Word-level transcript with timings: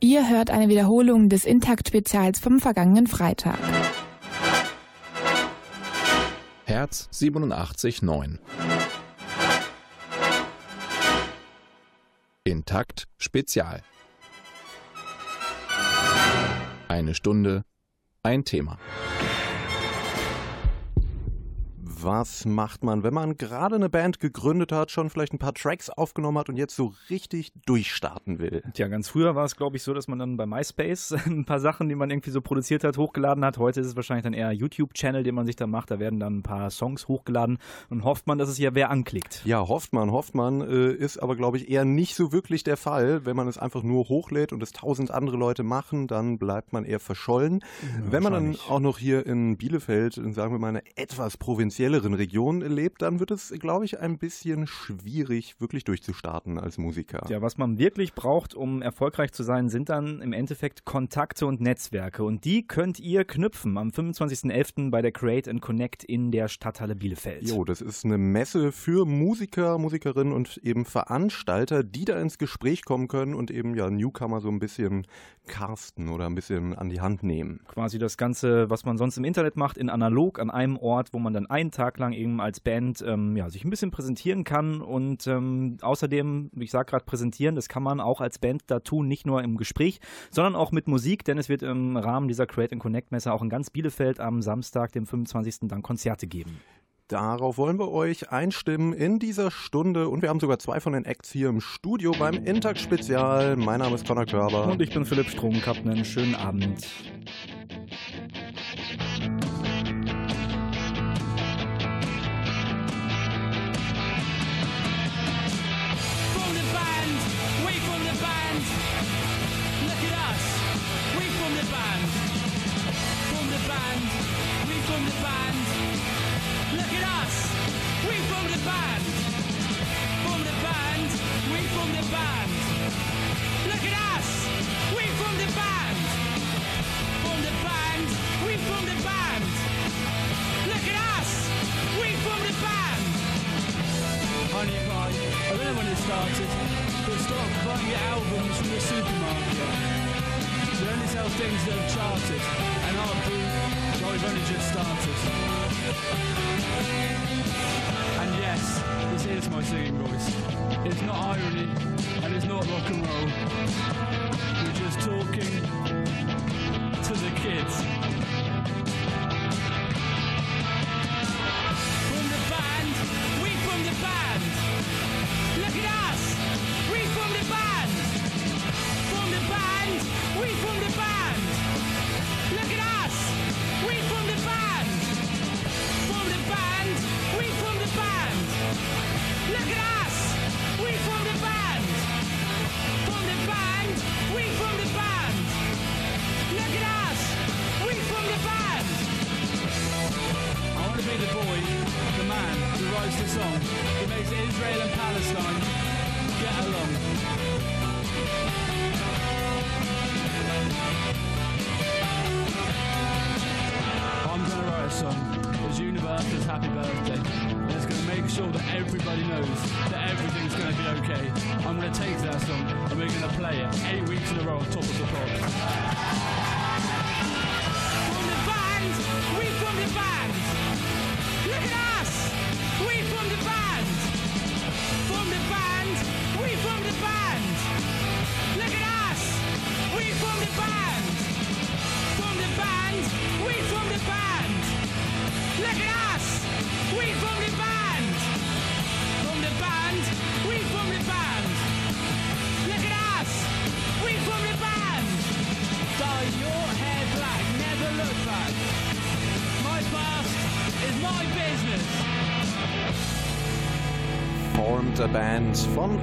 Ihr 0.00 0.28
hört 0.28 0.50
eine 0.50 0.68
Wiederholung 0.68 1.28
des 1.28 1.44
Intakt-Spezials 1.44 2.38
vom 2.38 2.60
vergangenen 2.60 3.08
Freitag. 3.08 3.58
Herz 6.66 7.08
87.9 7.12 8.38
Intakt 12.44 13.08
Spezial 13.16 13.82
Eine 16.86 17.14
Stunde, 17.14 17.64
ein 18.22 18.44
Thema. 18.44 18.78
Was 22.00 22.44
macht 22.44 22.84
man, 22.84 23.02
wenn 23.02 23.12
man 23.12 23.36
gerade 23.36 23.74
eine 23.74 23.88
Band 23.88 24.20
gegründet 24.20 24.70
hat, 24.70 24.92
schon 24.92 25.10
vielleicht 25.10 25.32
ein 25.32 25.38
paar 25.38 25.54
Tracks 25.54 25.90
aufgenommen 25.90 26.38
hat 26.38 26.48
und 26.48 26.56
jetzt 26.56 26.76
so 26.76 26.94
richtig 27.10 27.52
durchstarten 27.66 28.38
will? 28.38 28.62
Tja, 28.72 28.86
ganz 28.86 29.08
früher 29.08 29.34
war 29.34 29.44
es, 29.44 29.56
glaube 29.56 29.76
ich, 29.76 29.82
so, 29.82 29.94
dass 29.94 30.06
man 30.06 30.20
dann 30.20 30.36
bei 30.36 30.46
MySpace 30.46 31.12
ein 31.26 31.44
paar 31.44 31.58
Sachen, 31.58 31.88
die 31.88 31.96
man 31.96 32.10
irgendwie 32.10 32.30
so 32.30 32.40
produziert 32.40 32.84
hat, 32.84 32.98
hochgeladen 32.98 33.44
hat. 33.44 33.58
Heute 33.58 33.80
ist 33.80 33.88
es 33.88 33.96
wahrscheinlich 33.96 34.22
dann 34.22 34.32
eher 34.32 34.52
YouTube-Channel, 34.52 35.24
den 35.24 35.34
man 35.34 35.44
sich 35.44 35.56
da 35.56 35.66
macht. 35.66 35.90
Da 35.90 35.98
werden 35.98 36.20
dann 36.20 36.38
ein 36.38 36.42
paar 36.44 36.70
Songs 36.70 37.08
hochgeladen 37.08 37.58
und 37.90 38.04
hofft 38.04 38.28
man, 38.28 38.38
dass 38.38 38.48
es 38.48 38.58
ja 38.58 38.76
wer 38.76 38.90
anklickt. 38.90 39.44
Ja, 39.44 39.66
hofft 39.66 39.92
man, 39.92 40.12
hofft 40.12 40.36
man, 40.36 40.60
äh, 40.60 40.92
ist 40.92 41.20
aber, 41.20 41.34
glaube 41.34 41.56
ich, 41.56 41.68
eher 41.68 41.84
nicht 41.84 42.14
so 42.14 42.30
wirklich 42.30 42.62
der 42.62 42.76
Fall. 42.76 43.26
Wenn 43.26 43.34
man 43.34 43.48
es 43.48 43.58
einfach 43.58 43.82
nur 43.82 44.08
hochlädt 44.08 44.52
und 44.52 44.62
es 44.62 44.70
tausend 44.70 45.10
andere 45.10 45.36
Leute 45.36 45.64
machen, 45.64 46.06
dann 46.06 46.38
bleibt 46.38 46.72
man 46.72 46.84
eher 46.84 47.00
verschollen. 47.00 47.58
Ja, 47.82 48.12
wenn 48.12 48.22
man 48.22 48.32
dann 48.32 48.56
auch 48.68 48.80
noch 48.80 48.98
hier 48.98 49.26
in 49.26 49.56
Bielefeld, 49.56 50.14
sagen 50.14 50.54
wir 50.54 50.60
mal, 50.60 50.68
eine 50.68 50.82
etwas 50.94 51.36
provinzielle 51.36 51.87
spezielleren 51.88 52.12
Region 52.12 52.60
lebt, 52.60 53.00
dann 53.00 53.18
wird 53.18 53.30
es, 53.30 53.50
glaube 53.58 53.86
ich, 53.86 53.98
ein 53.98 54.18
bisschen 54.18 54.66
schwierig, 54.66 55.58
wirklich 55.58 55.84
durchzustarten 55.84 56.58
als 56.58 56.76
Musiker. 56.76 57.24
Ja, 57.30 57.40
was 57.40 57.56
man 57.56 57.78
wirklich 57.78 58.12
braucht, 58.12 58.54
um 58.54 58.82
erfolgreich 58.82 59.32
zu 59.32 59.42
sein, 59.42 59.70
sind 59.70 59.88
dann 59.88 60.20
im 60.20 60.34
Endeffekt 60.34 60.84
Kontakte 60.84 61.46
und 61.46 61.62
Netzwerke. 61.62 62.24
Und 62.24 62.44
die 62.44 62.66
könnt 62.66 63.00
ihr 63.00 63.24
knüpfen 63.24 63.78
am 63.78 63.88
25.11. 63.88 64.90
bei 64.90 65.00
der 65.00 65.12
Create 65.12 65.48
and 65.48 65.62
Connect 65.62 66.04
in 66.04 66.30
der 66.30 66.48
Stadthalle 66.48 66.94
Bielefeld. 66.94 67.48
Jo, 67.48 67.64
das 67.64 67.80
ist 67.80 68.04
eine 68.04 68.18
Messe 68.18 68.70
für 68.70 69.06
Musiker, 69.06 69.78
Musikerinnen 69.78 70.34
und 70.34 70.58
eben 70.58 70.84
Veranstalter, 70.84 71.84
die 71.84 72.04
da 72.04 72.20
ins 72.20 72.36
Gespräch 72.36 72.84
kommen 72.84 73.08
können 73.08 73.32
und 73.32 73.50
eben 73.50 73.74
ja 73.74 73.88
Newcomer 73.88 74.42
so 74.42 74.50
ein 74.50 74.58
bisschen 74.58 75.06
carsten 75.48 76.08
oder 76.08 76.26
ein 76.26 76.34
bisschen 76.34 76.76
an 76.76 76.88
die 76.88 77.00
Hand 77.00 77.22
nehmen. 77.22 77.60
Quasi 77.66 77.98
das 77.98 78.16
Ganze, 78.16 78.70
was 78.70 78.84
man 78.84 78.96
sonst 78.96 79.16
im 79.16 79.24
Internet 79.24 79.56
macht, 79.56 79.76
in 79.76 79.90
analog 79.90 80.38
an 80.38 80.50
einem 80.50 80.76
Ort, 80.76 81.12
wo 81.12 81.18
man 81.18 81.32
dann 81.32 81.46
einen 81.46 81.70
Tag 81.70 81.98
lang 81.98 82.12
eben 82.12 82.40
als 82.40 82.60
Band 82.60 83.02
ähm, 83.06 83.36
ja, 83.36 83.50
sich 83.50 83.64
ein 83.64 83.70
bisschen 83.70 83.90
präsentieren 83.90 84.44
kann 84.44 84.80
und 84.80 85.26
ähm, 85.26 85.78
außerdem, 85.80 86.50
ich 86.56 86.70
sage 86.70 86.90
gerade 86.90 87.04
präsentieren, 87.04 87.54
das 87.54 87.68
kann 87.68 87.82
man 87.82 88.00
auch 88.00 88.20
als 88.20 88.38
Band 88.38 88.62
da 88.68 88.80
tun, 88.80 89.08
nicht 89.08 89.26
nur 89.26 89.42
im 89.42 89.56
Gespräch, 89.56 90.00
sondern 90.30 90.54
auch 90.54 90.70
mit 90.70 90.86
Musik, 90.86 91.24
denn 91.24 91.38
es 91.38 91.48
wird 91.48 91.62
im 91.62 91.96
Rahmen 91.96 92.28
dieser 92.28 92.46
Create 92.46 92.72
and 92.72 92.82
Connect 92.82 93.10
Messe 93.10 93.32
auch 93.32 93.42
in 93.42 93.48
ganz 93.48 93.70
Bielefeld 93.70 94.20
am 94.20 94.42
Samstag, 94.42 94.92
dem 94.92 95.06
25. 95.06 95.68
dann 95.68 95.82
Konzerte 95.82 96.26
geben. 96.26 96.60
Darauf 97.08 97.56
wollen 97.56 97.78
wir 97.78 97.90
euch 97.90 98.32
einstimmen 98.32 98.92
in 98.92 99.18
dieser 99.18 99.50
Stunde 99.50 100.10
und 100.10 100.20
wir 100.20 100.28
haben 100.28 100.40
sogar 100.40 100.58
zwei 100.58 100.78
von 100.78 100.92
den 100.92 101.06
Acts 101.06 101.32
hier 101.32 101.48
im 101.48 101.62
Studio 101.62 102.12
beim 102.12 102.34
Intag 102.34 102.78
Spezial. 102.78 103.56
Mein 103.56 103.80
Name 103.80 103.94
ist 103.94 104.06
Conor 104.06 104.26
Körber. 104.26 104.66
Und 104.66 104.82
ich 104.82 104.92
bin 104.92 105.06
Philipp 105.06 105.30
Stromkapp. 105.30 105.78
Einen 105.78 106.04
schönen 106.04 106.34
Abend. 106.34 106.86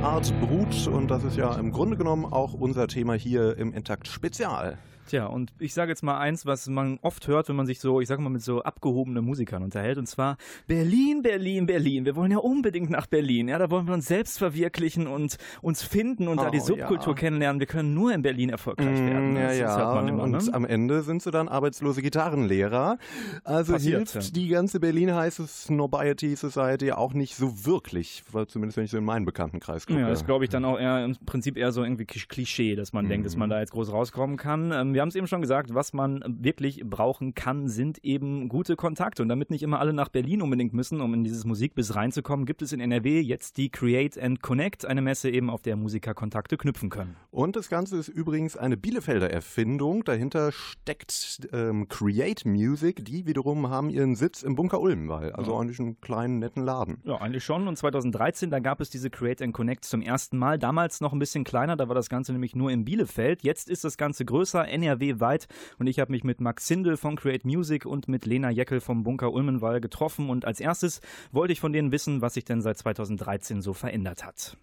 Art 0.06 0.40
Brut 0.40 0.88
und 0.88 1.08
das 1.10 1.24
ist 1.24 1.36
ja 1.36 1.56
im 1.56 1.72
Grunde 1.72 1.98
genommen 1.98 2.26
auch 2.26 2.54
unser 2.54 2.88
Thema 2.88 3.16
hier 3.16 3.58
im 3.58 3.74
Intakt 3.74 4.08
Spezial. 4.08 4.78
Tja, 5.08 5.28
und 5.28 5.54
ich 5.60 5.74
sage 5.74 5.92
jetzt 5.92 6.04
mal 6.04 6.18
eins, 6.18 6.46
was 6.46 6.68
man 6.68 7.00
oft 7.02 7.28
hört, 7.28 7.50
wenn 7.50 7.56
man 7.56 7.66
sich 7.66 7.80
so, 7.80 8.02
ich 8.02 8.08
sag 8.08 8.20
mal, 8.20 8.30
mit 8.30 8.42
so 8.42 8.64
abgehobenen 8.64 9.24
Musikern 9.24 9.64
unterhält, 9.64 9.98
und 9.98 10.08
zwar 10.08 10.38
Berlin, 10.68 11.22
Berlin, 11.22 11.66
Berlin. 11.66 12.06
Wir 12.06 12.16
wollen 12.16 12.32
ja 12.32 12.38
unbedingt 12.40 12.90
nach 12.90 13.08
Berlin. 13.08 13.48
Ja, 13.48 13.58
da 13.58 13.70
wollen 13.70 13.88
wir 13.88 13.94
uns 13.94 14.08
selbst 14.08 14.38
verwirklichen 14.38 15.08
und 15.08 15.38
uns 15.62 15.84
finden 15.84 16.28
und 16.28 16.40
oh, 16.40 16.44
da 16.44 16.50
die 16.50 16.60
Subkultur 16.60 17.14
ja. 17.14 17.20
kennenlernen. 17.20 17.60
Wir 17.60 17.68
können 17.68 17.94
nur 17.94 18.14
in 18.14 18.22
Berlin 18.22 18.50
erfolgreich 18.50 19.00
mm, 19.00 19.08
werden. 19.08 19.36
Ja, 19.36 19.48
das, 19.48 19.58
ja. 19.58 19.96
Das 20.02 20.10
immer, 20.10 20.24
und 20.24 20.32
ne? 20.32 20.54
am 20.54 20.66
Ende 20.66 21.02
sind 21.04 21.22
sie 21.22 21.32
dann 21.32 21.48
arbeitslose 21.48 22.02
Gitarrenlehrer. 22.02 22.98
Also 23.44 23.74
Passiert, 23.74 24.10
hilft 24.10 24.28
ja. 24.28 24.34
die 24.34 24.48
ganze 24.48 24.80
Berlin 24.80 25.14
heiße 25.14 25.46
Snobiety 25.48 26.36
Society 26.36 26.92
auch 26.92 27.14
nicht 27.14 27.36
so 27.36 27.66
wirklich, 27.66 28.24
weil 28.32 28.48
zumindest 28.48 28.78
wenn 28.78 28.86
ich 28.86 28.92
so 28.92 28.98
in 28.98 29.06
meinen 29.06 29.26
Bekanntenkreis 29.26 29.86
gucke. 29.86 30.00
Ja, 30.00 30.10
das 30.10 30.26
glaube 30.26 30.44
ich 30.46 30.50
dann 30.50 30.66
auch 30.66 30.80
eher 30.80 31.06
im 31.06 31.16
Prinzip 31.26 31.58
eher 31.58 31.72
so 31.72 31.84
irgendwie 31.84 32.06
Klischee, 32.06 32.76
dass 32.76 32.94
man 32.94 33.06
Mhm. 33.06 33.10
denkt, 33.10 33.26
dass 33.26 33.36
man 33.36 33.50
da 33.50 33.60
jetzt 33.60 33.72
groß 33.72 33.92
rauskommen 33.92 34.38
kann. 34.38 34.72
Ähm, 34.72 34.95
wir 34.96 35.02
haben 35.02 35.10
es 35.10 35.16
eben 35.16 35.28
schon 35.28 35.42
gesagt, 35.42 35.74
was 35.76 35.92
man 35.94 36.24
wirklich 36.26 36.82
brauchen 36.86 37.36
kann, 37.36 37.68
sind 37.68 38.04
eben 38.04 38.48
gute 38.50 38.76
Kontakte. 38.78 39.22
Und 39.22 39.30
damit 39.30 39.52
nicht 39.52 39.62
immer 39.62 39.80
alle 39.80 39.92
nach 39.94 40.08
Berlin 40.10 40.42
unbedingt 40.42 40.74
müssen, 40.74 41.02
um 41.02 41.14
in 41.14 41.24
dieses 41.26 41.44
Musikbiss 41.46 41.96
reinzukommen, 41.96 42.46
gibt 42.46 42.62
es 42.62 42.72
in 42.72 42.80
NRW 42.80 43.20
jetzt 43.20 43.58
die 43.58 43.70
Create 43.70 44.18
and 44.18 44.42
Connect, 44.42 44.86
eine 44.86 45.02
Messe 45.02 45.30
eben, 45.30 45.50
auf 45.50 45.62
der 45.62 45.76
Musiker 45.76 46.14
Kontakte 46.14 46.56
knüpfen 46.58 46.90
können. 46.90 47.18
Und 47.30 47.56
das 47.58 47.70
Ganze 47.70 47.98
ist 47.98 48.08
übrigens 48.08 48.56
eine 48.56 48.78
Bielefelder 48.78 49.30
Erfindung. 49.30 50.06
Dahinter 50.06 50.52
steckt 50.54 51.48
ähm, 51.52 51.88
Create 51.90 52.46
Music. 52.46 53.04
Die 53.04 53.26
wiederum 53.26 53.70
haben 53.70 53.90
ihren 53.90 54.16
Sitz 54.16 54.44
im 54.44 54.56
Bunker 54.56 54.80
Ulmenwall. 54.80 55.34
Also 55.34 55.54
Ja. 55.54 55.60
eigentlich 55.60 55.80
einen 55.80 56.00
kleinen, 56.00 56.40
netten 56.40 56.64
Laden. 56.64 57.00
Ja, 57.04 57.18
eigentlich 57.18 57.44
schon. 57.44 57.68
Und 57.68 57.78
2013, 57.78 58.50
da 58.50 58.60
gab 58.60 58.80
es 58.80 58.90
diese 58.90 59.10
Create 59.10 59.42
and 59.42 59.54
Connect 59.54 59.84
zum 59.84 60.02
ersten 60.02 60.38
Mal. 60.38 60.58
Damals 60.58 61.02
noch 61.02 61.12
ein 61.12 61.20
bisschen 61.20 61.44
kleiner, 61.44 61.76
da 61.76 61.90
war 61.90 61.96
das 61.96 62.08
Ganze 62.08 62.32
nämlich 62.32 62.56
nur 62.56 62.72
in 62.72 62.86
Bielefeld. 62.86 63.44
Jetzt 63.44 63.70
ist 63.70 63.84
das 63.84 63.98
Ganze 63.98 64.24
größer, 64.24 64.66
NRW-weit. 64.86 65.48
Und 65.78 65.88
ich 65.88 66.00
habe 66.00 66.12
mich 66.12 66.24
mit 66.24 66.42
Max 66.42 66.68
Sindel 66.68 66.98
von 66.98 67.16
Create 67.16 67.46
Music 67.46 67.86
und 67.86 68.08
mit 68.08 68.26
Lena 68.26 68.50
Jeckel 68.50 68.80
vom 68.80 69.04
Bunker 69.04 69.34
Ulmenwall 69.34 69.82
getroffen. 69.82 70.30
Und 70.30 70.46
als 70.46 70.60
erstes 70.60 71.02
wollte 71.32 71.54
ich 71.54 71.60
von 71.60 71.74
denen 71.74 71.92
wissen, 71.92 72.22
was 72.22 72.36
sich 72.36 72.46
denn 72.46 72.62
seit 72.62 72.78
2013 72.78 73.62
so 73.62 73.74
verändert 73.74 74.26
hat. 74.26 74.58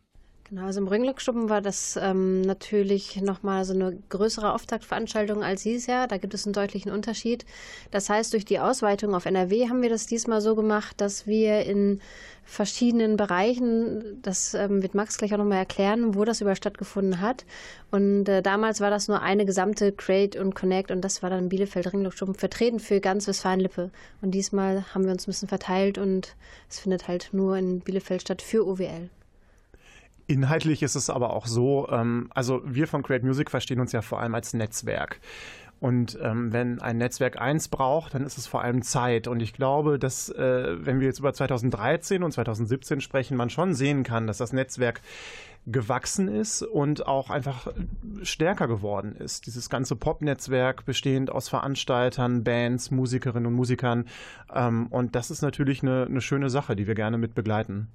Genau, 0.52 0.66
also 0.66 0.80
im 0.82 0.88
Ringlock-Schuppen 0.88 1.48
war 1.48 1.62
das 1.62 1.98
ähm, 1.98 2.42
natürlich 2.42 3.22
nochmal 3.22 3.64
so 3.64 3.72
eine 3.72 3.98
größere 4.10 4.52
Auftaktveranstaltung 4.52 5.42
als 5.42 5.62
dieses 5.62 5.86
Jahr. 5.86 6.06
Da 6.08 6.18
gibt 6.18 6.34
es 6.34 6.44
einen 6.44 6.52
deutlichen 6.52 6.92
Unterschied. 6.92 7.46
Das 7.90 8.10
heißt, 8.10 8.34
durch 8.34 8.44
die 8.44 8.58
Ausweitung 8.58 9.14
auf 9.14 9.24
NRW 9.24 9.70
haben 9.70 9.80
wir 9.80 9.88
das 9.88 10.04
diesmal 10.06 10.42
so 10.42 10.54
gemacht, 10.54 11.00
dass 11.00 11.26
wir 11.26 11.64
in 11.64 12.02
verschiedenen 12.44 13.16
Bereichen, 13.16 14.20
das 14.20 14.52
ähm, 14.52 14.82
wird 14.82 14.94
Max 14.94 15.16
gleich 15.16 15.32
auch 15.32 15.38
nochmal 15.38 15.56
erklären, 15.56 16.14
wo 16.16 16.26
das 16.26 16.42
überall 16.42 16.56
stattgefunden 16.56 17.22
hat. 17.22 17.46
Und 17.90 18.28
äh, 18.28 18.42
damals 18.42 18.82
war 18.82 18.90
das 18.90 19.08
nur 19.08 19.22
eine 19.22 19.46
gesamte 19.46 19.90
Create 19.90 20.36
und 20.36 20.54
Connect 20.54 20.90
und 20.90 21.00
das 21.00 21.22
war 21.22 21.30
dann 21.30 21.48
Bielefeld 21.48 21.90
Ringlock-Schuppen 21.90 22.34
vertreten 22.34 22.78
für 22.78 23.00
ganz 23.00 23.26
Westfalen-Lippe. 23.26 23.90
Und 24.20 24.32
diesmal 24.32 24.84
haben 24.92 25.06
wir 25.06 25.12
uns 25.12 25.26
ein 25.26 25.30
bisschen 25.30 25.48
verteilt 25.48 25.96
und 25.96 26.36
es 26.68 26.78
findet 26.78 27.08
halt 27.08 27.30
nur 27.32 27.56
in 27.56 27.80
Bielefeld 27.80 28.20
statt 28.20 28.42
für 28.42 28.66
OWL. 28.66 29.08
Inhaltlich 30.26 30.82
ist 30.82 30.94
es 30.94 31.10
aber 31.10 31.30
auch 31.30 31.46
so, 31.46 31.88
ähm, 31.90 32.30
also 32.34 32.62
wir 32.64 32.86
von 32.86 33.02
Create 33.02 33.24
Music 33.24 33.50
verstehen 33.50 33.80
uns 33.80 33.92
ja 33.92 34.02
vor 34.02 34.20
allem 34.20 34.34
als 34.34 34.54
Netzwerk. 34.54 35.20
Und 35.82 36.16
ähm, 36.22 36.52
wenn 36.52 36.80
ein 36.80 36.98
Netzwerk 36.98 37.40
eins 37.40 37.66
braucht, 37.66 38.14
dann 38.14 38.24
ist 38.24 38.38
es 38.38 38.46
vor 38.46 38.62
allem 38.62 38.82
Zeit. 38.82 39.26
Und 39.26 39.42
ich 39.42 39.52
glaube, 39.52 39.98
dass, 39.98 40.28
äh, 40.28 40.76
wenn 40.78 41.00
wir 41.00 41.08
jetzt 41.08 41.18
über 41.18 41.34
2013 41.34 42.22
und 42.22 42.30
2017 42.30 43.00
sprechen, 43.00 43.36
man 43.36 43.50
schon 43.50 43.74
sehen 43.74 44.04
kann, 44.04 44.28
dass 44.28 44.38
das 44.38 44.52
Netzwerk 44.52 45.00
gewachsen 45.66 46.28
ist 46.28 46.62
und 46.62 47.08
auch 47.08 47.30
einfach 47.30 47.66
stärker 48.22 48.68
geworden 48.68 49.16
ist. 49.16 49.46
Dieses 49.46 49.70
ganze 49.70 49.96
Pop-Netzwerk 49.96 50.84
bestehend 50.84 51.30
aus 51.30 51.48
Veranstaltern, 51.48 52.44
Bands, 52.44 52.92
Musikerinnen 52.92 53.46
und 53.46 53.54
Musikern. 53.54 54.06
Ähm, 54.54 54.86
und 54.86 55.16
das 55.16 55.32
ist 55.32 55.42
natürlich 55.42 55.82
eine, 55.82 56.06
eine 56.06 56.20
schöne 56.20 56.48
Sache, 56.48 56.76
die 56.76 56.86
wir 56.86 56.94
gerne 56.94 57.18
mit 57.18 57.34
begleiten. 57.34 57.88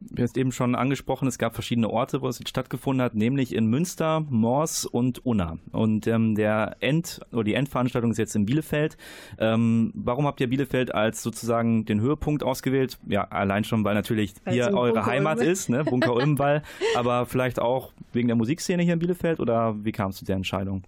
Du 0.00 0.22
hast 0.22 0.36
eben 0.36 0.52
schon 0.52 0.74
angesprochen, 0.74 1.26
es 1.28 1.38
gab 1.38 1.54
verschiedene 1.54 1.88
Orte, 1.88 2.20
wo 2.20 2.28
es 2.28 2.38
jetzt 2.38 2.50
stattgefunden 2.50 3.02
hat, 3.02 3.14
nämlich 3.14 3.54
in 3.54 3.66
Münster, 3.66 4.20
Mors 4.28 4.84
und 4.84 5.24
Unna. 5.24 5.58
Und 5.72 6.06
ähm, 6.06 6.34
der 6.34 6.76
End 6.80 7.20
oder 7.32 7.44
die 7.44 7.54
Endveranstaltung 7.54 8.10
ist 8.10 8.18
jetzt 8.18 8.36
in 8.36 8.44
Bielefeld. 8.44 8.98
Ähm, 9.38 9.92
warum 9.94 10.26
habt 10.26 10.40
ihr 10.42 10.48
Bielefeld 10.50 10.94
als 10.94 11.22
sozusagen 11.22 11.86
den 11.86 12.00
Höhepunkt 12.00 12.42
ausgewählt? 12.42 12.98
Ja, 13.06 13.24
allein 13.28 13.64
schon, 13.64 13.82
weil 13.84 13.94
natürlich 13.94 14.34
Weil 14.44 14.58
es 14.58 14.66
hier 14.66 14.76
eure 14.76 14.92
Bunker 14.92 15.06
Heimat 15.06 15.38
Ulm- 15.38 15.48
ist, 15.48 15.68
ne? 15.70 15.84
Bunker 15.84 16.14
Ulmenwall, 16.14 16.62
aber 16.96 17.24
vielleicht 17.24 17.58
auch 17.58 17.92
wegen 18.12 18.28
der 18.28 18.36
Musikszene 18.36 18.82
hier 18.82 18.92
in 18.92 18.98
Bielefeld 18.98 19.40
oder 19.40 19.74
wie 19.84 19.92
kam 19.92 20.10
es 20.10 20.16
zu 20.16 20.26
der 20.26 20.36
Entscheidung? 20.36 20.82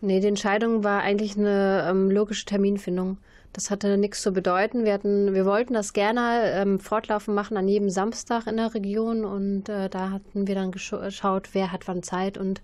Nee, 0.00 0.20
die 0.20 0.26
Entscheidung 0.28 0.84
war 0.84 1.02
eigentlich 1.02 1.36
eine 1.36 1.86
ähm, 1.88 2.10
logische 2.10 2.46
Terminfindung. 2.46 3.18
Das 3.54 3.70
hatte 3.70 3.96
nichts 3.96 4.20
zu 4.20 4.32
bedeuten. 4.32 4.84
Wir, 4.84 4.92
hatten, 4.92 5.32
wir 5.32 5.46
wollten 5.46 5.74
das 5.74 5.92
gerne 5.92 6.50
ähm, 6.54 6.80
fortlaufend 6.80 7.36
machen 7.36 7.56
an 7.56 7.68
jedem 7.68 7.88
Samstag 7.88 8.48
in 8.48 8.56
der 8.56 8.74
Region 8.74 9.24
und 9.24 9.68
äh, 9.68 9.88
da 9.88 10.10
hatten 10.10 10.48
wir 10.48 10.56
dann 10.56 10.72
gescha- 10.72 11.00
geschaut, 11.04 11.50
wer 11.52 11.70
hat 11.70 11.86
wann 11.86 12.02
Zeit 12.02 12.36
und 12.36 12.60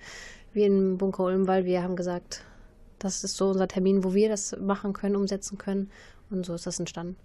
wir 0.52 0.66
in 0.66 0.98
Bunker 0.98 1.22
Ulmwall, 1.24 1.64
wir 1.64 1.84
haben 1.84 1.94
gesagt, 1.94 2.42
das 2.98 3.22
ist 3.22 3.36
so 3.36 3.50
unser 3.50 3.68
Termin, 3.68 4.02
wo 4.02 4.14
wir 4.14 4.28
das 4.28 4.56
machen 4.60 4.92
können, 4.92 5.14
umsetzen 5.14 5.58
können 5.58 5.90
und 6.28 6.44
so 6.44 6.54
ist 6.54 6.66
das 6.66 6.80
entstanden. 6.80 7.16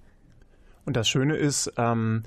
Und 0.86 0.96
das 0.96 1.10
Schöne 1.10 1.36
ist, 1.36 1.74
ähm, 1.78 2.22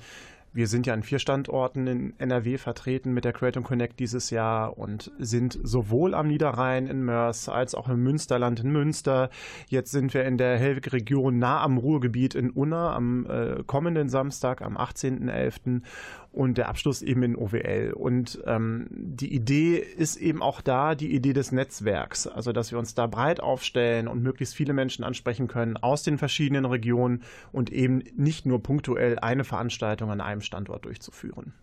wir 0.53 0.67
sind 0.67 0.87
ja 0.87 0.95
an 0.95 1.03
vier 1.03 1.19
Standorten 1.19 1.87
in 1.87 2.19
NRW 2.19 2.59
vertreten 2.59 3.13
mit 3.13 3.25
der 3.25 3.33
Creative 3.33 3.63
Connect 3.63 4.01
dieses 4.01 4.31
Jahr 4.31 4.79
und 4.79 5.13
sind 5.19 5.59
sowohl 5.63 6.15
am 6.15 6.29
Niederrhein 6.29 6.87
in 6.87 7.05
Mörs 7.05 7.49
als 7.49 7.75
auch 7.75 7.89
im 7.89 8.03
Münsterland 8.03 8.61
in 8.61 8.71
Münster. 8.71 9.31
Jetzt 9.69 9.91
sind 9.91 10.15
wir 10.15 10.25
in 10.25 10.39
der 10.39 10.59
Hellwig-Region 10.59 11.39
nah 11.39 11.63
am 11.63 11.79
Ruhrgebiet 11.79 12.35
in 12.35 12.51
Unna 12.51 12.95
am 12.95 13.27
äh, 13.27 13.63
kommenden 13.67 14.09
Samstag, 14.09 14.63
am 14.63 14.77
18.11. 14.77 15.83
und 16.39 16.57
der 16.57 16.69
Abschluss 16.69 17.03
eben 17.03 17.25
in 17.25 17.35
OWL. 17.35 17.93
Und 17.97 18.39
ähm, 18.47 18.87
die 18.91 19.35
Idee 19.35 19.79
ist 19.79 20.15
eben 20.15 20.41
auch 20.41 20.61
da, 20.61 20.95
die 20.95 21.13
Idee 21.13 21.33
des 21.33 21.51
Netzwerks, 21.51 22.29
also 22.29 22.53
dass 22.53 22.71
wir 22.71 22.79
uns 22.79 22.95
da 22.95 23.09
breit 23.09 23.41
aufstellen 23.41 24.07
und 24.07 24.23
möglichst 24.23 24.55
viele 24.55 24.73
Menschen 24.73 25.03
ansprechen 25.03 25.49
können 25.49 25.77
aus 25.77 26.05
den 26.05 26.17
verschiedenen 26.17 26.65
Regionen 26.65 27.25
und 27.51 27.73
eben 27.73 28.05
nicht 28.17 28.47
nur 28.47 28.63
punktuell 28.63 29.19
eine 29.19 29.43
Veranstaltung 29.43 30.13
an 30.13 30.21
einem 30.21 30.41
Standort 30.41 30.85
durchzuführen. 30.85 31.55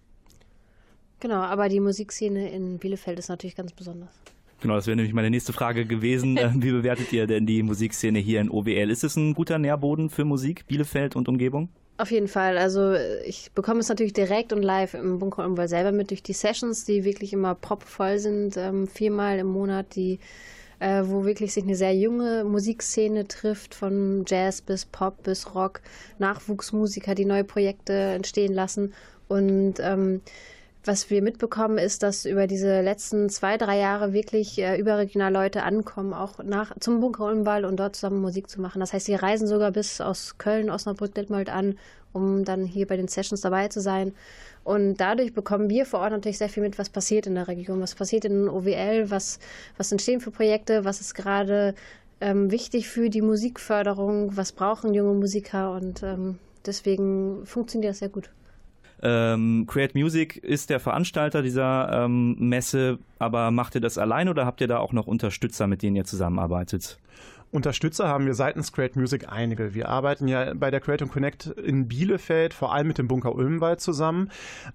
Genau, 1.21 1.39
aber 1.39 1.69
die 1.69 1.79
Musikszene 1.79 2.51
in 2.51 2.77
Bielefeld 2.77 3.17
ist 3.17 3.29
natürlich 3.29 3.55
ganz 3.55 3.71
besonders. 3.71 4.11
Genau, 4.59 4.75
das 4.75 4.87
wäre 4.87 4.97
nämlich 4.97 5.13
meine 5.13 5.29
nächste 5.29 5.53
Frage 5.53 5.85
gewesen. 5.85 6.35
Äh, 6.45 6.51
Wie 6.53 6.71
bewertet 6.71 7.13
ihr 7.13 7.27
denn 7.27 7.45
die 7.45 7.63
Musikszene 7.63 8.19
hier 8.19 8.41
in 8.41 8.49
OWL? 8.49 8.91
Ist 8.91 9.05
es 9.05 9.15
ein 9.15 9.35
guter 9.35 9.57
Nährboden 9.57 10.09
für 10.09 10.25
Musik, 10.25 10.67
Bielefeld 10.67 11.15
und 11.15 11.29
Umgebung? 11.29 11.69
Auf 11.97 12.11
jeden 12.11 12.27
Fall. 12.27 12.57
Also 12.57 12.93
ich 13.25 13.51
bekomme 13.53 13.79
es 13.79 13.87
natürlich 13.87 14.11
direkt 14.11 14.51
und 14.51 14.61
live 14.61 14.95
im 14.95 15.19
Bunker 15.19 15.45
Umwelt 15.45 15.69
selber 15.69 15.93
mit 15.93 16.09
durch 16.09 16.21
die 16.21 16.33
Sessions, 16.33 16.83
die 16.83 17.05
wirklich 17.05 17.31
immer 17.31 17.55
propvoll 17.55 18.19
sind, 18.19 18.57
ähm, 18.57 18.87
viermal 18.87 19.39
im 19.39 19.47
Monat, 19.47 19.95
die 19.95 20.19
äh, 20.79 21.03
wo 21.05 21.23
wirklich 21.25 21.53
sich 21.53 21.63
eine 21.63 21.75
sehr 21.75 21.95
junge 21.95 22.43
Musikszene 22.43 23.27
trifft, 23.27 23.75
von 23.75 24.25
Jazz 24.27 24.61
bis 24.61 24.85
Pop 24.85 25.23
bis 25.23 25.55
Rock, 25.55 25.81
Nachwuchsmusiker, 26.19 27.15
die 27.15 27.25
neue 27.25 27.45
Projekte 27.45 27.93
entstehen 27.93 28.53
lassen. 28.53 28.93
Und 29.27 29.75
ähm, 29.79 30.21
was 30.87 31.09
wir 31.09 31.21
mitbekommen, 31.21 31.77
ist, 31.77 32.03
dass 32.03 32.25
über 32.25 32.47
diese 32.47 32.81
letzten 32.81 33.29
zwei, 33.29 33.57
drei 33.57 33.79
Jahre 33.79 34.13
wirklich 34.13 34.57
äh, 34.59 34.77
überregional 34.77 35.33
Leute 35.33 35.63
ankommen, 35.63 36.13
auch 36.13 36.43
nach, 36.43 36.73
zum 36.79 36.99
Bunker 36.99 37.25
Ulmwall 37.25 37.65
und 37.65 37.77
dort 37.77 37.95
zusammen 37.95 38.21
Musik 38.21 38.49
zu 38.49 38.61
machen. 38.61 38.79
Das 38.79 38.93
heißt, 38.93 39.05
sie 39.05 39.15
reisen 39.15 39.47
sogar 39.47 39.71
bis 39.71 40.01
aus 40.01 40.37
Köln, 40.37 40.69
Osnabrück, 40.69 41.13
Detmold 41.13 41.49
an, 41.49 41.77
um 42.13 42.45
dann 42.45 42.65
hier 42.65 42.87
bei 42.87 42.97
den 42.97 43.07
Sessions 43.07 43.41
dabei 43.41 43.67
zu 43.67 43.81
sein. 43.81 44.13
Und 44.63 44.97
dadurch 44.97 45.33
bekommen 45.33 45.69
wir 45.69 45.85
vor 45.85 45.99
Ort 45.99 46.11
natürlich 46.11 46.37
sehr 46.39 46.49
viel 46.49 46.63
mit, 46.63 46.79
was 46.79 46.89
passiert 46.89 47.27
in 47.27 47.35
der 47.35 47.47
Region, 47.47 47.81
was 47.81 47.93
passiert 47.93 48.25
in 48.25 48.49
OWL, 48.49 49.11
was, 49.11 49.39
was 49.77 49.91
entstehen 49.91 50.21
für 50.21 50.31
Projekte, 50.31 50.85
was 50.85 51.01
ist 51.01 51.13
gerade 51.13 51.75
ähm, 52.21 52.49
wichtig 52.49 52.87
für 52.87 53.09
die 53.09 53.21
Musikförderung, 53.21 54.35
was 54.37 54.53
brauchen 54.53 54.93
junge 54.93 55.13
Musiker 55.13 55.73
und 55.73 56.01
ähm, 56.01 56.39
deswegen 56.65 57.45
funktioniert 57.45 57.91
das 57.91 57.99
sehr 57.99 58.09
gut. 58.09 58.29
Ähm, 59.07 59.67
Create 59.67 59.93
Music 59.93 60.37
ist 60.37 60.71
der 60.71 60.79
Veranstalter 60.79 61.43
dieser 61.43 62.05
ähm, 62.05 62.35
Messe, 62.39 62.97
aber 63.19 63.51
macht 63.51 63.75
ihr 63.75 63.81
das 63.81 63.99
allein 63.99 64.29
oder 64.29 64.47
habt 64.47 64.61
ihr 64.61 64.67
da 64.67 64.79
auch 64.79 64.93
noch 64.93 65.05
Unterstützer, 65.05 65.67
mit 65.67 65.83
denen 65.83 65.95
ihr 65.95 66.05
zusammenarbeitet? 66.05 66.97
Unterstützer 67.55 68.07
haben 68.07 68.25
wir 68.25 68.33
seitens 68.33 68.73
Create 68.73 68.97
Music 68.97 69.31
einige. 69.31 69.73
Wir 69.73 69.87
arbeiten 69.87 70.27
ja 70.27 70.53
bei 70.53 70.71
der 70.71 70.81
Create 70.81 71.09
Connect 71.09 71.47
in 71.47 71.87
Bielefeld 71.87 72.53
vor 72.53 72.73
allem 72.73 72.87
mit 72.87 72.97
dem 72.97 73.07
Bunker 73.07 73.33
Ulmwald 73.33 73.79
zusammen, 73.79 74.29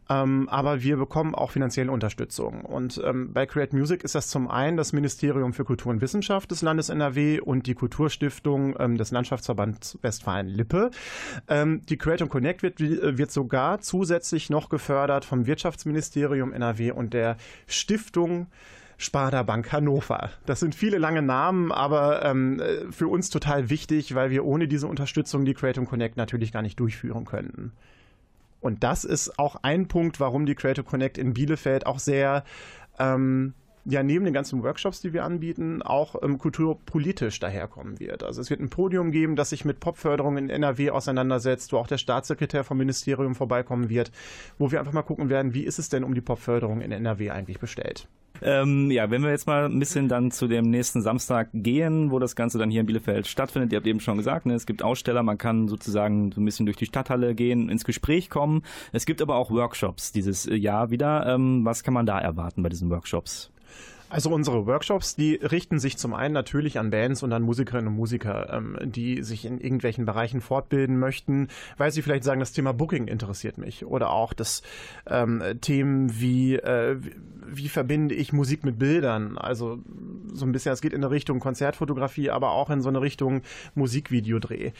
ähm, 0.08 0.48
aber 0.48 0.82
wir 0.82 0.96
bekommen 0.96 1.34
auch 1.34 1.50
finanzielle 1.50 1.92
Unterstützung. 1.92 2.64
Und 2.64 3.00
ähm, 3.04 3.32
bei 3.32 3.44
Create 3.44 3.74
Music 3.74 4.02
ist 4.02 4.14
das 4.14 4.28
zum 4.28 4.50
einen 4.50 4.78
das 4.78 4.92
Ministerium 4.92 5.52
für 5.52 5.64
Kultur 5.64 5.92
und 5.92 6.00
Wissenschaft 6.00 6.50
des 6.50 6.62
Landes 6.62 6.88
NRW 6.88 7.40
und 7.40 7.66
die 7.66 7.74
Kulturstiftung 7.74 8.74
ähm, 8.78 8.96
des 8.96 9.10
Landschaftsverbands 9.10 9.98
Westfalen-Lippe. 10.00 10.90
Ähm, 11.48 11.82
die 11.86 11.98
Create 11.98 12.26
Connect 12.28 12.62
wird, 12.62 12.80
wird 12.80 13.30
sogar 13.30 13.80
zusätzlich 13.80 14.48
noch 14.48 14.70
gefördert 14.70 15.26
vom 15.26 15.46
Wirtschaftsministerium 15.46 16.52
NRW 16.52 16.92
und 16.92 17.12
der 17.12 17.36
Stiftung 17.66 18.46
Sparda 19.00 19.42
Bank 19.44 19.72
Hannover. 19.72 20.28
Das 20.44 20.60
sind 20.60 20.74
viele 20.74 20.98
lange 20.98 21.22
Namen, 21.22 21.72
aber 21.72 22.22
ähm, 22.22 22.60
für 22.90 23.08
uns 23.08 23.30
total 23.30 23.70
wichtig, 23.70 24.14
weil 24.14 24.30
wir 24.30 24.44
ohne 24.44 24.68
diese 24.68 24.86
Unterstützung 24.86 25.46
die 25.46 25.54
Creative 25.54 25.86
Connect 25.86 26.18
natürlich 26.18 26.52
gar 26.52 26.60
nicht 26.60 26.78
durchführen 26.78 27.24
könnten. 27.24 27.72
Und 28.60 28.84
das 28.84 29.04
ist 29.04 29.38
auch 29.38 29.56
ein 29.62 29.88
Punkt, 29.88 30.20
warum 30.20 30.44
die 30.44 30.54
Creative 30.54 30.84
Connect 30.84 31.16
in 31.16 31.32
Bielefeld 31.32 31.86
auch 31.86 31.98
sehr 31.98 32.44
ähm, 32.98 33.54
ja 33.84 34.02
neben 34.02 34.24
den 34.24 34.34
ganzen 34.34 34.62
Workshops, 34.62 35.00
die 35.00 35.12
wir 35.12 35.24
anbieten, 35.24 35.82
auch 35.82 36.16
ähm, 36.22 36.38
kulturpolitisch 36.38 37.38
daherkommen 37.40 38.00
wird. 38.00 38.22
Also 38.22 38.40
es 38.40 38.50
wird 38.50 38.60
ein 38.60 38.70
Podium 38.70 39.10
geben, 39.10 39.36
das 39.36 39.50
sich 39.50 39.64
mit 39.64 39.80
Popförderung 39.80 40.36
in 40.36 40.50
NRW 40.50 40.90
auseinandersetzt, 40.90 41.72
wo 41.72 41.78
auch 41.78 41.86
der 41.86 41.98
Staatssekretär 41.98 42.64
vom 42.64 42.78
Ministerium 42.78 43.34
vorbeikommen 43.34 43.88
wird, 43.88 44.12
wo 44.58 44.70
wir 44.70 44.80
einfach 44.80 44.92
mal 44.92 45.02
gucken 45.02 45.30
werden, 45.30 45.54
wie 45.54 45.64
ist 45.64 45.78
es 45.78 45.88
denn 45.88 46.04
um 46.04 46.14
die 46.14 46.20
Popförderung 46.20 46.80
in 46.80 46.92
NRW 46.92 47.30
eigentlich 47.30 47.58
bestellt. 47.58 48.08
Ähm, 48.42 48.90
ja, 48.90 49.10
wenn 49.10 49.22
wir 49.22 49.30
jetzt 49.30 49.46
mal 49.46 49.66
ein 49.66 49.78
bisschen 49.78 50.08
dann 50.08 50.30
zu 50.30 50.48
dem 50.48 50.70
nächsten 50.70 51.02
Samstag 51.02 51.50
gehen, 51.52 52.10
wo 52.10 52.18
das 52.18 52.36
Ganze 52.36 52.58
dann 52.58 52.70
hier 52.70 52.80
in 52.80 52.86
Bielefeld 52.86 53.26
stattfindet. 53.26 53.72
Ihr 53.72 53.76
habt 53.76 53.86
eben 53.86 54.00
schon 54.00 54.16
gesagt, 54.16 54.46
ne, 54.46 54.54
es 54.54 54.66
gibt 54.66 54.82
Aussteller, 54.82 55.22
man 55.22 55.36
kann 55.36 55.68
sozusagen 55.68 56.32
so 56.32 56.40
ein 56.40 56.44
bisschen 56.44 56.66
durch 56.66 56.78
die 56.78 56.86
Stadthalle 56.86 57.34
gehen, 57.34 57.68
ins 57.68 57.84
Gespräch 57.84 58.30
kommen. 58.30 58.62
Es 58.92 59.04
gibt 59.04 59.20
aber 59.20 59.36
auch 59.36 59.50
Workshops 59.50 60.12
dieses 60.12 60.48
Jahr 60.50 60.90
wieder. 60.90 61.26
Ähm, 61.26 61.64
was 61.64 61.82
kann 61.82 61.94
man 61.94 62.06
da 62.06 62.18
erwarten 62.18 62.62
bei 62.62 62.70
diesen 62.70 62.88
Workshops? 62.88 63.50
Also 64.10 64.30
unsere 64.30 64.66
Workshops, 64.66 65.14
die 65.14 65.36
richten 65.36 65.78
sich 65.78 65.96
zum 65.96 66.14
einen 66.14 66.34
natürlich 66.34 66.78
an 66.78 66.90
Bands 66.90 67.22
und 67.22 67.32
an 67.32 67.42
Musikerinnen 67.42 67.88
und 67.88 67.94
Musiker, 67.94 68.52
ähm, 68.52 68.76
die 68.82 69.22
sich 69.22 69.44
in 69.44 69.60
irgendwelchen 69.60 70.04
Bereichen 70.04 70.40
fortbilden 70.40 70.98
möchten, 70.98 71.48
weil 71.78 71.92
sie 71.92 72.02
vielleicht 72.02 72.24
sagen, 72.24 72.40
das 72.40 72.52
Thema 72.52 72.72
Booking 72.72 73.06
interessiert 73.06 73.56
mich 73.56 73.86
oder 73.86 74.10
auch 74.10 74.32
das 74.32 74.62
ähm, 75.06 75.42
Themen 75.60 76.20
wie 76.20 76.56
äh, 76.56 76.96
wie 77.52 77.68
verbinde 77.68 78.14
ich 78.14 78.32
Musik 78.32 78.64
mit 78.64 78.78
Bildern? 78.78 79.36
Also 79.38 79.78
so 80.32 80.44
ein 80.44 80.52
bisschen, 80.52 80.72
es 80.72 80.80
geht 80.80 80.92
in 80.92 81.02
eine 81.02 81.10
Richtung 81.10 81.40
Konzertfotografie, 81.40 82.30
aber 82.30 82.50
auch 82.52 82.70
in 82.70 82.80
so 82.80 82.88
eine 82.88 83.00
Richtung 83.00 83.42
Musikvideodreh. 83.74 84.72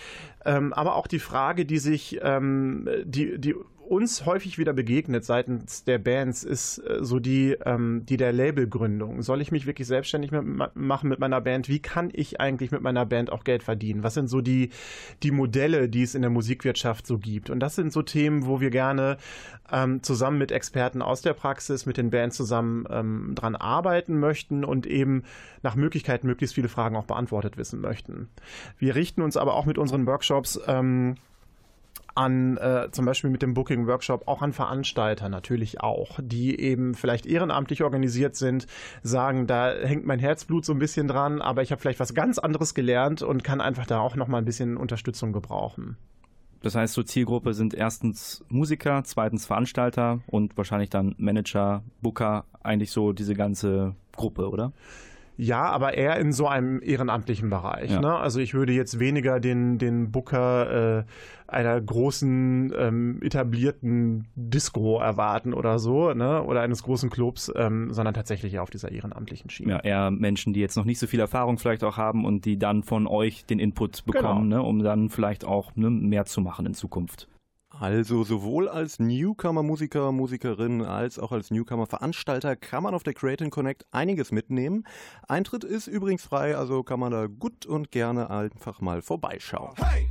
Ähm, 0.45 0.73
aber 0.73 0.95
auch 0.97 1.07
die 1.07 1.19
Frage, 1.19 1.65
die 1.67 1.79
sich, 1.79 2.21
ähm, 2.23 2.89
die, 3.05 3.39
die 3.39 3.55
uns 3.91 4.25
häufig 4.25 4.57
wieder 4.57 4.73
begegnet 4.73 5.25
seitens 5.25 5.83
der 5.83 5.99
Bands, 5.99 6.45
ist 6.45 6.79
äh, 6.79 6.99
so 7.01 7.19
die, 7.19 7.57
ähm, 7.65 8.07
die 8.09 8.17
der 8.17 8.33
Labelgründung. 8.33 9.23
Soll 9.23 9.41
ich 9.41 9.51
mich 9.51 9.67
wirklich 9.67 9.89
selbstständig 9.89 10.31
mit, 10.31 10.77
machen 10.77 11.09
mit 11.09 11.19
meiner 11.19 11.41
Band? 11.41 11.69
Wie 11.69 11.81
kann 11.81 12.11
ich 12.13 12.41
eigentlich 12.41 12.71
mit 12.71 12.83
meiner 12.83 13.05
Band 13.05 13.33
auch 13.33 13.43
Geld 13.43 13.65
verdienen? 13.65 14.05
Was 14.05 14.15
sind 14.15 14.29
so 14.29 14.41
die, 14.41 14.71
die 15.25 15.33
Modelle, 15.33 15.89
die 15.89 16.03
es 16.03 16.15
in 16.15 16.23
der 16.23 16.31
Musikwirtschaft 16.31 17.05
so 17.05 17.19
gibt? 17.19 17.51
Und 17.51 17.59
das 17.59 17.75
sind 17.75 17.93
so 17.93 18.03
Themen, 18.03 18.47
wo 18.47 18.61
wir 18.61 18.71
gerne 18.71 19.17
ähm, 19.73 20.05
zusammen 20.05 20.39
mit 20.39 20.53
Experten 20.53 21.03
aus 21.03 21.21
der 21.23 21.35
Praxis, 21.35 21.85
mit 21.85 21.97
den 21.97 22.11
Bands 22.11 22.37
zusammen 22.37 22.87
ähm, 22.89 23.33
dran 23.35 23.57
arbeiten 23.57 24.21
möchten 24.21 24.65
und 24.65 24.87
eben 24.87 25.25
nach 25.65 25.75
Möglichkeit 25.75 26.23
möglichst 26.23 26.55
viele 26.55 26.69
Fragen 26.69 26.95
auch 26.95 27.07
beantwortet 27.07 27.57
wissen 27.57 27.81
möchten. 27.81 28.29
Wir 28.79 28.95
richten 28.95 29.21
uns 29.21 29.37
aber 29.37 29.55
auch 29.55 29.67
mit 29.67 29.79
unseren 29.79 30.07
Workshops 30.07 30.61
ähm, 30.69 31.17
an 32.15 32.57
äh, 32.57 32.89
zum 32.91 33.05
Beispiel 33.05 33.31
mit 33.31 33.43
dem 33.43 33.55
Booking 33.55 33.87
Workshop 33.87 34.27
auch 34.29 34.43
an 34.43 34.53
Veranstalter 34.53 35.29
natürlich 35.29 35.81
auch, 35.81 36.19
die 36.23 36.59
eben 36.59 36.95
vielleicht 36.95 37.27
ehrenamtlich 37.27 37.83
organisiert 37.83 38.37
sind, 38.37 38.67
sagen, 39.03 39.47
da 39.47 39.73
hängt 39.73 40.07
mein 40.07 40.19
Herzblut 40.19 40.65
so 40.65 40.73
ein 40.73 40.79
bisschen 40.79 41.09
dran, 41.09 41.41
aber 41.41 41.63
ich 41.63 41.73
habe 41.73 41.81
vielleicht 41.81 42.01
was 42.01 42.15
ganz 42.15 42.39
anderes 42.39 42.75
gelernt 42.75 43.23
und 43.23 43.45
kann 43.45 43.61
einfach 43.61 43.87
da 43.87 44.01
auch 44.01 44.17
noch 44.17 44.29
mal 44.29 44.39
ein 44.39 44.45
bisschen 44.45 44.77
Unterstützung 44.77 45.33
gebrauchen. 45.33 45.97
Das 46.63 46.75
heißt, 46.75 46.93
so 46.93 47.03
Zielgruppe 47.03 47.55
sind 47.55 47.73
erstens 47.73 48.45
Musiker, 48.49 49.03
zweitens 49.05 49.47
Veranstalter 49.47 50.21
und 50.27 50.59
wahrscheinlich 50.59 50.91
dann 50.91 51.15
Manager, 51.17 51.83
Booker, 52.03 52.45
eigentlich 52.63 52.91
so 52.91 53.13
diese 53.13 53.35
ganze 53.35 53.95
Gruppe, 54.13 54.51
oder? 54.51 54.73
Ja, 55.41 55.71
aber 55.71 55.95
eher 55.95 56.17
in 56.17 56.33
so 56.33 56.47
einem 56.47 56.83
ehrenamtlichen 56.83 57.49
Bereich. 57.49 57.91
Ja. 57.91 58.01
Ne? 58.01 58.15
Also 58.15 58.41
ich 58.41 58.53
würde 58.53 58.75
jetzt 58.75 58.99
weniger 58.99 59.41
den, 59.41 59.79
den 59.79 60.11
Booker 60.13 60.99
äh, 60.99 61.05
einer 61.47 61.81
großen 61.81 62.75
ähm, 62.77 63.23
etablierten 63.23 64.27
Disco 64.35 65.01
erwarten 65.01 65.55
oder 65.55 65.79
so, 65.79 66.13
ne? 66.13 66.43
oder 66.43 66.61
eines 66.61 66.83
großen 66.83 67.09
Clubs, 67.09 67.51
ähm, 67.57 67.91
sondern 67.91 68.13
tatsächlich 68.13 68.59
auf 68.59 68.69
dieser 68.69 68.93
ehrenamtlichen 68.93 69.49
Schiene. 69.49 69.73
Ja, 69.73 69.79
eher 69.81 70.11
Menschen, 70.11 70.53
die 70.53 70.61
jetzt 70.61 70.77
noch 70.77 70.85
nicht 70.85 70.99
so 70.99 71.07
viel 71.07 71.21
Erfahrung 71.21 71.57
vielleicht 71.57 71.85
auch 71.85 71.97
haben 71.97 72.27
und 72.27 72.45
die 72.45 72.59
dann 72.59 72.83
von 72.83 73.07
euch 73.07 73.47
den 73.47 73.61
Input 73.61 74.05
bekommen, 74.05 74.51
genau. 74.51 74.63
ne? 74.63 74.69
um 74.69 74.83
dann 74.83 75.09
vielleicht 75.09 75.47
auch 75.47 75.75
ne, 75.75 75.89
mehr 75.89 76.27
zu 76.27 76.43
machen 76.43 76.67
in 76.67 76.75
Zukunft. 76.75 77.29
Also 77.81 78.25
sowohl 78.25 78.69
als 78.69 78.99
Newcomer-Musiker, 78.99 80.13
Musikerin 80.13 80.83
als 80.83 81.19
auch 81.19 81.33
als 81.33 81.51
Newcomer-Veranstalter 81.51 82.55
kann 82.55 82.83
man 82.83 82.95
auf 82.95 83.05
der 83.05 83.15
Create 83.15 83.51
Connect 83.51 83.87
einiges 83.91 84.33
mitnehmen. 84.33 84.85
Eintritt 85.29 85.65
ist 85.65 85.87
übrigens 85.87 86.23
frei, 86.23 86.55
also 86.59 86.83
kann 86.83 87.01
man 87.01 87.11
da 87.11 87.27
gut 87.27 87.65
und 87.65 87.91
gerne 87.91 88.29
einfach 88.29 88.83
mal 88.83 89.01
vorbeischauen. 89.01 89.73
Hey, 89.79 90.11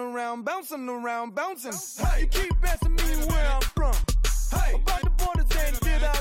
around, 0.00 0.44
bouncing 0.44 0.88
around, 0.88 1.34
bouncing. 1.34 1.72
Hey, 2.04 2.22
you 2.22 2.26
keep 2.26 2.52
asking 2.64 2.94
me 2.94 3.26
where 3.26 3.46
I'm 3.46 3.62
from. 3.62 3.94
Hey, 4.50 4.74
about 4.74 5.02
the 5.02 5.10
borders 5.10 5.46
and 5.58 5.78
did 5.80 6.02
I 6.02 6.16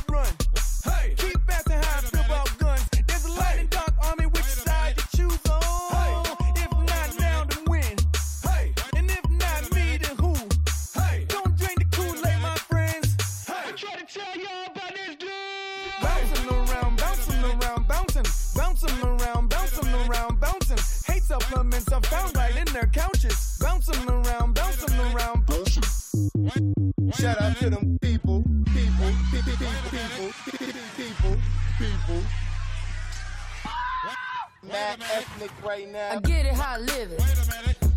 right 35.69 35.91
now. 35.91 36.09
I 36.13 36.19
get 36.21 36.47
it 36.47 36.53
how 36.53 36.75
I 36.75 36.79
live 36.79 37.11
it. 37.11 37.21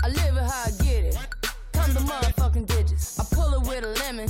I 0.05 0.09
live 0.09 0.37
it 0.37 0.43
how 0.43 0.64
I 0.67 0.71
get 0.85 1.05
it. 1.05 1.17
Come 1.73 1.95
the 1.95 2.00
motherfucking 2.00 2.67
digits. 2.67 3.19
I 3.19 3.25
pull 3.35 3.50
it 3.55 3.67
with 3.67 3.83
a 3.83 3.93
lemon. 4.05 4.29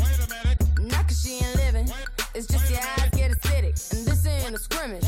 Not 0.80 1.08
cause 1.08 1.20
she 1.22 1.44
ain't 1.44 1.56
living. 1.56 1.88
It's 2.36 2.46
just 2.46 2.70
your 2.70 2.78
eyes 2.78 3.10
get 3.10 3.32
acidic. 3.32 3.74
And 3.92 4.06
this 4.06 4.24
ain't 4.26 4.54
a 4.54 4.58
scrimmage. 4.58 5.02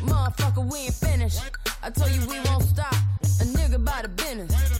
Motherfucker, 0.00 0.64
we 0.72 0.78
ain't 0.86 0.94
finished. 0.94 1.42
I 1.82 1.90
told 1.90 2.10
you 2.10 2.26
we 2.26 2.40
won't 2.48 2.62
stop. 2.62 2.94
A 3.42 3.44
nigga 3.56 3.84
by 3.84 4.00
the 4.00 4.08
business. 4.08 4.73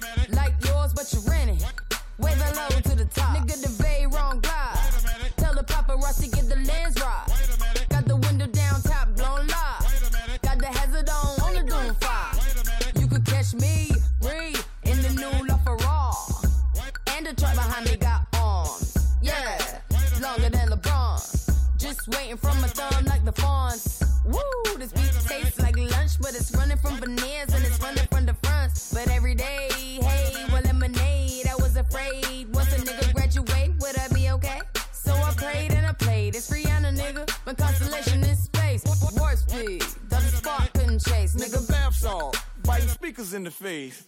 faith. 43.55 44.07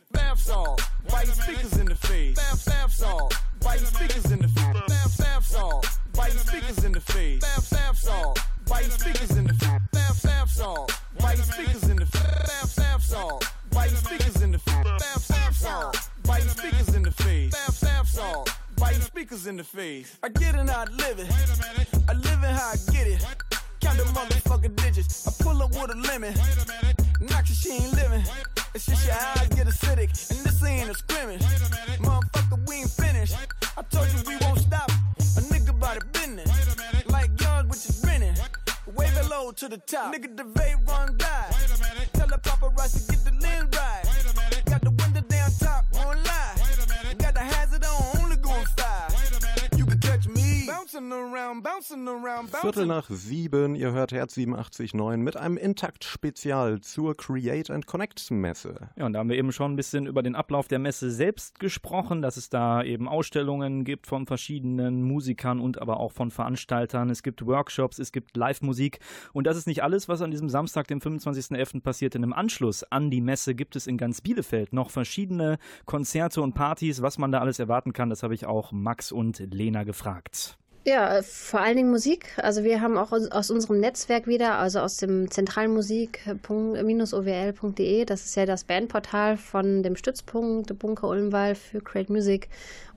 Viertel 52.77 52.89
nach 52.89 53.09
sieben, 53.09 53.75
ihr 53.75 53.93
hört 53.93 54.13
Herz 54.13 54.37
87.9 54.37 55.17
mit 55.17 55.35
einem 55.35 55.57
Intakt-Spezial 55.57 56.83
zur 56.83 57.17
Create 57.17 57.71
and 57.71 57.87
Connect 57.87 58.31
Messe. 58.31 58.91
Ja, 58.97 59.07
und 59.07 59.15
da 59.15 59.21
haben 59.21 59.31
wir 59.31 59.39
eben 59.39 59.51
schon 59.51 59.73
ein 59.73 59.77
bisschen 59.77 60.05
über 60.05 60.23
den 60.23 60.35
Ablauf 60.35 60.69
der 60.69 60.79
Messe 60.79 61.11
selbst 61.11 61.59
gesprochen, 61.59 62.21
dass 62.21 62.37
es 62.37 62.51
da 62.51 62.83
eben 62.83 63.09
Ausstellungen 63.09 63.85
gibt 63.85 64.07
von 64.07 64.27
verschiedenen 64.27 65.03
Musikern 65.05 65.59
und 65.59 65.81
aber 65.81 66.01
auch 66.01 66.13
von 66.13 66.31
Veranstaltern. 66.31 67.09
Es 67.09 67.23
gibt 67.23 67.47
Workshops, 67.47 67.99
es 67.99 68.13
gibt 68.13 68.37
Live-Musik. 68.37 68.99
Und 69.33 69.47
das 69.47 69.57
ist 69.57 69.67
nicht 69.67 69.83
alles, 69.83 70.07
was 70.07 70.21
an 70.21 70.31
diesem 70.31 70.51
Samstag, 70.51 70.87
dem 70.87 70.99
25.11. 70.99 71.81
passiert. 71.81 72.13
Denn 72.13 72.25
im 72.25 72.35
Anschluss 72.35 72.85
an 72.85 73.11
die 73.11 73.23
Messe 73.23 73.55
gibt 73.55 73.75
es 73.77 73.87
in 73.87 73.97
ganz 73.97 74.21
Bielefeld 74.21 74.75
noch 74.75 74.91
verschiedene 74.91 75.57
Konzerte 75.87 76.43
und 76.43 76.53
Partys. 76.53 77.01
Was 77.01 77.17
man 77.17 77.33
da 77.33 77.41
alles 77.41 77.59
erwarten 77.59 77.95
kann, 77.95 78.11
das 78.11 78.23
habe 78.23 78.35
ich 78.35 78.45
auch 78.45 78.71
Max 78.71 79.13
und 79.13 79.39
Lena 79.39 79.85
gefragt. 79.85 80.59
Ja, 80.87 81.21
vor 81.23 81.61
allen 81.61 81.77
Dingen 81.77 81.91
Musik. 81.91 82.29
Also 82.37 82.63
wir 82.63 82.81
haben 82.81 82.97
auch 82.97 83.11
aus, 83.11 83.51
unserem 83.51 83.81
Netzwerk 83.81 84.29
wieder, 84.29 84.59
also 84.59 84.79
aus 84.79 84.99
dem 84.99 85.29
zentralmusik.owl.de, 85.29 88.05
das 88.05 88.25
ist 88.25 88.37
ja 88.37 88.47
das 88.47 88.63
Bandportal 88.63 89.37
von 89.37 89.83
dem 89.83 89.97
Stützpunkt 89.97 90.79
Bunker 90.79 91.09
Ulmwall 91.09 91.57
für 91.57 91.81
Create 91.81 92.09
Music. 92.09 92.49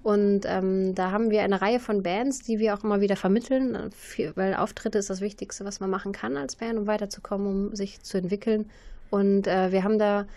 Und 0.04 0.42
ähm, 0.46 0.94
da 0.94 1.10
haben 1.10 1.32
wir 1.32 1.42
eine 1.42 1.64
Reihe 1.64 1.80
von 1.80 2.04
Bands, 2.04 2.44
die 2.44 2.60
wir 2.60 2.76
auch 2.76 2.84
immer 2.84 3.02
wieder 3.02 3.16
vermitteln, 3.16 3.90
weil 4.36 4.54
Auftritte 4.54 5.00
ist 5.00 5.10
das 5.10 5.22
Wichtigste, 5.22 5.66
was 5.66 5.80
man 5.80 5.90
machen 5.90 6.12
kann 6.12 6.38
als 6.38 6.58
Band, 6.58 6.78
um 6.78 6.86
weiterzukommen, 6.86 7.48
um 7.48 7.76
sich 7.76 8.04
zu 8.04 8.20
entwickeln. 8.20 8.70
Und 9.10 9.48
äh, 9.48 9.72
wir 9.72 9.84
haben 9.84 9.98
da 9.98 10.28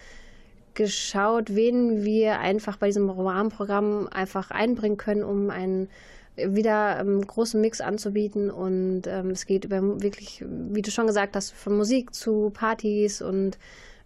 geschaut, 0.72 1.54
wen 1.54 2.02
wir 2.02 2.38
einfach 2.38 2.78
bei 2.78 2.86
diesem 2.86 3.10
Rahmenprogramm 3.10 4.08
einfach 4.08 4.50
einbringen 4.50 4.96
können, 4.96 5.22
um 5.22 5.50
einen 5.50 5.90
wieder 6.36 6.96
einen 6.96 7.20
ähm, 7.20 7.26
großen 7.26 7.60
Mix 7.60 7.80
anzubieten 7.80 8.50
und 8.50 9.02
ähm, 9.06 9.30
es 9.30 9.46
geht 9.46 9.64
über 9.64 9.82
wirklich, 10.02 10.44
wie 10.46 10.82
du 10.82 10.90
schon 10.90 11.06
gesagt 11.06 11.36
hast, 11.36 11.52
von 11.52 11.76
Musik 11.76 12.14
zu 12.14 12.50
Partys 12.54 13.20
und 13.20 13.58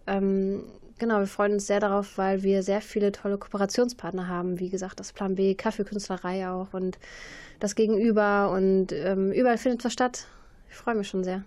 ähm, 0.07 0.63
genau, 0.99 1.19
wir 1.19 1.27
freuen 1.27 1.53
uns 1.53 1.67
sehr 1.67 1.79
darauf, 1.79 2.17
weil 2.17 2.43
wir 2.43 2.63
sehr 2.63 2.81
viele 2.81 3.11
tolle 3.11 3.37
Kooperationspartner 3.37 4.27
haben, 4.27 4.59
wie 4.59 4.69
gesagt, 4.69 4.99
das 4.99 5.13
Plan 5.13 5.35
B, 5.35 5.55
Kaffeekünstlerei 5.55 6.49
auch 6.49 6.73
und 6.73 6.97
das 7.59 7.75
Gegenüber 7.75 8.51
und 8.51 8.91
ähm, 8.91 9.31
überall 9.31 9.57
findet 9.57 9.85
was 9.85 9.93
statt. 9.93 10.27
Ich 10.69 10.75
freue 10.75 10.95
mich 10.95 11.07
schon 11.07 11.23
sehr. 11.23 11.43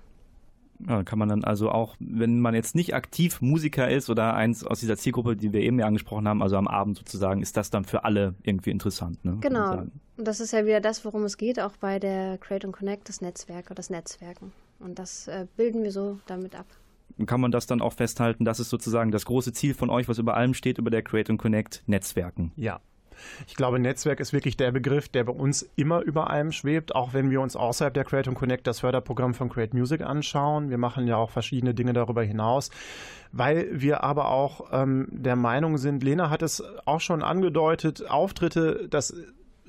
Ja, 0.89 1.03
kann 1.03 1.19
man 1.19 1.29
dann 1.29 1.45
also 1.45 1.71
auch, 1.71 1.97
wenn 1.99 2.41
man 2.41 2.55
jetzt 2.55 2.75
nicht 2.75 2.95
aktiv 2.95 3.41
Musiker 3.41 3.91
ist 3.91 4.09
oder 4.09 4.35
eins 4.35 4.65
aus 4.65 4.81
dieser 4.81 4.97
Zielgruppe, 4.97 5.37
die 5.37 5.53
wir 5.53 5.61
eben 5.61 5.79
ja 5.79 5.87
angesprochen 5.87 6.27
haben, 6.27 6.43
also 6.43 6.57
am 6.57 6.69
Abend 6.69 6.97
sozusagen, 6.97 7.43
ist 7.43 7.57
das 7.57 7.71
dann 7.71 7.85
für 7.85 8.05
alle 8.05 8.35
irgendwie 8.43 8.71
interessant. 8.71 9.25
Ne? 9.25 9.37
Genau. 9.41 9.79
Und 10.17 10.29
das 10.29 10.41
ist 10.41 10.53
ja 10.53 10.65
wieder 10.67 10.81
das, 10.81 11.05
worum 11.05 11.25
es 11.25 11.37
geht, 11.37 11.61
auch 11.61 11.73
bei 11.81 11.99
der 11.99 12.39
Create 12.39 12.65
and 12.65 12.77
Connect, 12.77 13.09
das 13.09 13.21
Netzwerk 13.21 13.67
oder 13.67 13.77
das 13.77 13.91
Netzwerken. 13.91 14.53
Und 14.79 14.99
das 14.99 15.29
äh, 15.29 15.47
bilden 15.57 15.83
wir 15.83 15.93
so 15.93 16.19
damit 16.27 16.55
ab. 16.55 16.67
Kann 17.27 17.41
man 17.41 17.51
das 17.51 17.67
dann 17.67 17.83
auch 17.83 17.93
festhalten? 17.93 18.45
Das 18.45 18.61
ist 18.61 18.71
sozusagen 18.71 19.11
das 19.11 19.27
große 19.27 19.53
Ziel 19.53 19.75
von 19.75 19.91
euch, 19.91 20.09
was 20.09 20.19
über 20.19 20.37
allem 20.37 20.55
steht, 20.55 20.79
über 20.79 20.91
der 20.91 21.03
Create 21.03 21.31
and 21.31 21.39
Connect, 21.39 21.83
Netzwerken. 21.87 22.53
Ja, 22.57 22.81
ich 23.47 23.55
glaube, 23.55 23.79
Netzwerk 23.79 24.21
ist 24.21 24.33
wirklich 24.33 24.57
der 24.57 24.73
Begriff, 24.73 25.09
der 25.09 25.25
bei 25.25 25.33
uns 25.33 25.69
immer 25.77 26.01
über 26.01 26.31
allem 26.31 26.53
schwebt, 26.53 26.95
auch 26.95 27.13
wenn 27.13 27.31
wir 27.31 27.41
uns 27.41 27.57
außerhalb 27.57 27.95
der 27.95 28.05
Create 28.05 28.33
Connect 28.35 28.67
das 28.67 28.81
Förderprogramm 28.81 29.35
von 29.35 29.49
Create 29.49 29.75
Music 29.75 30.03
anschauen. 30.03 30.71
Wir 30.71 30.79
machen 30.79 31.07
ja 31.07 31.17
auch 31.17 31.31
verschiedene 31.31 31.75
Dinge 31.75 31.93
darüber 31.93 32.23
hinaus, 32.23 32.71
weil 33.33 33.69
wir 33.73 34.03
aber 34.03 34.29
auch 34.29 34.69
ähm, 34.73 35.09
der 35.11 35.37
Meinung 35.37 35.79
sind, 35.79 36.03
Lena 36.03 36.31
hat 36.31 36.43
es 36.43 36.63
auch 36.85 37.01
schon 37.01 37.23
angedeutet, 37.23 38.09
Auftritte, 38.09 38.89
das 38.89 39.15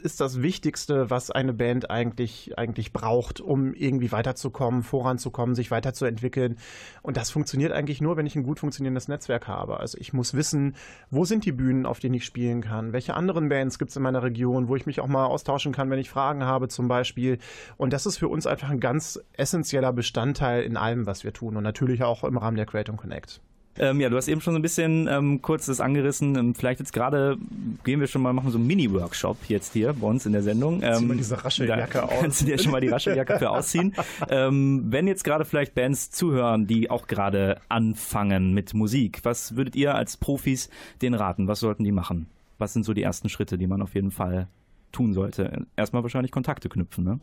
ist 0.02 0.20
das 0.20 0.42
Wichtigste, 0.42 1.10
was 1.10 1.32
eine 1.32 1.54
Band 1.54 1.90
eigentlich, 1.90 2.58
eigentlich 2.58 2.92
braucht, 2.92 3.40
um 3.40 3.74
irgendwie 3.74 4.12
weiterzukommen, 4.12 4.84
voranzukommen, 4.84 5.56
sich 5.56 5.72
weiterzuentwickeln. 5.72 6.58
Und 7.02 7.18
das 7.18 7.32
funktioniert 7.32 7.72
eigentlich 7.72 8.02
nur, 8.02 8.18
wenn 8.18 8.26
ich 8.26 8.36
ein 8.36 8.44
gut 8.44 8.60
funktionierendes 8.60 9.08
Netzwerk 9.08 9.48
habe. 9.48 9.80
Also 9.80 9.98
ich 10.00 10.14
muss 10.14 10.34
wissen, 10.34 10.76
wo 11.10 11.26
sind 11.26 11.46
die 11.46 11.52
Bühnen, 11.52 11.86
auf 11.86 12.00
denen 12.00 12.16
ich 12.16 12.26
spielen 12.26 12.62
kann? 12.62 12.94
Welche 12.94 13.14
anderen 13.14 13.50
Bands 13.50 13.80
gibt 13.80 13.92
es 13.92 13.98
in 13.98 14.04
meiner 14.04 14.24
Region, 14.24 14.68
wo 14.68 14.76
ich 14.76 14.86
mich 14.86 15.00
auch 15.00 15.08
mal 15.08 15.26
austauschen 15.26 15.72
kann, 15.72 15.90
wenn 15.90 16.00
ich 16.00 16.10
Fragen 16.10 16.44
habe 16.44 16.68
zum 16.68 16.88
Beispiel? 16.88 17.38
Und 17.78 17.94
das 17.94 18.06
ist 18.06 18.18
für 18.18 18.28
uns 18.28 18.48
einfach 18.48 18.70
ein 18.70 18.80
ganz 18.80 19.20
essentieller 19.34 19.94
Bestandteil 19.94 20.64
in 20.64 20.78
allem, 20.78 21.06
was 21.06 21.24
wir 21.24 21.34
tun 21.34 21.56
und 21.58 21.64
natürlich 21.64 22.04
auch 22.04 22.24
im 22.24 22.38
Rahmen 22.38 22.58
der 22.58 22.66
Create 22.66 22.96
Connect. 22.98 23.42
Ähm, 23.78 24.02
ja, 24.02 24.10
du 24.10 24.18
hast 24.18 24.28
eben 24.28 24.42
schon 24.42 24.54
so 24.54 24.60
ein 24.60 24.62
bisschen 24.62 25.08
ähm, 25.08 25.42
kurz 25.42 25.66
das 25.66 25.80
angerissen. 25.80 26.36
Ähm, 26.36 26.56
vielleicht 26.56 26.80
jetzt 26.80 26.94
gerade 26.94 27.38
gehen 27.84 28.00
wir 28.00 28.08
schon 28.08 28.22
mal, 28.22 28.34
machen 28.34 28.52
so 28.52 28.58
einen 28.58 28.68
Mini-Workshop 28.68 29.38
jetzt 29.48 29.74
hier 29.74 29.94
bei 29.94 30.08
uns 30.08 30.26
in 30.26 30.34
der 30.34 30.44
Sendung. 30.44 30.82
Ähm, 30.84 30.96
Zieh 30.96 31.06
mal 31.06 31.18
diese 31.18 31.44
Rascheljacke 31.44 32.04
aus. 32.04 32.20
Kannst 32.20 32.42
du 32.42 32.46
dir 32.46 32.58
schon 32.58 32.72
mal 32.72 32.82
die 32.82 32.90
Rascheljacke 32.90 33.40
für 33.40 33.50
ausziehen. 33.50 33.96
ähm, 34.30 34.86
wenn 34.90 35.08
jetzt 35.08 35.24
gerade 35.24 35.46
vielleicht 35.46 35.74
Bands 35.74 36.12
zuhören, 36.12 36.68
die 36.68 36.90
auch 36.90 37.08
gerade 37.08 37.60
anfangen 37.70 38.54
mit 38.54 38.74
Musik, 38.74 39.22
was 39.24 39.56
würdet 39.56 39.76
ihr 39.76 39.96
als 39.96 40.18
Profis 40.18 40.70
denen 41.02 41.16
raten? 41.16 41.48
Was 41.48 41.62
sollten 41.62 41.84
die 41.84 41.92
machen? 41.92 42.28
Was 42.58 42.74
sind 42.74 42.84
so 42.84 42.94
die 42.94 43.04
ersten 43.04 43.30
Schritte, 43.30 43.58
die 43.58 43.68
man 43.68 43.82
auf 43.82 43.96
jeden 43.96 44.12
Fall 44.12 44.48
tun 44.92 45.14
sollte? 45.14 45.66
Erstmal 45.78 46.04
wahrscheinlich 46.04 46.32
Kontakte 46.32 46.70
knüpfen, 46.70 47.04
ne? 47.04 47.20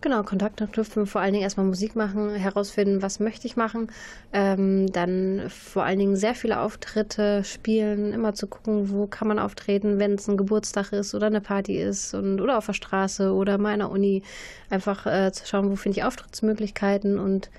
Genau, 0.00 0.22
Kontakte 0.22 0.68
knüpfen, 0.68 1.06
vor 1.06 1.20
allen 1.20 1.32
Dingen 1.32 1.42
erstmal 1.42 1.66
Musik 1.66 1.96
machen, 1.96 2.30
herausfinden, 2.30 3.02
was 3.02 3.18
möchte 3.18 3.48
ich 3.48 3.56
machen. 3.56 3.90
Ähm, 4.32 4.86
dann 4.92 5.50
vor 5.50 5.82
allen 5.82 5.98
Dingen 5.98 6.14
sehr 6.14 6.36
viele 6.36 6.60
Auftritte 6.60 7.42
spielen, 7.42 8.12
immer 8.12 8.32
zu 8.32 8.46
gucken, 8.46 8.90
wo 8.90 9.08
kann 9.08 9.26
man 9.26 9.40
auftreten, 9.40 9.98
wenn 9.98 10.14
es 10.14 10.28
ein 10.28 10.36
Geburtstag 10.36 10.92
ist 10.92 11.16
oder 11.16 11.26
eine 11.26 11.40
Party 11.40 11.80
ist 11.80 12.14
und 12.14 12.40
oder 12.40 12.58
auf 12.58 12.66
der 12.66 12.74
Straße 12.74 13.32
oder 13.32 13.58
mal 13.58 13.72
in 13.72 13.80
der 13.80 13.90
Uni. 13.90 14.22
Einfach 14.70 15.04
äh, 15.06 15.32
zu 15.32 15.44
schauen, 15.46 15.68
wo 15.68 15.74
finde 15.74 15.98
ich 15.98 16.04
Auftrittsmöglichkeiten 16.04 17.18
und 17.18 17.50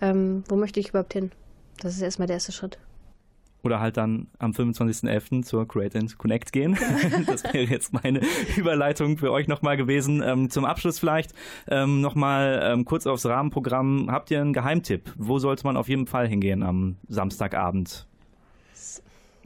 ähm, 0.00 0.44
wo 0.48 0.56
möchte 0.56 0.80
ich 0.80 0.88
überhaupt 0.90 1.12
hin. 1.12 1.30
Das 1.82 1.94
ist 1.94 2.00
erstmal 2.00 2.26
der 2.26 2.36
erste 2.36 2.52
Schritt 2.52 2.78
oder 3.62 3.80
halt 3.80 3.96
dann 3.96 4.28
am 4.38 4.52
25.11. 4.52 5.42
zur 5.42 5.66
Create 5.66 5.96
and 5.96 6.18
Connect 6.18 6.52
gehen. 6.52 6.76
das 7.26 7.44
wäre 7.44 7.64
jetzt 7.64 7.92
meine 7.92 8.20
Überleitung 8.56 9.18
für 9.18 9.30
euch 9.30 9.48
nochmal 9.48 9.76
gewesen. 9.76 10.22
Ähm, 10.24 10.50
zum 10.50 10.64
Abschluss 10.64 10.98
vielleicht 10.98 11.32
ähm, 11.68 12.00
nochmal 12.00 12.60
ähm, 12.64 12.84
kurz 12.84 13.06
aufs 13.06 13.26
Rahmenprogramm. 13.26 14.08
Habt 14.10 14.30
ihr 14.30 14.40
einen 14.40 14.52
Geheimtipp? 14.52 15.12
Wo 15.16 15.38
sollte 15.38 15.64
man 15.64 15.76
auf 15.76 15.88
jeden 15.88 16.06
Fall 16.06 16.28
hingehen 16.28 16.62
am 16.62 16.96
Samstagabend? 17.08 18.06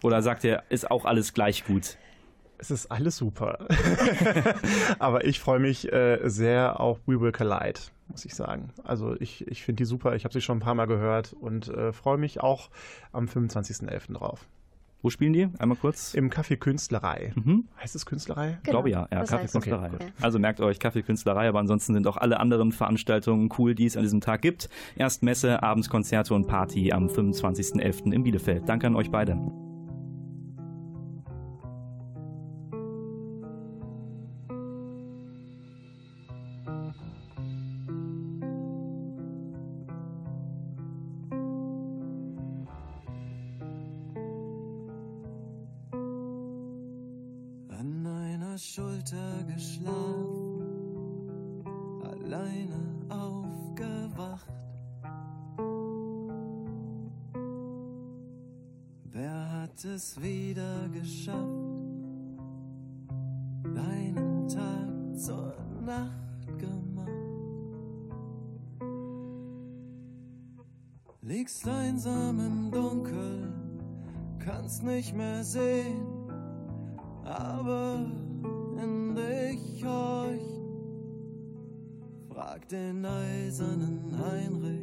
Oder 0.02 0.22
sagt 0.22 0.44
ihr, 0.44 0.62
ist 0.68 0.90
auch 0.90 1.04
alles 1.04 1.32
gleich 1.32 1.64
gut? 1.64 1.96
Es 2.58 2.70
ist 2.70 2.90
alles 2.90 3.16
super. 3.16 3.66
Aber 4.98 5.24
ich 5.24 5.40
freue 5.40 5.58
mich 5.58 5.92
äh, 5.92 6.20
sehr 6.28 6.80
auf 6.80 6.98
We 7.06 7.20
Will 7.20 7.32
Collide 7.32 7.80
muss 8.08 8.24
ich 8.24 8.34
sagen. 8.34 8.70
Also 8.84 9.16
ich, 9.20 9.46
ich 9.48 9.64
finde 9.64 9.78
die 9.78 9.84
super, 9.84 10.14
ich 10.14 10.24
habe 10.24 10.32
sie 10.32 10.40
schon 10.40 10.58
ein 10.58 10.60
paar 10.60 10.74
Mal 10.74 10.86
gehört 10.86 11.32
und 11.32 11.68
äh, 11.68 11.92
freue 11.92 12.18
mich 12.18 12.40
auch 12.40 12.70
am 13.12 13.26
25.11. 13.26 14.12
drauf. 14.14 14.46
Wo 15.02 15.10
spielen 15.10 15.34
die? 15.34 15.48
Einmal 15.58 15.76
kurz. 15.76 16.14
Im 16.14 16.30
Café 16.30 16.56
Künstlerei. 16.56 17.32
Mhm. 17.36 17.68
Heißt 17.80 17.94
es 17.94 18.06
Künstlerei? 18.06 18.46
Genau. 18.46 18.58
Ich 18.62 18.70
glaube 18.70 18.90
ja, 18.90 19.08
ja 19.12 19.22
Café 19.22 19.50
Künstlerei. 19.52 19.90
Okay, 19.94 20.12
also 20.20 20.38
merkt 20.38 20.60
euch 20.60 20.78
Café 20.78 21.02
Künstlerei, 21.02 21.48
aber 21.48 21.60
ansonsten 21.60 21.94
sind 21.94 22.06
auch 22.06 22.16
alle 22.16 22.40
anderen 22.40 22.72
Veranstaltungen 22.72 23.50
cool, 23.58 23.74
die 23.74 23.86
es 23.86 23.96
an 23.96 24.02
diesem 24.02 24.20
Tag 24.20 24.42
gibt. 24.42 24.68
Erst 24.96 25.22
Messe, 25.22 25.62
abends 25.62 25.88
Konzerte 25.90 26.34
und 26.34 26.46
Party 26.46 26.92
am 26.92 27.06
25.11. 27.08 28.12
in 28.12 28.24
Bielefeld. 28.24 28.68
Danke 28.68 28.86
an 28.86 28.96
euch 28.96 29.10
beide. 29.10 29.36
meiner 48.56 48.58
Schulter 48.58 49.44
geschlafen, 49.54 50.62
alleine 52.02 52.78
aufgewacht. 53.10 54.50
Wer 59.12 59.52
hat 59.52 59.84
es 59.84 60.20
wieder 60.22 60.88
geschafft, 60.88 61.36
deinen 63.62 64.48
Tag 64.48 65.18
zur 65.18 65.54
Nacht 65.84 66.58
gemacht? 66.58 67.10
Liegst 71.20 71.68
einsam 71.68 72.40
im 72.40 72.70
Dunkel, 72.70 73.52
kannst 74.38 74.82
nicht 74.82 75.14
mehr 75.14 75.44
sehen 75.44 76.15
eisernen 83.56 84.14
Einrichtung. 84.22 84.75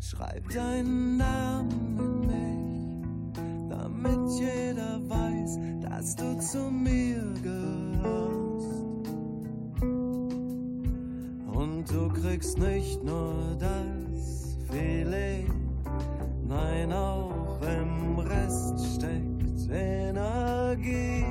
Schreib 0.00 0.48
deinen 0.48 1.18
Namen 1.18 1.98
in 1.98 2.20
mich, 2.26 3.68
damit 3.68 4.30
jeder 4.40 4.98
weiß, 5.08 5.58
dass 5.82 6.16
du 6.16 6.38
zu 6.38 6.70
mir 6.70 7.22
gehörst. 7.42 8.84
Und 11.52 11.84
du 11.90 12.08
kriegst 12.08 12.58
nicht 12.58 13.04
nur 13.04 13.56
das 13.58 14.56
Filet, 14.70 15.46
nein, 16.48 16.92
auch 16.92 17.60
im 17.60 18.18
Rest 18.20 18.96
steckt 18.96 19.40
Energie. 19.70 21.29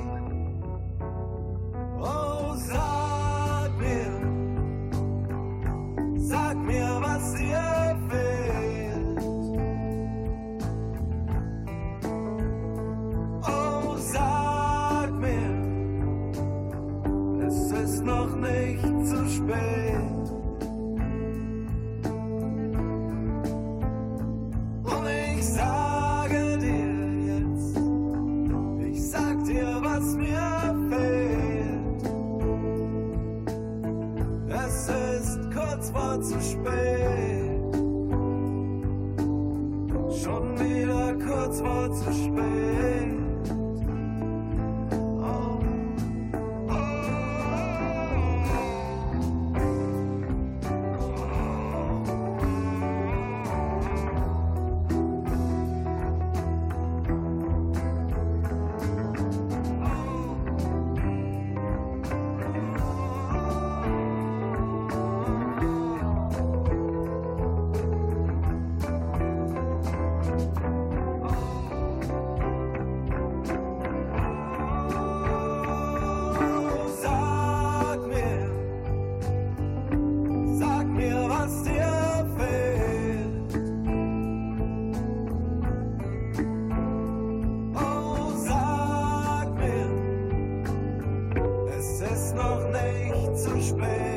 space. 93.70 94.09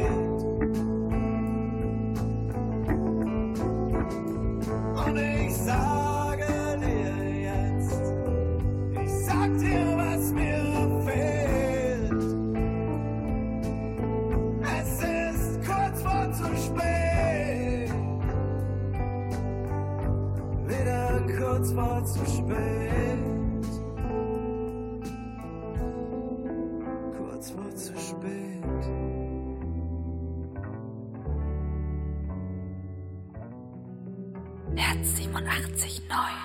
89,9. 35.43 36.42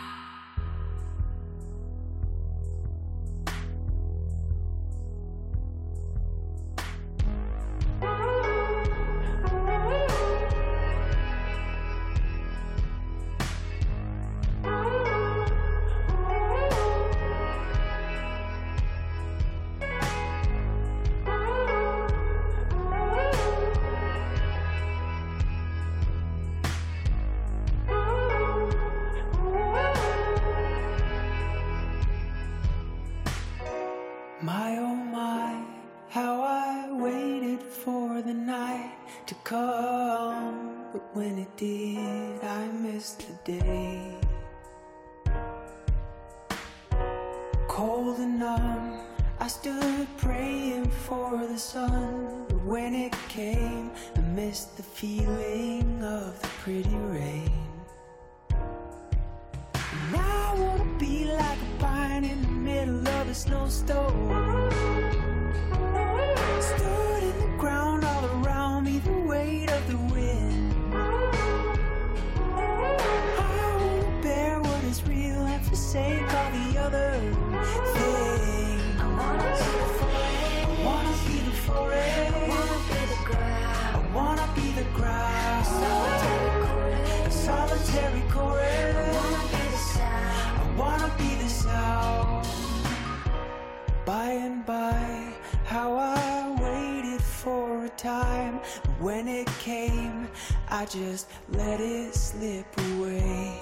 Came, 99.68 100.26
I 100.70 100.86
just 100.86 101.28
let 101.50 101.78
it 101.78 102.14
slip 102.14 102.66
away. 102.92 103.52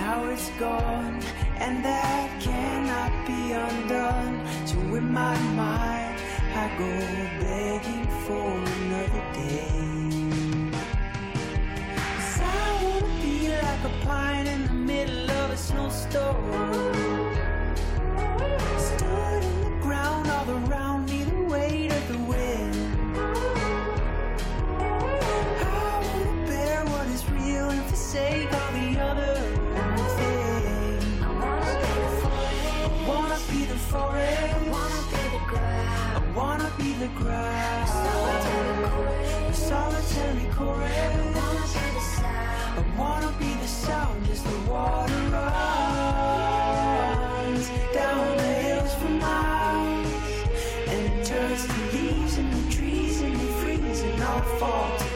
Now 0.00 0.24
it's 0.32 0.48
gone, 0.58 1.20
and 1.64 1.84
that 1.84 2.28
cannot 2.40 3.12
be 3.26 3.52
undone. 3.52 4.36
So 4.64 4.76
in 4.98 5.12
my 5.12 5.36
mind, 5.64 6.16
I 6.62 6.64
go 6.82 6.92
begging 7.44 8.08
for 8.24 8.48
another 8.76 9.24
day. 9.42 10.72
'Cause 12.16 12.40
I 12.40 12.66
wanna 12.82 13.14
be 13.24 13.36
like 13.64 13.82
a 13.90 13.94
pine 14.06 14.46
in 14.54 14.60
the 14.68 14.78
middle 14.92 15.30
of 15.42 15.50
a 15.50 15.58
snowstorm. 15.68 17.31
Forsake 28.12 28.52
all 28.52 28.72
the 28.72 29.00
other 29.00 29.34
things. 30.18 31.04
I 31.22 31.26
wanna 31.40 31.78
be 31.80 32.04
the 32.04 32.18
forest. 32.20 32.68
I 32.84 32.92
wanna 33.08 33.40
be 33.50 33.60
the 33.64 33.78
forest. 33.90 34.42
I 34.52 34.60
wanna 34.70 35.02
be 35.12 35.22
the 35.32 35.40
grass. 35.48 36.16
I 36.16 36.20
wanna 36.36 36.70
be 36.76 36.90
the 36.92 37.10
grass. 37.20 37.90
Solitary 37.90 38.88
chorus. 38.90 39.56
Solitary 39.56 40.46
chorus. 40.56 40.92
I 40.92 41.24
wanna 41.38 41.64
be 41.72 41.84
the 41.96 42.04
sound. 42.18 42.76
I 42.78 42.84
wanna 43.00 43.32
be 43.38 43.50
the 43.54 43.68
sound 43.68 44.20
as 44.28 44.40
the 44.42 44.58
water 44.70 45.20
runs 45.32 45.64
down 47.94 48.24
the 48.36 48.52
hills 48.64 48.92
for 49.00 49.12
miles. 49.26 50.08
And 50.86 51.00
it 51.08 51.24
turns 51.24 51.62
to 51.66 51.78
leaves 51.96 52.34
in 52.36 52.46
the 52.50 52.64
trees 52.74 53.22
and 53.22 53.34
they 53.34 53.52
freeze 53.62 54.00
and 54.02 54.22
all 54.22 54.42
fall 54.58 55.11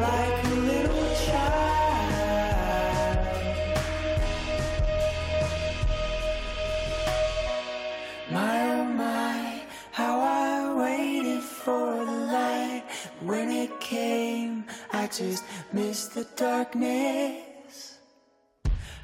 like 0.00 0.44
a 0.44 0.54
little 0.72 1.08
child. 1.26 1.60
My 8.30 8.70
oh 8.70 8.84
my, 8.84 9.62
how 9.92 10.20
I 10.20 10.74
waited 10.82 11.42
for 11.42 12.04
the 12.04 12.18
light. 12.36 12.84
When 13.20 13.50
it 13.50 13.78
came, 13.80 14.64
I 14.92 15.06
just 15.08 15.44
missed 15.72 16.14
the 16.14 16.24
darkness. 16.36 17.98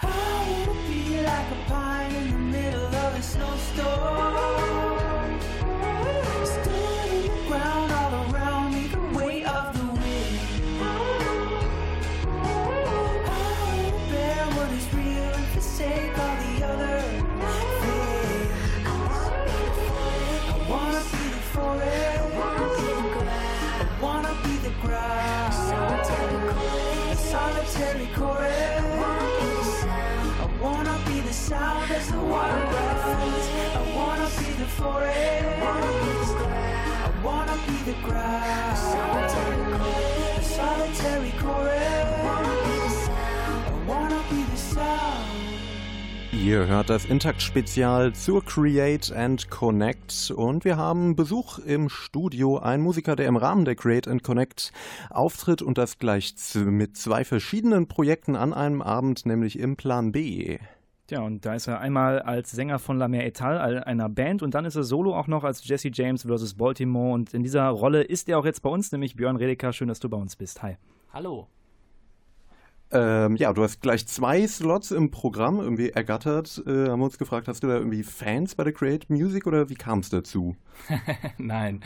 I 0.00 0.64
wanna 0.66 0.74
be 0.88 1.20
like 1.30 1.48
a 1.56 1.60
pine 1.68 2.14
in 2.14 2.30
the 2.30 2.38
middle 2.56 2.94
of 3.04 3.18
a 3.18 3.22
snowstorm. 3.22 4.65
Solitary 27.76 28.08
chorus. 28.14 29.84
I 29.84 30.48
wanna 30.62 30.98
be 31.06 31.20
the 31.20 31.32
sound 31.32 31.90
as 31.90 32.10
the 32.10 32.18
water 32.18 32.56
runs. 32.72 33.48
I 33.74 33.94
wanna 33.94 34.28
be 34.38 34.52
the 34.54 34.66
forest. 34.66 35.12
I 37.04 37.12
wanna 37.22 37.56
be 37.66 37.76
the 37.90 37.98
grass. 38.02 38.94
A 40.38 40.42
solitary 40.42 41.32
chorus. 41.32 42.15
Ihr 46.46 46.68
hört 46.68 46.90
das 46.90 47.06
Intakt-Spezial 47.06 48.14
zur 48.14 48.44
Create 48.44 49.10
and 49.10 49.50
Connect 49.50 50.30
und 50.30 50.64
wir 50.64 50.76
haben 50.76 51.16
Besuch 51.16 51.58
im 51.58 51.88
Studio. 51.88 52.58
Ein 52.58 52.82
Musiker, 52.82 53.16
der 53.16 53.26
im 53.26 53.36
Rahmen 53.36 53.64
der 53.64 53.74
Create 53.74 54.06
and 54.06 54.22
Connect 54.22 54.70
auftritt 55.10 55.60
und 55.60 55.76
das 55.76 55.98
gleich 55.98 56.36
mit 56.54 56.96
zwei 56.96 57.24
verschiedenen 57.24 57.88
Projekten 57.88 58.36
an 58.36 58.54
einem 58.54 58.80
Abend, 58.80 59.26
nämlich 59.26 59.58
im 59.58 59.74
Plan 59.74 60.12
B. 60.12 60.58
Ja, 61.10 61.22
und 61.22 61.44
da 61.44 61.56
ist 61.56 61.66
er 61.66 61.80
einmal 61.80 62.22
als 62.22 62.52
Sänger 62.52 62.78
von 62.78 62.96
La 62.96 63.08
Mer 63.08 63.26
Etal, 63.26 63.82
einer 63.82 64.08
Band, 64.08 64.44
und 64.44 64.54
dann 64.54 64.66
ist 64.66 64.76
er 64.76 64.84
solo 64.84 65.16
auch 65.16 65.26
noch 65.26 65.42
als 65.42 65.66
Jesse 65.66 65.90
James 65.92 66.22
vs. 66.22 66.54
Baltimore. 66.54 67.12
Und 67.12 67.34
in 67.34 67.42
dieser 67.42 67.66
Rolle 67.70 68.02
ist 68.04 68.28
er 68.28 68.38
auch 68.38 68.44
jetzt 68.44 68.62
bei 68.62 68.70
uns, 68.70 68.92
nämlich 68.92 69.16
Björn 69.16 69.34
Redeker. 69.34 69.72
Schön, 69.72 69.88
dass 69.88 69.98
du 69.98 70.08
bei 70.08 70.16
uns 70.16 70.36
bist. 70.36 70.62
Hi. 70.62 70.76
Hallo. 71.12 71.48
Ähm, 72.92 73.34
ja, 73.34 73.52
du 73.52 73.64
hast 73.64 73.80
gleich 73.80 74.06
zwei 74.06 74.46
Slots 74.46 74.92
im 74.92 75.10
Programm 75.10 75.58
irgendwie 75.58 75.90
ergattert. 75.90 76.62
Äh, 76.66 76.88
haben 76.88 77.00
wir 77.00 77.06
uns 77.06 77.18
gefragt, 77.18 77.48
hast 77.48 77.62
du 77.64 77.66
da 77.66 77.74
irgendwie 77.74 78.04
Fans 78.04 78.54
bei 78.54 78.62
der 78.62 78.72
Create 78.72 79.10
Music 79.10 79.46
oder 79.46 79.68
wie 79.68 79.74
kam 79.74 79.98
es 80.00 80.08
dazu? 80.08 80.54
Nein, 81.38 81.80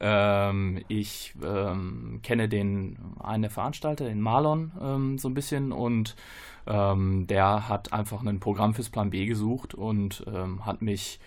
ähm, 0.00 0.82
ich 0.88 1.34
ähm, 1.42 2.20
kenne 2.22 2.50
den 2.50 2.98
einen 3.18 3.48
Veranstalter, 3.48 4.04
den 4.04 4.20
Marlon, 4.20 4.72
ähm, 4.80 5.18
so 5.18 5.28
ein 5.28 5.34
bisschen 5.34 5.72
und 5.72 6.16
ähm, 6.66 7.26
der 7.26 7.68
hat 7.68 7.94
einfach 7.94 8.22
ein 8.22 8.40
Programm 8.40 8.74
fürs 8.74 8.90
Plan 8.90 9.08
B 9.08 9.24
gesucht 9.24 9.74
und 9.74 10.22
ähm, 10.26 10.66
hat 10.66 10.82
mich 10.82 11.18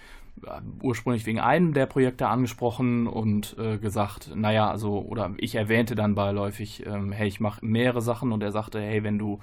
ursprünglich 0.82 1.26
wegen 1.26 1.40
einem 1.40 1.74
der 1.74 1.86
Projekte 1.86 2.28
angesprochen 2.28 3.08
und 3.08 3.56
äh, 3.58 3.78
gesagt, 3.78 4.32
naja, 4.36 4.70
also, 4.70 5.00
oder 5.00 5.34
ich 5.38 5.56
erwähnte 5.56 5.96
dann 5.96 6.16
beiläufig, 6.16 6.86
ähm, 6.86 7.12
hey, 7.12 7.28
ich 7.28 7.40
mache 7.40 7.66
mehrere 7.66 8.02
Sachen 8.02 8.32
und 8.32 8.44
er 8.44 8.52
sagte, 8.52 8.80
hey, 8.82 9.04
wenn 9.04 9.18
du 9.18 9.40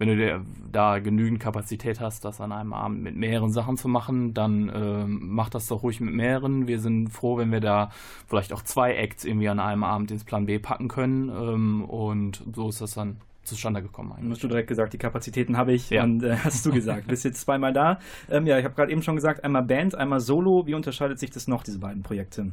wenn 0.00 0.16
du 0.16 0.42
da 0.72 0.98
genügend 0.98 1.40
Kapazität 1.40 2.00
hast, 2.00 2.24
das 2.24 2.40
an 2.40 2.52
einem 2.52 2.72
Abend 2.72 3.02
mit 3.02 3.16
mehreren 3.16 3.52
Sachen 3.52 3.76
zu 3.76 3.86
machen, 3.86 4.32
dann 4.32 4.72
ähm, 4.74 5.20
mach 5.24 5.50
das 5.50 5.66
doch 5.66 5.82
ruhig 5.82 6.00
mit 6.00 6.14
mehreren. 6.14 6.66
Wir 6.66 6.80
sind 6.80 7.10
froh, 7.10 7.36
wenn 7.36 7.52
wir 7.52 7.60
da 7.60 7.90
vielleicht 8.26 8.54
auch 8.54 8.62
zwei 8.62 8.94
Acts 8.94 9.26
irgendwie 9.26 9.50
an 9.50 9.60
einem 9.60 9.84
Abend 9.84 10.10
ins 10.10 10.24
Plan 10.24 10.46
B 10.46 10.58
packen 10.58 10.88
können. 10.88 11.28
Ähm, 11.28 11.84
und 11.84 12.42
so 12.54 12.70
ist 12.70 12.80
das 12.80 12.94
dann 12.94 13.18
zustande 13.50 13.82
gekommen 13.82 14.12
eigentlich. 14.12 14.32
hast 14.32 14.42
du 14.42 14.48
direkt 14.48 14.68
gesagt, 14.68 14.92
die 14.92 14.98
Kapazitäten 14.98 15.56
habe 15.56 15.72
ich. 15.72 15.90
Ja. 15.90 16.04
Und 16.04 16.22
äh, 16.22 16.36
hast 16.44 16.64
du 16.64 16.72
gesagt, 16.72 17.08
bist 17.08 17.24
jetzt 17.24 17.42
zweimal 17.42 17.72
da. 17.72 17.98
Ähm, 18.30 18.46
ja, 18.46 18.58
ich 18.58 18.64
habe 18.64 18.74
gerade 18.74 18.90
eben 18.90 19.02
schon 19.02 19.16
gesagt, 19.16 19.44
einmal 19.44 19.62
Band, 19.62 19.94
einmal 19.94 20.20
Solo. 20.20 20.66
Wie 20.66 20.74
unterscheidet 20.74 21.18
sich 21.18 21.30
das 21.30 21.48
noch, 21.48 21.62
diese 21.62 21.78
beiden 21.78 22.02
Projekte? 22.02 22.52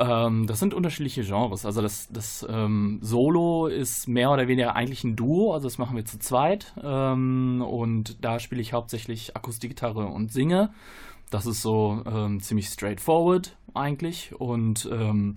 Ähm, 0.00 0.46
das 0.46 0.58
sind 0.58 0.72
unterschiedliche 0.72 1.22
Genres. 1.22 1.66
Also 1.66 1.82
das, 1.82 2.08
das 2.10 2.46
ähm, 2.48 3.00
Solo 3.02 3.66
ist 3.66 4.08
mehr 4.08 4.30
oder 4.30 4.48
weniger 4.48 4.74
eigentlich 4.74 5.04
ein 5.04 5.14
Duo, 5.14 5.52
also 5.52 5.68
das 5.68 5.76
machen 5.76 5.94
wir 5.94 6.06
zu 6.06 6.18
zweit. 6.18 6.72
Ähm, 6.82 7.62
und 7.62 8.24
da 8.24 8.38
spiele 8.38 8.62
ich 8.62 8.72
hauptsächlich 8.72 9.36
Akustikgitarre 9.36 10.06
und 10.06 10.32
singe. 10.32 10.70
Das 11.30 11.46
ist 11.46 11.60
so 11.60 12.02
ähm, 12.06 12.40
ziemlich 12.40 12.68
straightforward 12.68 13.56
eigentlich. 13.74 14.34
Und 14.38 14.88
ähm, 14.90 15.36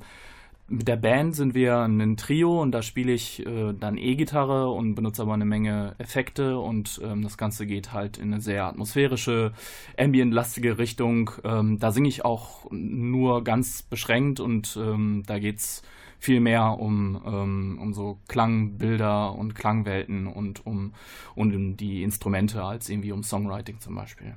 mit 0.67 0.87
der 0.87 0.95
Band 0.95 1.35
sind 1.35 1.53
wir 1.53 1.79
ein 1.79 2.17
Trio 2.17 2.61
und 2.61 2.71
da 2.71 2.81
spiele 2.81 3.11
ich 3.11 3.45
äh, 3.45 3.73
dann 3.73 3.97
E-Gitarre 3.97 4.69
und 4.69 4.95
benutze 4.95 5.21
aber 5.21 5.33
eine 5.33 5.45
Menge 5.45 5.95
Effekte 5.97 6.57
und 6.57 7.01
ähm, 7.03 7.21
das 7.21 7.37
Ganze 7.37 7.65
geht 7.65 7.91
halt 7.91 8.17
in 8.17 8.33
eine 8.33 8.41
sehr 8.41 8.65
atmosphärische, 8.65 9.51
ambient-lastige 9.97 10.77
Richtung. 10.77 11.31
Ähm, 11.43 11.79
da 11.79 11.91
singe 11.91 12.07
ich 12.07 12.23
auch 12.23 12.65
nur 12.71 13.43
ganz 13.43 13.81
beschränkt 13.81 14.39
und 14.39 14.77
ähm, 14.81 15.23
da 15.27 15.37
geht's 15.37 15.83
viel 16.17 16.39
mehr 16.39 16.79
um, 16.79 17.21
ähm, 17.25 17.79
um 17.81 17.93
so 17.93 18.17
Klangbilder 18.29 19.35
und 19.35 19.55
Klangwelten 19.55 20.27
und 20.27 20.65
um, 20.65 20.93
und 21.35 21.53
um 21.53 21.75
die 21.75 22.01
Instrumente 22.01 22.63
als 22.63 22.87
irgendwie 22.87 23.11
um 23.11 23.23
Songwriting 23.23 23.81
zum 23.81 23.95
Beispiel. 23.95 24.35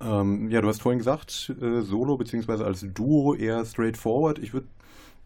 Ähm, 0.00 0.50
ja, 0.50 0.60
du 0.60 0.68
hast 0.68 0.82
vorhin 0.82 0.98
gesagt, 0.98 1.52
äh, 1.60 1.80
Solo 1.80 2.16
beziehungsweise 2.16 2.64
als 2.64 2.86
Duo 2.94 3.34
eher 3.34 3.64
straightforward. 3.64 4.38
Ich 4.38 4.52
würde 4.52 4.68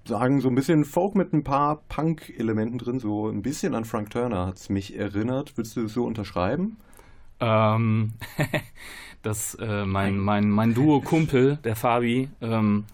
sagen, 0.05 0.41
so 0.41 0.49
ein 0.49 0.55
bisschen 0.55 0.85
Folk 0.85 1.15
mit 1.15 1.33
ein 1.33 1.45
paar 1.45 1.83
Punk-Elementen 1.89 2.79
drin, 2.79 2.99
so 2.99 3.29
ein 3.29 3.43
bisschen 3.43 3.75
an 3.75 3.85
Frank 3.85 4.11
Turner 4.11 4.47
hat 4.47 4.57
es 4.57 4.69
mich 4.69 4.97
erinnert. 4.97 5.57
Würdest 5.57 5.77
du 5.77 5.83
das 5.83 5.93
so 5.93 6.05
unterschreiben? 6.05 6.77
Ähm, 7.41 8.13
das, 9.23 9.55
äh, 9.57 9.85
mein, 9.85 10.19
mein, 10.19 10.51
mein 10.51 10.75
Duo-Kumpel, 10.75 11.59
der 11.65 11.77
Fabi, 11.77 12.29
ähm, 12.41 12.85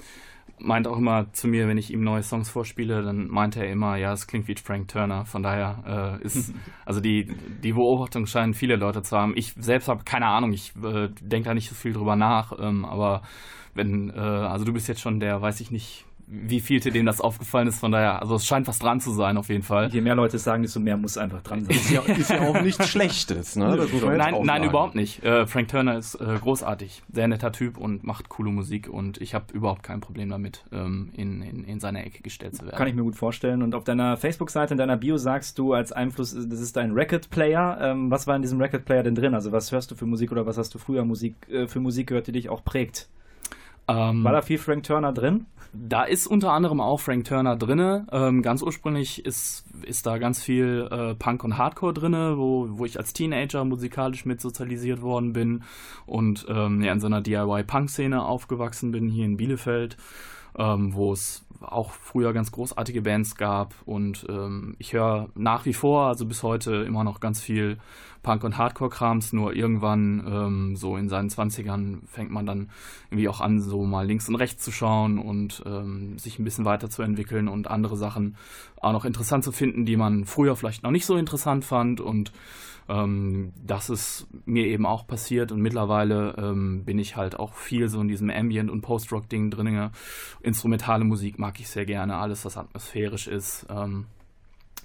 meint 0.58 0.88
auch 0.88 0.96
immer 0.96 1.32
zu 1.32 1.48
mir, 1.48 1.68
wenn 1.68 1.78
ich 1.78 1.92
ihm 1.92 2.02
neue 2.02 2.22
Songs 2.22 2.48
vorspiele, 2.48 3.02
dann 3.02 3.28
meint 3.28 3.56
er 3.56 3.68
immer, 3.70 3.96
ja, 3.96 4.12
es 4.12 4.26
klingt 4.26 4.48
wie 4.48 4.54
Frank 4.54 4.88
Turner. 4.88 5.26
Von 5.26 5.42
daher 5.42 6.18
äh, 6.22 6.24
ist, 6.24 6.54
also 6.84 7.00
die, 7.00 7.28
die 7.62 7.72
Beobachtung 7.72 8.26
scheinen 8.26 8.54
viele 8.54 8.76
Leute 8.76 9.02
zu 9.02 9.16
haben. 9.16 9.34
Ich 9.36 9.54
selbst 9.58 9.88
habe 9.88 10.04
keine 10.04 10.26
Ahnung, 10.26 10.52
ich 10.52 10.72
äh, 10.82 11.08
denke 11.20 11.48
da 11.48 11.54
nicht 11.54 11.68
so 11.68 11.74
viel 11.74 11.92
drüber 11.92 12.16
nach, 12.16 12.52
ähm, 12.58 12.84
aber 12.84 13.22
wenn, 13.74 14.10
äh, 14.10 14.18
also 14.18 14.64
du 14.64 14.72
bist 14.72 14.88
jetzt 14.88 15.00
schon 15.00 15.20
der, 15.20 15.42
weiß 15.42 15.60
ich 15.60 15.70
nicht, 15.70 16.05
wie 16.26 16.60
vielte 16.60 16.90
denen 16.90 17.06
das 17.06 17.20
aufgefallen 17.20 17.68
ist. 17.68 17.78
Von 17.78 17.92
daher, 17.92 18.20
also 18.20 18.34
es 18.34 18.46
scheint 18.46 18.66
was 18.66 18.78
dran 18.78 19.00
zu 19.00 19.12
sein, 19.12 19.36
auf 19.36 19.48
jeden 19.48 19.62
Fall. 19.62 19.88
Je 19.92 20.00
mehr 20.00 20.16
Leute 20.16 20.36
es 20.36 20.44
sagen, 20.44 20.62
desto 20.62 20.80
mehr 20.80 20.96
muss 20.96 21.16
einfach 21.16 21.42
dran 21.42 21.64
sein. 21.64 21.76
Ist 21.76 21.90
ja, 21.90 22.02
ist 22.02 22.30
ja 22.30 22.40
auch 22.40 22.60
nichts 22.60 22.88
Schlechtes, 22.90 23.56
ne? 23.56 23.86
Nein, 24.16 24.34
nein, 24.42 24.64
überhaupt 24.64 24.96
nicht. 24.96 25.22
Äh, 25.22 25.46
Frank 25.46 25.68
Turner 25.68 25.96
ist 25.96 26.16
äh, 26.16 26.38
großartig, 26.40 27.02
sehr 27.12 27.28
netter 27.28 27.52
Typ 27.52 27.78
und 27.78 28.04
macht 28.04 28.28
coole 28.28 28.50
Musik 28.50 28.88
und 28.88 29.20
ich 29.20 29.34
habe 29.34 29.46
überhaupt 29.52 29.82
kein 29.82 30.00
Problem 30.00 30.28
damit, 30.28 30.64
ähm, 30.72 31.10
in, 31.14 31.42
in, 31.42 31.64
in 31.64 31.80
seine 31.80 32.04
Ecke 32.04 32.22
gestellt 32.22 32.56
zu 32.56 32.64
werden. 32.64 32.76
Kann 32.76 32.88
ich 32.88 32.94
mir 32.94 33.02
gut 33.02 33.16
vorstellen. 33.16 33.62
Und 33.62 33.74
auf 33.74 33.84
deiner 33.84 34.16
Facebook-Seite, 34.16 34.74
in 34.74 34.78
deiner 34.78 34.96
Bio 34.96 35.18
sagst 35.18 35.58
du 35.58 35.74
als 35.74 35.92
Einfluss, 35.92 36.34
das 36.34 36.60
ist 36.60 36.76
dein 36.76 36.92
Record-Player. 36.92 37.78
Ähm, 37.80 38.10
was 38.10 38.26
war 38.26 38.34
in 38.34 38.42
diesem 38.42 38.60
Record-Player 38.60 39.04
denn 39.04 39.14
drin? 39.14 39.34
Also 39.34 39.52
was 39.52 39.70
hörst 39.70 39.90
du 39.90 39.94
für 39.94 40.06
Musik 40.06 40.32
oder 40.32 40.44
was 40.44 40.58
hast 40.58 40.74
du 40.74 40.78
früher 40.78 41.04
Musik, 41.04 41.34
äh, 41.48 41.68
für 41.68 41.80
Musik 41.80 42.08
gehört, 42.08 42.26
die 42.26 42.32
dich 42.32 42.48
auch 42.48 42.64
prägt? 42.64 43.08
Ähm, 43.88 44.24
War 44.24 44.32
da 44.32 44.42
viel 44.42 44.58
Frank 44.58 44.84
Turner 44.84 45.12
drin? 45.12 45.46
Da 45.72 46.04
ist 46.04 46.26
unter 46.26 46.52
anderem 46.52 46.80
auch 46.80 47.00
Frank 47.00 47.24
Turner 47.24 47.56
drinne. 47.56 48.06
Ähm, 48.10 48.42
ganz 48.42 48.62
ursprünglich 48.62 49.24
ist, 49.24 49.64
ist 49.82 50.06
da 50.06 50.18
ganz 50.18 50.42
viel 50.42 50.88
äh, 50.90 51.14
Punk 51.14 51.44
und 51.44 51.58
Hardcore 51.58 51.92
drinne, 51.92 52.38
wo, 52.38 52.66
wo 52.70 52.84
ich 52.84 52.98
als 52.98 53.12
Teenager 53.12 53.64
musikalisch 53.64 54.24
mit 54.24 54.40
sozialisiert 54.40 55.02
worden 55.02 55.32
bin 55.32 55.64
und 56.06 56.46
ähm, 56.48 56.82
ja, 56.82 56.92
in 56.92 57.00
so 57.00 57.06
einer 57.06 57.20
DIY-Punk-Szene 57.20 58.24
aufgewachsen 58.24 58.90
bin 58.90 59.08
hier 59.08 59.26
in 59.26 59.36
Bielefeld, 59.36 59.96
ähm, 60.58 60.94
wo 60.94 61.12
es 61.12 61.44
auch 61.60 61.90
früher 61.92 62.32
ganz 62.32 62.52
großartige 62.52 63.02
Bands 63.02 63.34
gab. 63.34 63.74
Und 63.84 64.26
ähm, 64.28 64.76
ich 64.78 64.92
höre 64.92 65.28
nach 65.34 65.64
wie 65.64 65.72
vor, 65.72 66.06
also 66.06 66.26
bis 66.26 66.42
heute 66.42 66.76
immer 66.76 67.04
noch 67.04 67.20
ganz 67.20 67.40
viel 67.40 67.78
Punk- 68.22 68.44
und 68.44 68.58
Hardcore-Krams, 68.58 69.32
nur 69.32 69.54
irgendwann 69.54 70.24
ähm, 70.26 70.76
so 70.76 70.96
in 70.96 71.08
seinen 71.08 71.30
20ern 71.30 71.98
fängt 72.06 72.30
man 72.30 72.44
dann 72.44 72.70
irgendwie 73.10 73.28
auch 73.28 73.40
an, 73.40 73.60
so 73.60 73.84
mal 73.84 74.06
links 74.06 74.28
und 74.28 74.34
rechts 74.34 74.64
zu 74.64 74.72
schauen 74.72 75.18
und 75.18 75.62
ähm, 75.64 76.18
sich 76.18 76.38
ein 76.38 76.44
bisschen 76.44 76.64
weiterzuentwickeln 76.64 77.46
und 77.46 77.68
andere 77.68 77.96
Sachen 77.96 78.36
auch 78.80 78.92
noch 78.92 79.04
interessant 79.04 79.44
zu 79.44 79.52
finden, 79.52 79.86
die 79.86 79.96
man 79.96 80.24
früher 80.24 80.56
vielleicht 80.56 80.82
noch 80.82 80.90
nicht 80.90 81.06
so 81.06 81.16
interessant 81.16 81.64
fand. 81.64 82.00
Und 82.00 82.32
ähm, 82.88 83.52
das 83.64 83.90
ist 83.90 84.26
mir 84.44 84.66
eben 84.66 84.86
auch 84.86 85.06
passiert 85.06 85.52
und 85.52 85.60
mittlerweile 85.60 86.34
ähm, 86.38 86.84
bin 86.84 86.98
ich 86.98 87.16
halt 87.16 87.38
auch 87.38 87.54
viel 87.54 87.88
so 87.88 88.00
in 88.00 88.08
diesem 88.08 88.30
Ambient- 88.30 88.70
und 88.70 88.82
Post-Rock-Ding 88.82 89.50
drin. 89.50 89.90
Instrumentale 90.40 91.04
Musik 91.04 91.38
mag 91.38 91.58
ich 91.60 91.68
sehr 91.68 91.86
gerne, 91.86 92.16
alles, 92.16 92.44
was 92.44 92.56
atmosphärisch 92.56 93.26
ist. 93.26 93.66
Ähm, 93.68 94.06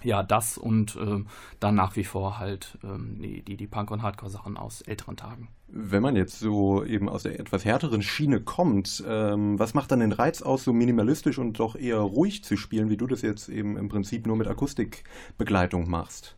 ja, 0.03 0.23
das 0.23 0.57
und 0.57 0.97
ähm, 0.99 1.27
dann 1.59 1.75
nach 1.75 1.95
wie 1.95 2.03
vor 2.03 2.39
halt 2.39 2.77
ähm, 2.83 3.19
die, 3.21 3.43
die, 3.43 3.57
die 3.57 3.67
Punk- 3.67 3.91
und 3.91 4.01
Hardcore-Sachen 4.01 4.57
aus 4.57 4.81
älteren 4.81 5.15
Tagen. 5.15 5.49
Wenn 5.67 6.01
man 6.01 6.15
jetzt 6.15 6.39
so 6.39 6.83
eben 6.83 7.07
aus 7.07 7.23
der 7.23 7.39
etwas 7.39 7.65
härteren 7.65 8.01
Schiene 8.01 8.41
kommt, 8.41 9.03
ähm, 9.07 9.57
was 9.57 9.73
macht 9.73 9.91
dann 9.91 9.99
den 9.99 10.11
Reiz 10.11 10.41
aus, 10.41 10.63
so 10.63 10.73
minimalistisch 10.73 11.37
und 11.37 11.59
doch 11.59 11.75
eher 11.75 11.99
ruhig 11.99 12.43
zu 12.43 12.57
spielen, 12.57 12.89
wie 12.89 12.97
du 12.97 13.07
das 13.07 13.21
jetzt 13.21 13.47
eben 13.47 13.77
im 13.77 13.89
Prinzip 13.89 14.27
nur 14.27 14.35
mit 14.35 14.47
Akustikbegleitung 14.47 15.89
machst? 15.89 16.35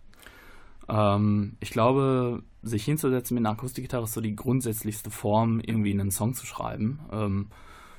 Ähm, 0.90 1.58
ich 1.60 1.72
glaube, 1.72 2.44
sich 2.62 2.86
hinzusetzen 2.86 3.36
mit 3.36 3.46
einer 3.46 3.54
Akustikgitarre 3.54 4.04
ist 4.04 4.14
so 4.14 4.22
die 4.22 4.36
grundsätzlichste 4.36 5.12
Form, 5.12 5.60
irgendwie 5.60 5.92
einen 5.92 6.12
Song 6.12 6.34
zu 6.34 6.46
schreiben. 6.46 7.00
Ähm, 7.12 7.48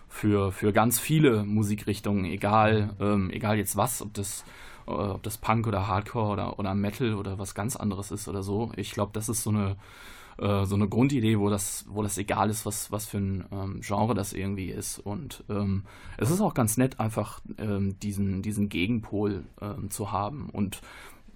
für, 0.08 0.52
für 0.52 0.72
ganz 0.72 1.00
viele 1.00 1.44
Musikrichtungen, 1.44 2.24
egal, 2.24 2.94
ähm, 3.00 3.30
egal 3.30 3.58
jetzt 3.58 3.76
was, 3.76 4.00
ob 4.00 4.14
das, 4.14 4.44
äh, 4.86 4.90
ob 4.90 5.22
das 5.22 5.38
Punk 5.38 5.66
oder 5.66 5.88
Hardcore 5.88 6.32
oder, 6.32 6.58
oder 6.58 6.74
Metal 6.74 7.14
oder 7.14 7.38
was 7.38 7.54
ganz 7.54 7.74
anderes 7.74 8.10
ist 8.10 8.28
oder 8.28 8.42
so. 8.42 8.70
Ich 8.76 8.92
glaube, 8.92 9.10
das 9.12 9.28
ist 9.28 9.42
so 9.42 9.50
eine, 9.50 9.76
äh, 10.38 10.64
so 10.66 10.76
eine 10.76 10.88
Grundidee, 10.88 11.38
wo 11.38 11.50
das, 11.50 11.84
wo 11.88 12.02
das 12.02 12.16
egal 12.16 12.48
ist, 12.48 12.64
was, 12.64 12.92
was 12.92 13.06
für 13.06 13.18
ein 13.18 13.44
ähm, 13.50 13.80
Genre 13.80 14.14
das 14.14 14.32
irgendwie 14.32 14.70
ist. 14.70 14.98
Und 14.98 15.42
ähm, 15.48 15.84
es 16.16 16.30
ist 16.30 16.40
auch 16.40 16.54
ganz 16.54 16.76
nett, 16.76 17.00
einfach 17.00 17.40
ähm, 17.58 17.98
diesen, 17.98 18.42
diesen 18.42 18.68
Gegenpol 18.68 19.44
ähm, 19.60 19.90
zu 19.90 20.12
haben. 20.12 20.48
Und 20.50 20.80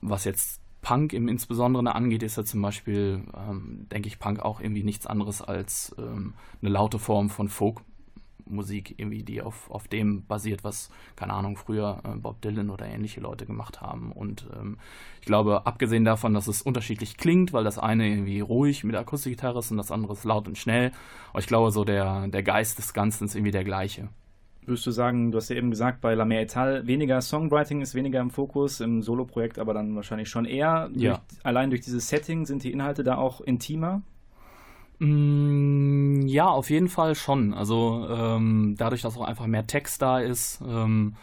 was 0.00 0.24
jetzt 0.24 0.60
Punk 0.88 1.12
im 1.12 1.28
Insbesonderen 1.28 1.86
angeht, 1.86 2.22
ist 2.22 2.38
ja 2.38 2.46
zum 2.46 2.62
Beispiel, 2.62 3.22
ähm, 3.36 3.86
denke 3.92 4.08
ich, 4.08 4.18
Punk 4.18 4.40
auch 4.40 4.58
irgendwie 4.58 4.84
nichts 4.84 5.06
anderes 5.06 5.42
als 5.42 5.94
ähm, 5.98 6.32
eine 6.62 6.70
laute 6.70 6.98
Form 6.98 7.28
von 7.28 7.50
Folkmusik, 7.50 8.94
irgendwie, 8.96 9.22
die 9.22 9.42
auf, 9.42 9.70
auf 9.70 9.86
dem 9.86 10.24
basiert, 10.24 10.64
was, 10.64 10.88
keine 11.14 11.34
Ahnung, 11.34 11.58
früher 11.58 12.00
äh, 12.04 12.16
Bob 12.16 12.40
Dylan 12.40 12.70
oder 12.70 12.86
ähnliche 12.86 13.20
Leute 13.20 13.44
gemacht 13.44 13.82
haben. 13.82 14.12
Und 14.12 14.46
ähm, 14.58 14.78
ich 15.20 15.26
glaube, 15.26 15.66
abgesehen 15.66 16.06
davon, 16.06 16.32
dass 16.32 16.48
es 16.48 16.62
unterschiedlich 16.62 17.18
klingt, 17.18 17.52
weil 17.52 17.64
das 17.64 17.78
eine 17.78 18.08
irgendwie 18.08 18.40
ruhig 18.40 18.82
mit 18.82 18.96
Akustikgitarre 18.96 19.58
ist 19.58 19.70
und 19.70 19.76
das 19.76 19.92
andere 19.92 20.14
ist 20.14 20.24
laut 20.24 20.48
und 20.48 20.56
schnell, 20.56 20.92
aber 21.32 21.40
ich 21.40 21.46
glaube, 21.46 21.70
so 21.70 21.84
der, 21.84 22.28
der 22.28 22.42
Geist 22.42 22.78
des 22.78 22.94
Ganzen 22.94 23.26
ist 23.26 23.34
irgendwie 23.34 23.52
der 23.52 23.64
gleiche. 23.64 24.08
Würdest 24.68 24.86
du 24.86 24.90
sagen, 24.90 25.32
du 25.32 25.38
hast 25.38 25.48
ja 25.48 25.56
eben 25.56 25.70
gesagt, 25.70 26.00
bei 26.00 26.14
La 26.14 26.24
Mer 26.24 26.42
Etal 26.42 26.86
weniger 26.86 27.20
Songwriting 27.20 27.80
ist 27.80 27.94
weniger 27.94 28.20
im 28.20 28.30
Fokus, 28.30 28.80
im 28.80 29.02
Soloprojekt 29.02 29.58
aber 29.58 29.74
dann 29.74 29.96
wahrscheinlich 29.96 30.28
schon 30.28 30.44
eher. 30.44 30.90
Ja. 30.94 31.22
Durch, 31.28 31.44
allein 31.44 31.70
durch 31.70 31.82
dieses 31.82 32.08
Setting 32.08 32.46
sind 32.46 32.62
die 32.64 32.72
Inhalte 32.72 33.02
da 33.04 33.16
auch 33.16 33.40
intimer? 33.40 34.02
Mm, 34.98 36.26
Ja, 36.26 36.48
auf 36.48 36.70
jeden 36.70 36.88
Fall 36.88 37.14
schon. 37.14 37.54
Also 37.54 38.06
ähm, 38.10 38.74
dadurch, 38.78 39.02
dass 39.02 39.16
auch 39.16 39.26
einfach 39.26 39.46
mehr 39.46 39.66
Text 39.66 40.02
da 40.02 40.18
ist, 40.20 40.60
ähm, 40.66 41.14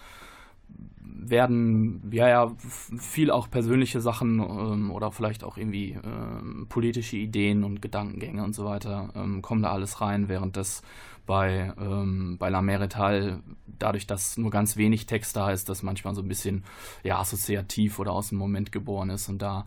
werden 1.28 2.02
ja 2.12 2.28
ja 2.28 2.52
viel 2.58 3.32
auch 3.32 3.50
persönliche 3.50 4.00
Sachen 4.02 4.40
ähm, 4.40 4.92
oder 4.92 5.12
vielleicht 5.12 5.44
auch 5.44 5.58
irgendwie 5.58 5.98
ähm, 6.04 6.68
politische 6.70 7.18
Ideen 7.18 7.64
und 7.64 7.82
Gedankengänge 7.82 8.44
und 8.44 8.54
so 8.54 8.66
weiter 8.66 9.10
ähm, 9.16 9.42
kommen 9.42 9.64
da 9.64 9.72
alles 9.72 10.02
rein, 10.02 10.30
während 10.30 10.56
das 10.58 10.82
bei 11.26 11.74
ähm, 11.80 12.38
bei 12.40 12.50
La 12.50 12.62
Merital 12.62 13.42
dadurch, 13.68 14.08
dass 14.08 14.38
nur 14.38 14.52
ganz 14.52 14.78
wenig 14.78 15.06
Text 15.06 15.36
da 15.36 15.52
ist, 15.52 15.70
das 15.70 15.84
manchmal 15.84 16.16
so 16.16 16.22
ein 16.22 16.28
bisschen 16.28 16.64
ja 17.04 17.20
assoziativ 17.20 18.00
oder 18.00 18.12
aus 18.12 18.30
dem 18.30 18.38
Moment 18.38 18.72
geboren 18.72 19.10
ist 19.10 19.30
und 19.30 19.42
da 19.42 19.66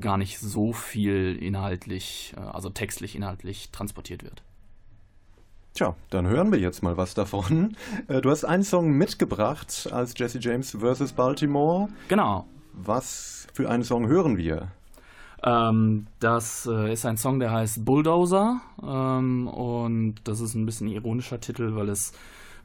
gar 0.00 0.18
nicht 0.18 0.38
so 0.38 0.72
viel 0.72 1.36
inhaltlich, 1.36 2.34
äh, 2.36 2.40
also 2.40 2.70
textlich 2.70 3.16
inhaltlich 3.16 3.70
transportiert 3.70 4.22
wird. 4.22 4.42
Tja, 5.74 5.94
dann 6.10 6.26
hören 6.26 6.50
wir 6.50 6.58
jetzt 6.58 6.82
mal 6.82 6.96
was 6.96 7.14
davon. 7.14 7.76
Äh, 8.08 8.20
Du 8.20 8.30
hast 8.30 8.44
einen 8.44 8.64
Song 8.64 8.92
mitgebracht 8.92 9.88
als 9.92 10.14
Jesse 10.16 10.38
James 10.40 10.76
vs. 10.80 11.12
Baltimore. 11.12 11.88
Genau. 12.08 12.46
Was 12.72 13.46
für 13.54 13.70
einen 13.70 13.82
Song 13.82 14.08
hören 14.08 14.36
wir? 14.36 14.72
Ähm, 15.42 16.06
das 16.20 16.66
äh, 16.66 16.92
ist 16.92 17.06
ein 17.06 17.16
Song, 17.16 17.38
der 17.38 17.52
heißt 17.52 17.84
Bulldozer 17.84 18.60
ähm, 18.82 19.46
und 19.48 20.16
das 20.24 20.40
ist 20.40 20.54
ein 20.54 20.66
bisschen 20.66 20.88
ironischer 20.88 21.40
Titel, 21.40 21.76
weil 21.76 21.88
es 21.88 22.12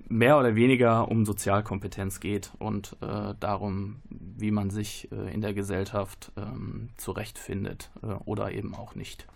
mehr 0.09 0.37
oder 0.37 0.55
weniger 0.55 1.09
um 1.09 1.25
Sozialkompetenz 1.25 2.19
geht 2.19 2.51
und 2.59 2.95
äh, 3.01 3.35
darum, 3.39 3.97
wie 4.09 4.51
man 4.51 4.69
sich 4.69 5.09
äh, 5.11 5.33
in 5.33 5.41
der 5.41 5.53
Gesellschaft 5.53 6.31
ähm, 6.35 6.89
zurechtfindet 6.97 7.89
äh, 8.01 8.07
oder 8.25 8.51
eben 8.51 8.75
auch 8.75 8.95
nicht. 8.95 9.27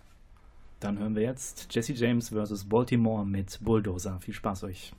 Dann 0.80 1.00
hören 1.00 1.15
wir 1.15 1.23
jetzt 1.23 1.73
Jesse 1.73 1.93
James 1.93 2.30
vs. 2.30 2.65
Baltimore 2.65 3.26
mit 3.26 3.60
Bulldozer. 3.63 4.20
Viel 4.20 4.36
Spaß 4.36 4.64
euch. 4.66 4.93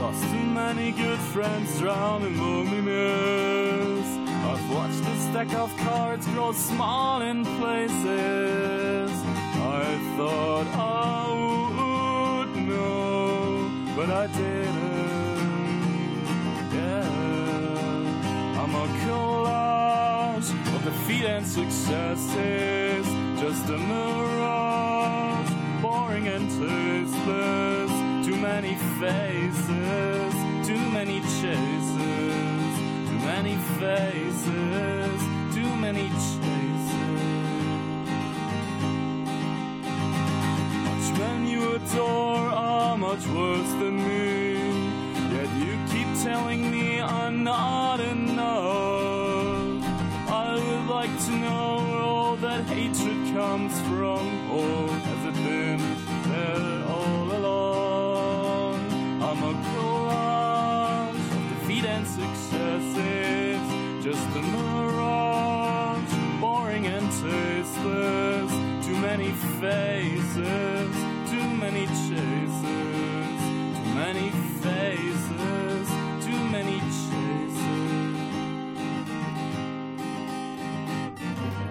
Lost 0.00 0.22
too 0.30 0.46
many 0.62 0.92
good 0.92 1.18
friends 1.18 1.78
drowned 1.78 2.24
in 2.24 2.38
loneliness. 2.38 4.06
I've 4.50 4.74
watched 4.74 5.04
the 5.04 5.16
stack 5.26 5.52
of 5.52 5.76
cards 5.76 6.26
grow 6.28 6.52
small 6.52 7.20
in 7.20 7.44
places. 7.58 9.10
I 9.78 9.84
thought 10.16 10.66
I 10.68 11.26
would 11.76 12.56
know, 12.66 13.94
but 13.94 14.08
I 14.08 14.26
didn't. 14.28 15.10
Yeah, 16.78 17.08
I'm 18.60 18.74
a 18.74 18.86
collage 19.04 20.50
of 20.76 20.82
defeat 20.84 21.26
and 21.26 21.46
successes, 21.46 23.06
just 23.38 23.68
a 23.68 23.76
mirage, 23.76 25.50
boring 25.82 26.26
and 26.26 26.48
tasteless. 26.48 27.89
Too 28.30 28.36
many 28.36 28.74
faces, 29.00 30.34
too 30.64 30.90
many 30.90 31.20
chases, 31.20 31.96
too 33.08 33.18
many 33.26 33.56
faces, 33.80 35.20
too 35.52 35.74
many 35.74 36.08
chases. 36.08 36.46
Much 40.86 41.18
when 41.18 41.48
you 41.48 41.74
adore 41.74 42.48
are 42.50 42.96
much 42.96 43.26
worse 43.26 43.72
than 43.80 43.96
me. 43.96 44.54
Yet 45.34 45.50
you 45.66 45.76
keep 45.90 46.22
telling 46.22 46.70
me 46.70 47.00
I'm 47.00 47.42
not 47.42 47.98
enough. 47.98 49.84
I 50.28 50.54
would 50.54 50.86
like 50.86 51.18
to 51.26 51.32
know 51.32 51.84
where 51.88 52.02
all 52.02 52.36
that 52.36 52.62
hatred 52.66 53.34
comes 53.34 53.74
from. 53.88 54.39
Faces, 69.60 70.94
too 71.30 71.48
many 71.60 71.84
chases, 71.86 72.62
too 73.76 73.94
many 73.94 74.30
faces, 74.62 75.88
too 76.24 76.42
many 76.48 76.80
chases. 76.80 77.58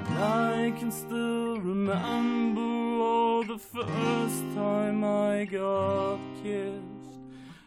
And 0.07 0.19
I 0.19 0.73
can 0.77 0.91
still 0.91 1.59
remember 1.59 2.61
oh, 2.61 3.43
the 3.47 3.57
first 3.57 4.43
time 4.53 5.03
I 5.03 5.45
got 5.45 6.19
kissed. 6.43 6.85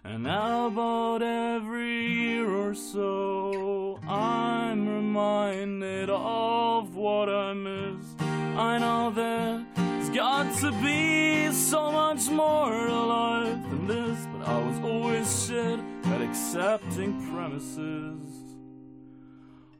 And 0.04 0.22
now 0.22 0.68
about 0.68 1.22
every 1.22 2.12
year 2.12 2.48
or 2.48 2.74
so, 2.74 3.98
I'm 4.06 4.88
reminded 4.88 6.10
of 6.10 6.94
what 6.94 7.28
I 7.28 7.54
missed. 7.54 8.20
I 8.20 8.78
know 8.78 9.10
there's 9.10 9.71
got 10.12 10.54
to 10.58 10.70
be 10.82 11.50
so 11.52 11.90
much 11.90 12.28
more 12.28 12.86
alive 12.86 13.62
than 13.70 13.86
this, 13.86 14.26
but 14.30 14.46
I 14.46 14.58
was 14.58 14.78
always 14.80 15.46
shit 15.46 15.80
at 16.04 16.20
accepting 16.20 17.30
premises. 17.32 18.20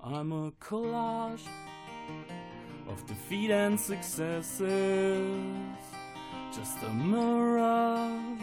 I'm 0.03 0.33
a 0.33 0.53
collage 0.53 1.47
of 2.89 3.07
defeat 3.07 3.51
and 3.51 3.79
successes, 3.79 4.61
just 6.51 6.83
a 6.83 6.89
mirage, 6.89 8.41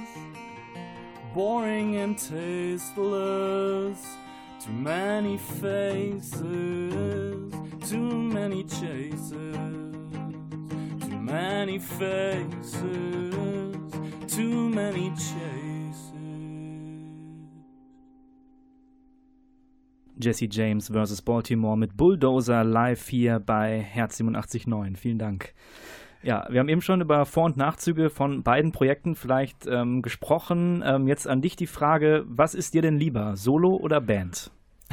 boring 1.33 1.95
and 1.95 2.15
tasteless. 2.17 4.05
Too 4.63 4.73
many 4.73 5.37
faces, 5.37 6.33
too 7.89 8.11
many 8.13 8.63
chases, 8.63 9.88
many 11.29 11.79
faces, 11.79 12.81
too 14.27 14.69
many 14.69 15.11
chases. 15.11 16.13
Jesse 20.21 20.47
James 20.51 20.89
vs. 20.89 21.21
Baltimore 21.21 21.77
mit 21.77 21.95
Bulldozer 21.95 22.63
live 22.63 23.07
hier 23.07 23.39
bei 23.39 23.79
Herz 23.79 24.19
87.9. 24.19 24.97
Vielen 24.97 25.17
Dank. 25.17 25.53
Ja, 26.21 26.45
wir 26.49 26.59
haben 26.59 26.67
eben 26.67 26.81
schon 26.81 26.99
über 26.99 27.25
Vor- 27.25 27.45
und 27.45 27.55
Nachzüge 27.55 28.09
von 28.09 28.43
beiden 28.43 28.73
Projekten 28.73 29.15
vielleicht 29.15 29.65
ähm, 29.67 30.01
gesprochen. 30.01 30.83
Ähm, 30.85 31.07
jetzt 31.07 31.27
an 31.27 31.41
dich 31.41 31.55
die 31.55 31.67
Frage, 31.67 32.25
was 32.27 32.53
ist 32.53 32.73
dir 32.73 32.81
denn 32.81 32.97
lieber, 32.97 33.37
Solo 33.37 33.77
oder 33.77 34.01
Band? 34.01 34.51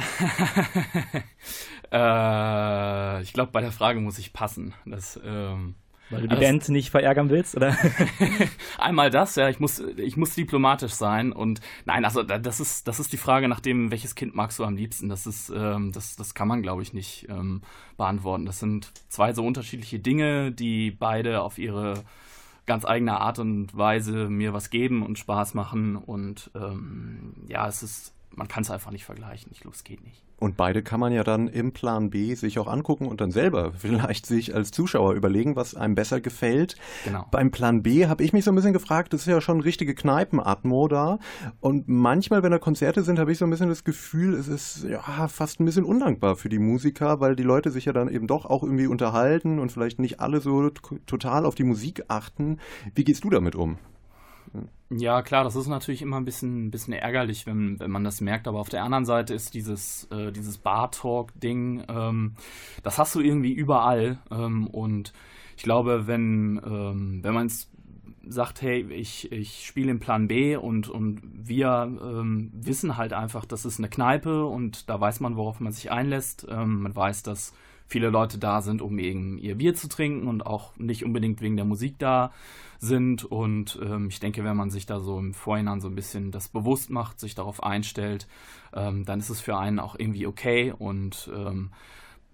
äh, 1.91 3.21
ich 3.21 3.33
glaube, 3.33 3.51
bei 3.51 3.59
der 3.59 3.73
Frage 3.73 3.99
muss 3.99 4.19
ich 4.19 4.31
passen. 4.31 4.73
Das, 4.85 5.19
ähm, 5.25 5.75
Weil 6.09 6.21
du 6.21 6.27
die 6.27 6.35
das- 6.35 6.39
Band 6.39 6.69
nicht 6.69 6.89
verärgern 6.89 7.29
willst, 7.29 7.55
oder? 7.55 7.75
Einmal 8.77 9.09
das, 9.09 9.35
ja, 9.35 9.49
ich 9.49 9.59
muss, 9.59 9.79
ich 9.79 10.15
muss 10.17 10.35
diplomatisch 10.35 10.93
sein 10.93 11.31
und 11.33 11.59
nein, 11.85 12.05
also 12.05 12.23
da- 12.23 12.37
das 12.37 12.59
ist, 12.59 12.87
das 12.87 12.99
ist 12.99 13.11
die 13.11 13.17
Frage 13.17 13.47
nach 13.47 13.59
dem, 13.59 13.91
welches 13.91 14.15
Kind 14.15 14.35
magst 14.35 14.59
du 14.59 14.63
am 14.63 14.75
liebsten. 14.75 15.09
Das 15.09 15.27
ist, 15.27 15.49
ähm, 15.55 15.91
das, 15.91 16.15
das 16.15 16.33
kann 16.33 16.47
man, 16.47 16.61
glaube 16.61 16.81
ich, 16.81 16.93
nicht 16.93 17.27
ähm, 17.29 17.61
beantworten. 17.97 18.45
Das 18.45 18.59
sind 18.59 18.91
zwei 19.09 19.33
so 19.33 19.45
unterschiedliche 19.45 19.99
Dinge, 19.99 20.51
die 20.51 20.91
beide 20.91 21.41
auf 21.41 21.57
ihre 21.57 22.03
ganz 22.65 22.85
eigene 22.85 23.19
Art 23.21 23.39
und 23.39 23.75
Weise 23.77 24.29
mir 24.29 24.53
was 24.53 24.69
geben 24.69 25.05
und 25.05 25.17
Spaß 25.17 25.53
machen 25.53 25.95
und 25.95 26.51
ähm, 26.55 27.33
ja, 27.47 27.67
es 27.67 27.81
ist, 27.83 28.13
man 28.35 28.47
kann 28.47 28.63
es 28.63 28.71
einfach 28.71 28.91
nicht 28.91 29.05
vergleichen. 29.05 29.51
Ich 29.53 29.61
glaube, 29.61 29.75
es 29.75 29.83
geht 29.85 30.03
nicht. 30.03 30.21
Und 30.39 30.55
beide 30.55 30.83
kann 30.83 30.99
man 30.99 31.11
ja 31.11 31.23
dann 31.23 31.47
im 31.47 31.71
Plan 31.71 32.11
B 32.11 32.35
sich 32.35 32.59
auch 32.59 32.67
angucken 32.67 33.07
und 33.07 33.21
dann 33.21 33.31
selber 33.31 33.71
vielleicht 33.77 34.25
sich 34.25 34.53
als 34.53 34.71
Zuschauer 34.71 35.13
überlegen, 35.13 35.55
was 35.55 35.75
einem 35.75 35.95
besser 35.95 36.21
gefällt. 36.21 36.75
Genau. 37.05 37.25
Beim 37.31 37.51
Plan 37.51 37.81
B 37.81 38.07
habe 38.07 38.23
ich 38.23 38.33
mich 38.33 38.45
so 38.45 38.51
ein 38.51 38.55
bisschen 38.55 38.73
gefragt, 38.73 39.13
das 39.13 39.21
ist 39.21 39.27
ja 39.27 39.41
schon 39.41 39.61
richtige 39.61 39.95
Kneipenatmo 39.95 40.87
da. 40.87 41.19
Und 41.59 41.87
manchmal, 41.87 42.43
wenn 42.43 42.51
da 42.51 42.59
Konzerte 42.59 43.01
sind, 43.01 43.19
habe 43.19 43.31
ich 43.31 43.39
so 43.39 43.45
ein 43.45 43.49
bisschen 43.49 43.69
das 43.69 43.83
Gefühl, 43.83 44.35
es 44.35 44.47
ist 44.47 44.83
ja 44.83 45.27
fast 45.27 45.59
ein 45.59 45.65
bisschen 45.65 45.85
undankbar 45.85 46.35
für 46.35 46.49
die 46.49 46.59
Musiker, 46.59 47.19
weil 47.19 47.35
die 47.35 47.43
Leute 47.43 47.71
sich 47.71 47.85
ja 47.85 47.93
dann 47.93 48.09
eben 48.09 48.27
doch 48.27 48.45
auch 48.45 48.63
irgendwie 48.63 48.87
unterhalten 48.87 49.59
und 49.59 49.71
vielleicht 49.71 49.99
nicht 49.99 50.19
alle 50.19 50.39
so 50.39 50.69
total 50.69 51.45
auf 51.45 51.55
die 51.55 51.63
Musik 51.63 52.03
achten. 52.07 52.59
Wie 52.93 53.03
gehst 53.03 53.23
du 53.23 53.29
damit 53.29 53.55
um? 53.55 53.77
Ja, 54.89 55.21
klar, 55.21 55.43
das 55.43 55.55
ist 55.55 55.67
natürlich 55.67 56.01
immer 56.01 56.17
ein 56.17 56.25
bisschen, 56.25 56.67
ein 56.67 56.71
bisschen 56.71 56.93
ärgerlich, 56.93 57.45
wenn, 57.45 57.79
wenn 57.79 57.91
man 57.91 58.05
das 58.05 58.21
merkt. 58.21 58.47
Aber 58.47 58.59
auf 58.59 58.69
der 58.69 58.83
anderen 58.83 59.05
Seite 59.05 59.33
ist 59.33 59.53
dieses, 59.53 60.05
äh, 60.11 60.31
dieses 60.31 60.57
Bar-Talk-Ding, 60.59 61.83
ähm, 61.89 62.35
das 62.83 62.97
hast 62.97 63.13
du 63.15 63.19
irgendwie 63.19 63.51
überall. 63.51 64.19
Ähm, 64.31 64.67
und 64.67 65.11
ich 65.57 65.63
glaube, 65.63 66.07
wenn, 66.07 66.61
ähm, 66.65 67.19
wenn 67.21 67.33
man 67.33 67.47
es 67.47 67.69
sagt, 68.29 68.61
hey, 68.61 68.81
ich, 68.91 69.31
ich 69.31 69.65
spiele 69.65 69.91
im 69.91 69.99
Plan 69.99 70.27
B 70.27 70.55
und, 70.55 70.89
und 70.89 71.21
wir 71.23 71.67
ähm, 72.01 72.51
wissen 72.53 72.97
halt 72.97 73.13
einfach, 73.13 73.45
das 73.45 73.65
ist 73.65 73.79
eine 73.79 73.89
Kneipe 73.89 74.45
und 74.45 74.89
da 74.89 74.99
weiß 74.99 75.19
man, 75.19 75.35
worauf 75.35 75.59
man 75.59 75.73
sich 75.73 75.91
einlässt. 75.91 76.47
Ähm, 76.49 76.81
man 76.83 76.95
weiß, 76.95 77.23
dass 77.23 77.53
viele 77.87 78.09
Leute 78.09 78.37
da 78.37 78.61
sind, 78.61 78.81
um 78.81 78.99
eben 78.99 79.37
ihr 79.37 79.55
Bier 79.55 79.73
zu 79.73 79.87
trinken 79.87 80.27
und 80.27 80.45
auch 80.45 80.75
nicht 80.77 81.03
unbedingt 81.05 81.41
wegen 81.41 81.55
der 81.55 81.65
Musik 81.65 81.97
da 81.97 82.31
sind. 82.79 83.23
Und 83.23 83.79
ähm, 83.81 84.09
ich 84.09 84.19
denke, 84.19 84.43
wenn 84.43 84.57
man 84.57 84.69
sich 84.69 84.85
da 84.85 84.99
so 84.99 85.17
im 85.17 85.33
Vorhinein 85.33 85.81
so 85.81 85.87
ein 85.87 85.95
bisschen 85.95 86.31
das 86.31 86.49
bewusst 86.49 86.89
macht, 86.89 87.19
sich 87.19 87.33
darauf 87.33 87.63
einstellt, 87.63 88.27
ähm, 88.73 89.05
dann 89.05 89.19
ist 89.19 89.29
es 89.29 89.41
für 89.41 89.57
einen 89.57 89.79
auch 89.79 89.95
irgendwie 89.97 90.27
okay. 90.27 90.73
Und 90.77 91.31
ähm, 91.33 91.71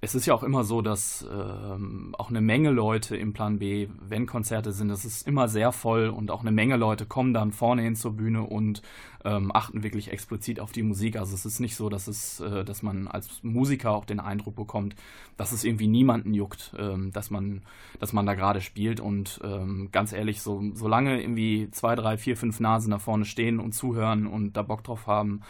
es 0.03 0.15
ist 0.15 0.25
ja 0.25 0.33
auch 0.33 0.43
immer 0.43 0.65
so, 0.65 0.81
dass 0.81 1.25
ähm, 1.31 2.13
auch 2.17 2.29
eine 2.29 2.41
Menge 2.41 2.71
Leute 2.71 3.15
im 3.15 3.31
Plan 3.31 3.59
B, 3.59 3.87
wenn 4.01 4.25
Konzerte 4.25 4.73
sind, 4.73 4.89
das 4.89 5.05
ist 5.05 5.25
immer 5.25 5.47
sehr 5.47 5.71
voll 5.71 6.09
und 6.09 6.29
auch 6.29 6.41
eine 6.41 6.51
Menge 6.51 6.75
Leute 6.75 7.05
kommen 7.05 7.33
dann 7.33 7.53
vorne 7.53 7.83
hin 7.83 7.95
zur 7.95 8.11
Bühne 8.11 8.43
und 8.43 8.81
ähm, 9.23 9.49
achten 9.53 9.81
wirklich 9.81 10.11
explizit 10.11 10.59
auf 10.59 10.73
die 10.73 10.83
Musik. 10.83 11.15
Also 11.15 11.33
es 11.33 11.45
ist 11.45 11.61
nicht 11.61 11.77
so, 11.77 11.87
dass 11.87 12.09
es, 12.09 12.41
äh, 12.41 12.65
dass 12.65 12.83
man 12.83 13.07
als 13.07 13.41
Musiker 13.43 13.91
auch 13.91 14.03
den 14.03 14.19
Eindruck 14.19 14.57
bekommt, 14.57 14.93
dass 15.37 15.53
es 15.53 15.63
irgendwie 15.63 15.87
niemanden 15.87 16.33
juckt, 16.33 16.73
ähm, 16.77 17.13
dass 17.13 17.31
man, 17.31 17.61
dass 18.01 18.11
man 18.11 18.25
da 18.25 18.33
gerade 18.33 18.59
spielt. 18.59 18.99
Und 18.99 19.39
ähm, 19.41 19.87
ganz 19.93 20.11
ehrlich, 20.11 20.41
so 20.41 20.61
solange 20.73 21.21
irgendwie 21.21 21.69
zwei, 21.71 21.95
drei, 21.95 22.17
vier, 22.17 22.35
fünf 22.35 22.59
Nasen 22.59 22.91
da 22.91 22.99
vorne 22.99 23.23
stehen 23.23 23.61
und 23.61 23.71
zuhören 23.71 24.27
und 24.27 24.57
da 24.57 24.63
Bock 24.63 24.83
drauf 24.83 25.07
haben, 25.07 25.43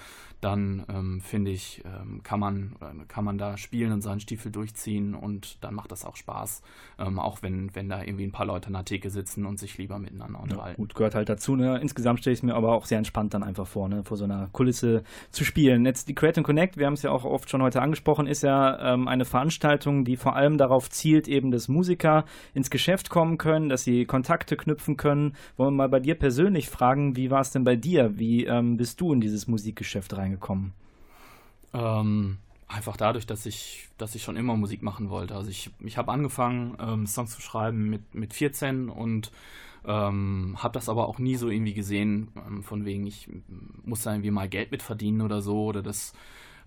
dann 0.43 0.85
ähm, 0.89 1.21
finde 1.21 1.51
ich, 1.51 1.81
ähm, 1.85 2.21
kann, 2.23 2.39
man, 2.39 2.75
äh, 2.81 3.05
kann 3.07 3.23
man 3.23 3.37
da 3.37 3.57
spielen 3.57 3.91
und 3.93 4.01
seinen 4.01 4.19
Stiefel 4.19 4.51
durchziehen 4.51 5.15
und 5.15 5.63
dann 5.63 5.73
macht 5.73 5.91
das 5.91 6.03
auch 6.05 6.15
Spaß. 6.15 6.61
Ähm, 6.99 7.17
auch 7.19 7.41
wenn, 7.41 7.73
wenn 7.75 7.87
da 7.89 8.01
irgendwie 8.03 8.25
ein 8.25 8.31
paar 8.31 8.45
Leute 8.45 8.67
an 8.67 8.73
der 8.73 8.85
Theke 8.85 9.09
sitzen 9.09 9.45
und 9.45 9.57
sich 9.59 9.77
lieber 9.77 9.99
miteinander 9.99 10.39
Ja, 10.39 10.43
unterhalten. 10.43 10.81
gut, 10.81 10.95
gehört 10.95 11.15
halt 11.15 11.29
dazu. 11.29 11.55
Ne? 11.55 11.79
Insgesamt 11.79 12.19
stelle 12.19 12.33
ich 12.33 12.39
es 12.39 12.43
mir 12.43 12.55
aber 12.55 12.73
auch 12.73 12.85
sehr 12.85 12.97
entspannt 12.97 13.33
dann 13.33 13.43
einfach 13.43 13.67
vor, 13.67 13.87
ne? 13.87 14.03
vor 14.03 14.17
so 14.17 14.25
einer 14.25 14.49
Kulisse 14.51 15.03
zu 15.31 15.45
spielen. 15.45 15.85
Jetzt 15.85 16.09
die 16.09 16.15
Create 16.15 16.39
and 16.39 16.45
Connect, 16.45 16.77
wir 16.77 16.87
haben 16.87 16.93
es 16.93 17.03
ja 17.03 17.11
auch 17.11 17.23
oft 17.23 17.49
schon 17.49 17.61
heute 17.61 17.81
angesprochen, 17.81 18.27
ist 18.27 18.43
ja 18.43 18.93
ähm, 18.93 19.07
eine 19.07 19.25
Veranstaltung, 19.25 20.03
die 20.03 20.17
vor 20.17 20.35
allem 20.35 20.57
darauf 20.57 20.89
zielt, 20.89 21.27
eben, 21.29 21.51
dass 21.51 21.69
Musiker 21.69 22.25
ins 22.53 22.69
Geschäft 22.69 23.09
kommen 23.09 23.37
können, 23.37 23.69
dass 23.69 23.83
sie 23.83 24.05
Kontakte 24.05 24.57
knüpfen 24.57 24.97
können. 24.97 25.35
Wollen 25.55 25.73
wir 25.73 25.77
mal 25.77 25.89
bei 25.89 25.99
dir 26.01 26.15
persönlich 26.15 26.69
fragen, 26.69 27.15
wie 27.15 27.31
war 27.31 27.41
es 27.41 27.51
denn 27.51 27.63
bei 27.63 27.75
dir? 27.77 28.19
Wie 28.19 28.45
ähm, 28.45 28.75
bist 28.75 28.99
du 28.99 29.13
in 29.13 29.21
dieses 29.21 29.47
Musikgeschäft 29.47 30.15
reingekommen? 30.17 30.32
Ähm, 31.73 32.37
einfach 32.67 32.97
dadurch, 32.97 33.25
dass 33.25 33.45
ich, 33.45 33.87
dass 33.97 34.15
ich 34.15 34.23
schon 34.23 34.35
immer 34.35 34.55
Musik 34.55 34.81
machen 34.81 35.09
wollte. 35.09 35.35
Also 35.35 35.49
ich, 35.49 35.69
ich 35.79 35.97
habe 35.97 36.11
angefangen, 36.11 36.75
ähm, 36.79 37.07
Songs 37.07 37.31
zu 37.31 37.41
schreiben 37.41 37.89
mit, 37.89 38.15
mit 38.15 38.33
14 38.33 38.89
und 38.89 39.31
ähm, 39.85 40.55
habe 40.57 40.73
das 40.73 40.89
aber 40.89 41.07
auch 41.07 41.19
nie 41.19 41.35
so 41.35 41.49
irgendwie 41.49 41.73
gesehen, 41.73 42.29
ähm, 42.47 42.63
von 42.63 42.85
wegen, 42.85 43.05
ich 43.05 43.27
muss 43.83 44.03
da 44.03 44.11
irgendwie 44.11 44.31
mal 44.31 44.49
Geld 44.49 44.71
mit 44.71 44.81
verdienen 44.81 45.21
oder 45.21 45.41
so 45.41 45.65
oder 45.65 45.83
das, 45.83 46.13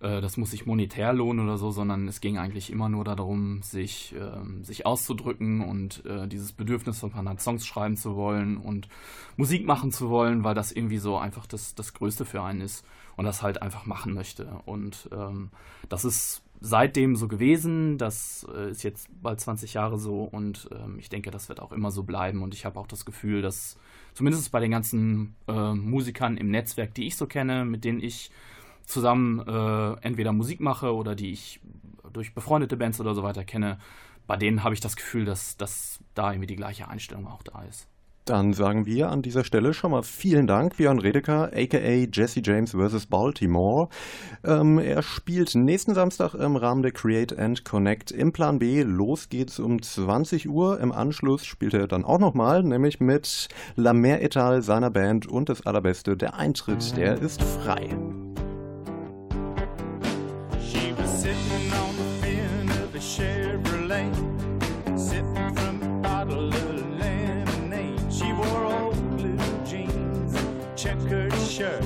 äh, 0.01 0.21
das 0.21 0.37
muss 0.37 0.51
sich 0.51 0.67
monetär 0.67 1.13
lohnen 1.13 1.45
oder 1.45 1.59
so, 1.59 1.71
sondern 1.71 2.09
es 2.09 2.21
ging 2.21 2.39
eigentlich 2.39 2.71
immer 2.71 2.89
nur 2.89 3.05
darum, 3.05 3.63
sich, 3.63 4.15
ähm, 4.19 4.65
sich 4.65 4.87
auszudrücken 4.87 5.61
und 5.63 6.05
äh, 6.07 6.27
dieses 6.29 6.53
Bedürfnis 6.53 7.01
von 7.01 7.15
hat, 7.15 7.41
Songs 7.41 7.67
schreiben 7.67 7.97
zu 7.97 8.17
wollen 8.17 8.57
und 8.57 8.89
Musik 9.37 9.67
machen 9.67 9.93
zu 9.93 10.11
wollen, 10.11 10.45
weil 10.45 10.55
das 10.55 10.73
irgendwie 10.73 10.99
so 10.99 11.17
einfach 11.17 11.47
das, 11.47 11.75
das 11.75 11.95
Größte 11.95 12.25
für 12.25 12.43
einen 12.43 12.61
ist 12.61 12.85
und 13.17 13.25
das 13.25 13.43
halt 13.43 13.63
einfach 13.63 13.87
machen 13.87 14.15
möchte. 14.15 14.61
Und 14.67 15.09
ähm, 15.13 15.51
das 15.89 16.05
ist 16.05 16.43
seitdem 16.61 17.17
so 17.17 17.29
gewesen. 17.29 17.99
Das 17.99 18.47
äh, 18.55 18.71
ist 18.71 18.83
jetzt 18.83 19.09
bald 19.23 19.41
20 19.41 19.75
Jahre 19.75 19.99
so 19.99 20.23
und 20.23 20.69
ähm, 20.73 20.99
ich 20.99 21.09
denke, 21.09 21.31
das 21.31 21.49
wird 21.49 21.61
auch 21.61 21.73
immer 21.73 21.91
so 21.91 22.03
bleiben. 22.03 22.43
Und 22.43 22.55
ich 22.55 22.65
habe 22.65 22.79
auch 22.79 22.87
das 22.87 23.05
Gefühl, 23.05 23.43
dass 23.43 23.79
zumindest 24.15 24.51
bei 24.53 24.61
den 24.61 24.71
ganzen 24.71 25.35
äh, 25.49 25.75
Musikern 25.75 26.37
im 26.37 26.51
Netzwerk, 26.51 26.95
die 26.95 27.07
ich 27.07 27.17
so 27.17 27.27
kenne, 27.27 27.65
mit 27.65 27.85
denen 27.85 28.03
ich 28.03 28.31
zusammen 28.87 29.41
äh, 29.47 30.01
entweder 30.01 30.33
Musik 30.33 30.61
mache 30.61 30.95
oder 30.95 31.15
die 31.15 31.33
ich 31.33 31.61
durch 32.13 32.35
befreundete 32.35 32.77
Bands 32.77 33.01
oder 33.01 33.15
so 33.15 33.23
weiter 33.23 33.45
kenne, 33.45 33.79
bei 34.27 34.37
denen 34.37 34.65
habe 34.65 34.75
ich 34.75 34.81
das 34.81 34.97
Gefühl, 34.97 35.25
dass, 35.25 35.57
dass 35.57 36.01
da 36.15 36.33
irgendwie 36.33 36.49
die 36.49 36.57
gleiche 36.57 36.89
Einstellung 36.89 37.27
auch 37.27 37.43
da 37.43 37.63
ist. 37.63 37.89
Dann 38.27 38.55
sagen 38.55 38.87
wir 38.87 39.09
an 39.11 39.23
dieser 39.23 39.45
Stelle 39.45 39.73
schon 39.73 39.93
mal 39.93 40.03
vielen 40.03 40.49
Dank, 40.49 40.79
Björn 40.79 40.99
Redeker, 40.99 41.53
aka 41.55 42.09
Jesse 42.13 42.41
James 42.43 42.73
vs. 42.73 43.07
Baltimore. 43.07 43.89
Ähm, 44.43 44.81
er 44.81 45.03
spielt 45.03 45.55
nächsten 45.55 45.95
Samstag 45.95 46.35
im 46.35 46.57
Rahmen 46.57 46.83
der 46.83 46.91
Create 46.91 47.39
and 47.39 47.65
Connect 47.65 48.11
im 48.11 48.33
Plan 48.33 48.59
B. 48.59 48.83
Los 48.83 49.29
geht's 49.29 49.61
um 49.61 49.81
20 49.81 50.49
Uhr. 50.49 50.81
Im 50.81 50.91
Anschluss 50.91 51.47
spielt 51.47 51.75
er 51.75 51.87
dann 51.87 52.05
auch 52.05 52.19
nochmal, 52.19 52.65
nämlich 52.65 52.99
mit 52.99 53.47
La 53.77 53.93
Mer 53.93 54.21
Etal, 54.21 54.61
seiner 54.61 54.91
Band 54.91 55.29
und 55.29 55.49
das 55.49 55.65
Allerbeste. 55.65 56.17
Der 56.17 56.35
Eintritt, 56.35 56.97
der 56.97 57.23
ist 57.23 57.41
frei. 57.41 57.97
Chevrolet, 63.07 64.13
sipping 64.99 65.55
from 65.55 65.81
a 65.81 66.03
bottle 66.03 66.49
of 66.53 66.99
lemonade. 66.99 68.13
She 68.13 68.33
wore 68.33 68.65
old 68.65 69.17
blue 69.17 69.39
jeans, 69.65 70.35
checkered 70.75 71.33
shirt, 71.35 71.85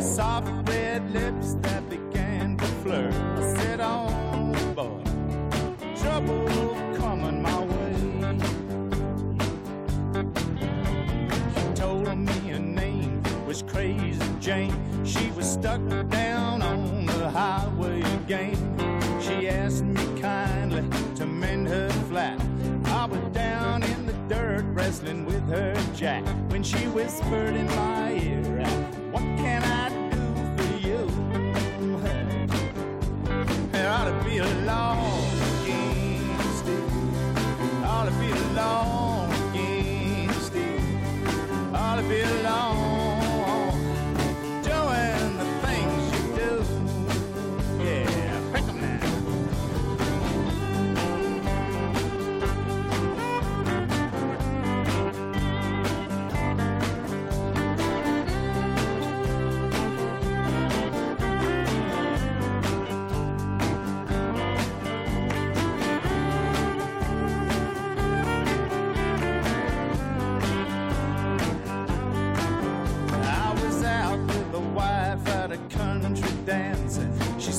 soft 0.00 0.48
red 0.66 1.12
lips 1.12 1.54
that 1.60 1.88
began 1.90 2.56
to 2.56 2.64
flirt. 2.82 3.12
I 3.12 3.56
said, 3.56 3.80
Oh 3.82 4.08
boy, 4.74 5.02
trouble 6.00 6.48
coming 6.96 7.42
my 7.42 7.64
way. 7.64 7.94
She 11.56 11.72
told 11.74 12.16
me 12.16 12.32
her 12.48 12.58
name 12.58 13.22
was 13.46 13.60
Crazy 13.62 14.18
Jane. 14.40 14.74
She 15.04 15.30
was 15.32 15.52
stuck 15.52 15.86
down 16.08 16.62
on 16.62 17.04
the 17.04 17.28
highway 17.28 18.00
again. 18.00 18.56
She 19.20 19.46
asked 19.46 19.84
me 19.84 20.07
kindly 20.80 21.14
to 21.16 21.26
mend 21.26 21.68
her 21.68 21.88
flat. 22.08 22.40
I 22.84 23.04
was 23.06 23.20
down 23.32 23.82
in 23.82 24.06
the 24.06 24.12
dirt 24.28 24.64
wrestling 24.72 25.24
with 25.24 25.46
her 25.48 25.74
jack 25.94 26.24
when 26.50 26.62
she 26.62 26.86
whispered 26.88 27.54
in 27.54 27.66
my 27.66 28.12
ear, 28.12 28.64
What 29.10 29.22
can 29.22 29.62
I 29.62 29.88
do 30.10 30.22
for 30.56 30.86
you? 30.86 30.98
There 33.72 33.90
ought 33.90 34.04
to 34.04 34.24
be 34.28 34.38
a 34.38 34.46
law 34.64 34.96
against 35.62 36.66
it. 36.66 36.82
Ought 37.84 38.06
to 38.06 38.12
be 38.18 38.30
a 38.30 38.52
law 38.54 39.07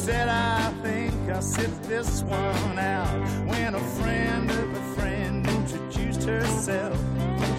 said, 0.10 0.28
I 0.28 0.72
think 0.82 1.14
I'll 1.30 1.42
sit 1.42 1.72
this 1.84 2.24
one 2.24 2.80
out. 2.80 3.20
When 3.48 3.76
a 3.76 3.80
friend 3.98 4.50
of 4.50 4.68
a 4.82 4.84
friend 4.96 5.48
introduced 5.48 6.24
herself, 6.24 6.98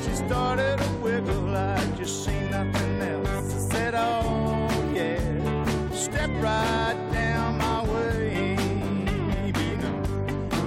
she 0.03 0.13
started 0.17 0.79
to 0.79 0.89
wiggle 1.05 1.43
like 1.59 1.97
just 1.97 2.25
seen 2.25 2.51
nothing 2.51 3.01
else. 3.03 3.55
I 3.55 3.59
said, 3.73 3.95
Oh, 3.95 4.69
yeah, 4.93 5.21
step 5.93 6.31
right 6.43 6.99
down 7.13 7.59
my 7.59 7.85
way. 7.93 8.57
You 9.47 9.77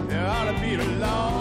there 0.07 0.25
ought 0.25 0.49
to 0.53 0.57
be 0.61 0.75
a 0.75 0.87
law 1.05 1.32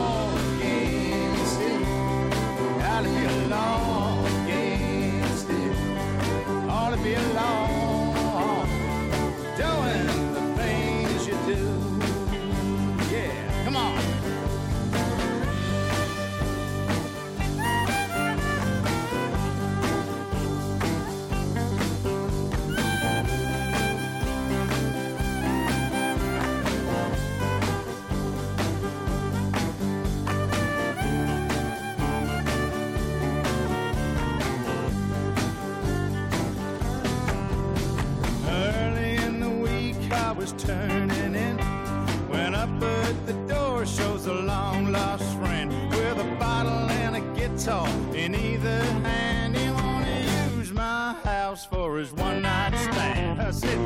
shows 44.02 44.26
a 44.26 44.34
long 44.34 44.90
lost 44.90 45.36
friend 45.38 45.70
with 45.90 46.18
a 46.18 46.36
bottle 46.38 46.90
and 47.02 47.14
a 47.16 47.20
guitar 47.38 47.88
in 48.14 48.34
either 48.34 48.80
hand. 49.08 49.56
He 49.56 49.70
wanna 49.70 50.56
use 50.56 50.72
my 50.72 51.12
house 51.22 51.64
for 51.64 51.98
his 51.98 52.12
one 52.12 52.42
night 52.42 52.76
stand. 52.76 53.40
I 53.40 53.50
said, 53.52 53.78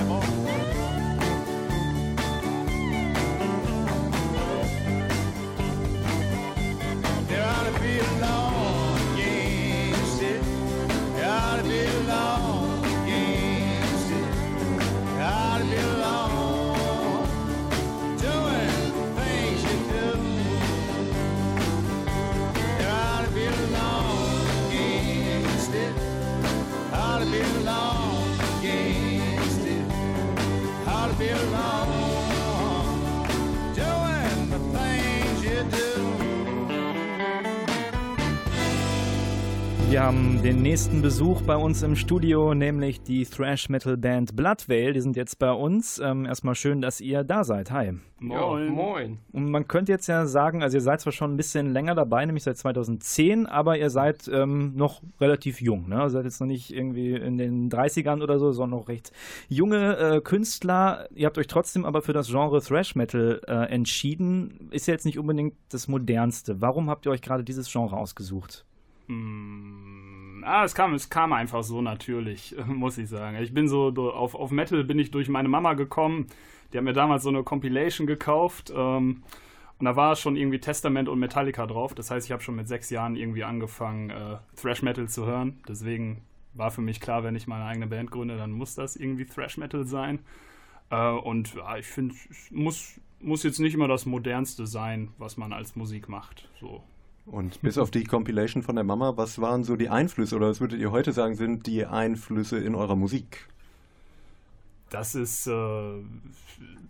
Oh. 0.00 0.37
Haben 40.38 40.44
den 40.44 40.62
nächsten 40.62 41.02
Besuch 41.02 41.42
bei 41.42 41.56
uns 41.56 41.82
im 41.82 41.96
Studio, 41.96 42.54
nämlich 42.54 43.02
die 43.02 43.24
Thrash 43.24 43.68
Metal 43.68 43.96
Band 43.96 44.36
Bloodveil. 44.36 44.92
Die 44.92 45.00
sind 45.00 45.16
jetzt 45.16 45.40
bei 45.40 45.50
uns. 45.50 45.98
Ähm, 45.98 46.26
erstmal 46.26 46.54
schön, 46.54 46.80
dass 46.80 47.00
ihr 47.00 47.24
da 47.24 47.42
seid. 47.42 47.72
Hi. 47.72 47.94
Moin. 48.20 48.68
Moin. 48.68 49.18
Und 49.32 49.50
man 49.50 49.66
könnte 49.66 49.90
jetzt 49.90 50.06
ja 50.06 50.26
sagen, 50.26 50.62
also 50.62 50.76
ihr 50.76 50.80
seid 50.80 51.00
zwar 51.00 51.12
schon 51.12 51.32
ein 51.32 51.36
bisschen 51.36 51.72
länger 51.72 51.96
dabei, 51.96 52.24
nämlich 52.24 52.44
seit 52.44 52.56
2010, 52.56 53.46
aber 53.46 53.78
ihr 53.78 53.90
seid 53.90 54.28
ähm, 54.32 54.76
noch 54.76 55.02
relativ 55.20 55.60
jung. 55.60 55.88
Ne? 55.88 56.02
Ihr 56.02 56.10
seid 56.10 56.24
jetzt 56.24 56.40
noch 56.40 56.46
nicht 56.46 56.72
irgendwie 56.72 57.14
in 57.14 57.36
den 57.36 57.68
30ern 57.68 58.22
oder 58.22 58.38
so, 58.38 58.52
sondern 58.52 58.78
noch 58.78 58.88
recht 58.88 59.10
junge 59.48 59.96
äh, 59.96 60.20
Künstler. 60.20 61.08
Ihr 61.14 61.26
habt 61.26 61.38
euch 61.38 61.48
trotzdem 61.48 61.84
aber 61.84 62.00
für 62.00 62.12
das 62.12 62.28
Genre 62.28 62.60
Thrash 62.60 62.94
Metal 62.94 63.40
äh, 63.48 63.72
entschieden. 63.72 64.68
Ist 64.70 64.86
ja 64.86 64.92
jetzt 64.92 65.06
nicht 65.06 65.18
unbedingt 65.18 65.54
das 65.70 65.88
modernste. 65.88 66.60
Warum 66.60 66.90
habt 66.90 67.06
ihr 67.06 67.10
euch 67.10 67.22
gerade 67.22 67.42
dieses 67.42 67.70
Genre 67.72 67.96
ausgesucht? 67.96 68.64
Mm, 69.08 69.87
ah, 70.48 70.64
es 70.64 70.74
kam, 70.74 70.94
es 70.94 71.10
kam 71.10 71.32
einfach 71.32 71.62
so 71.62 71.82
natürlich, 71.82 72.56
muss 72.66 72.98
ich 72.98 73.08
sagen. 73.08 73.36
Ich 73.40 73.52
bin 73.52 73.68
so 73.68 73.88
auf, 73.88 74.34
auf 74.34 74.50
Metal 74.50 74.84
bin 74.84 74.98
ich 74.98 75.10
durch 75.10 75.28
meine 75.28 75.48
Mama 75.48 75.74
gekommen. 75.74 76.26
Die 76.72 76.78
hat 76.78 76.84
mir 76.84 76.92
damals 76.92 77.22
so 77.22 77.28
eine 77.28 77.42
Compilation 77.42 78.06
gekauft. 78.06 78.72
Ähm, 78.74 79.22
und 79.78 79.84
da 79.84 79.94
war 79.94 80.16
schon 80.16 80.36
irgendwie 80.36 80.58
Testament 80.58 81.08
und 81.08 81.18
Metallica 81.18 81.66
drauf. 81.66 81.94
Das 81.94 82.10
heißt, 82.10 82.26
ich 82.26 82.32
habe 82.32 82.42
schon 82.42 82.56
mit 82.56 82.66
sechs 82.66 82.90
Jahren 82.90 83.14
irgendwie 83.14 83.44
angefangen, 83.44 84.10
äh, 84.10 84.38
Thrash 84.60 84.82
Metal 84.82 85.08
zu 85.08 85.24
hören. 85.24 85.60
Deswegen 85.68 86.22
war 86.54 86.70
für 86.70 86.80
mich 86.80 87.00
klar, 87.00 87.22
wenn 87.22 87.36
ich 87.36 87.46
meine 87.46 87.64
eigene 87.64 87.86
Band 87.86 88.10
gründe, 88.10 88.36
dann 88.36 88.50
muss 88.50 88.74
das 88.74 88.96
irgendwie 88.96 89.24
Thrash 89.24 89.56
Metal 89.56 89.86
sein. 89.86 90.18
Äh, 90.90 91.10
und 91.10 91.54
ja, 91.54 91.76
ich 91.76 91.86
finde, 91.86 92.14
muss, 92.50 93.00
muss 93.20 93.44
jetzt 93.44 93.60
nicht 93.60 93.74
immer 93.74 93.88
das 93.88 94.04
Modernste 94.04 94.66
sein, 94.66 95.12
was 95.18 95.36
man 95.36 95.52
als 95.52 95.76
Musik 95.76 96.08
macht. 96.08 96.48
So. 96.60 96.82
Und 97.30 97.60
bis 97.60 97.76
auf 97.76 97.90
die 97.90 98.04
Compilation 98.04 98.62
von 98.62 98.74
der 98.74 98.84
Mama, 98.84 99.16
was 99.16 99.40
waren 99.40 99.62
so 99.62 99.76
die 99.76 99.90
Einflüsse 99.90 100.36
oder 100.36 100.48
was 100.48 100.60
würdet 100.60 100.80
ihr 100.80 100.90
heute 100.90 101.12
sagen, 101.12 101.34
sind 101.34 101.66
die 101.66 101.84
Einflüsse 101.84 102.58
in 102.58 102.74
eurer 102.74 102.96
Musik? 102.96 103.46
Das 104.90 105.14
ist 105.14 105.46
äh, 105.46 105.98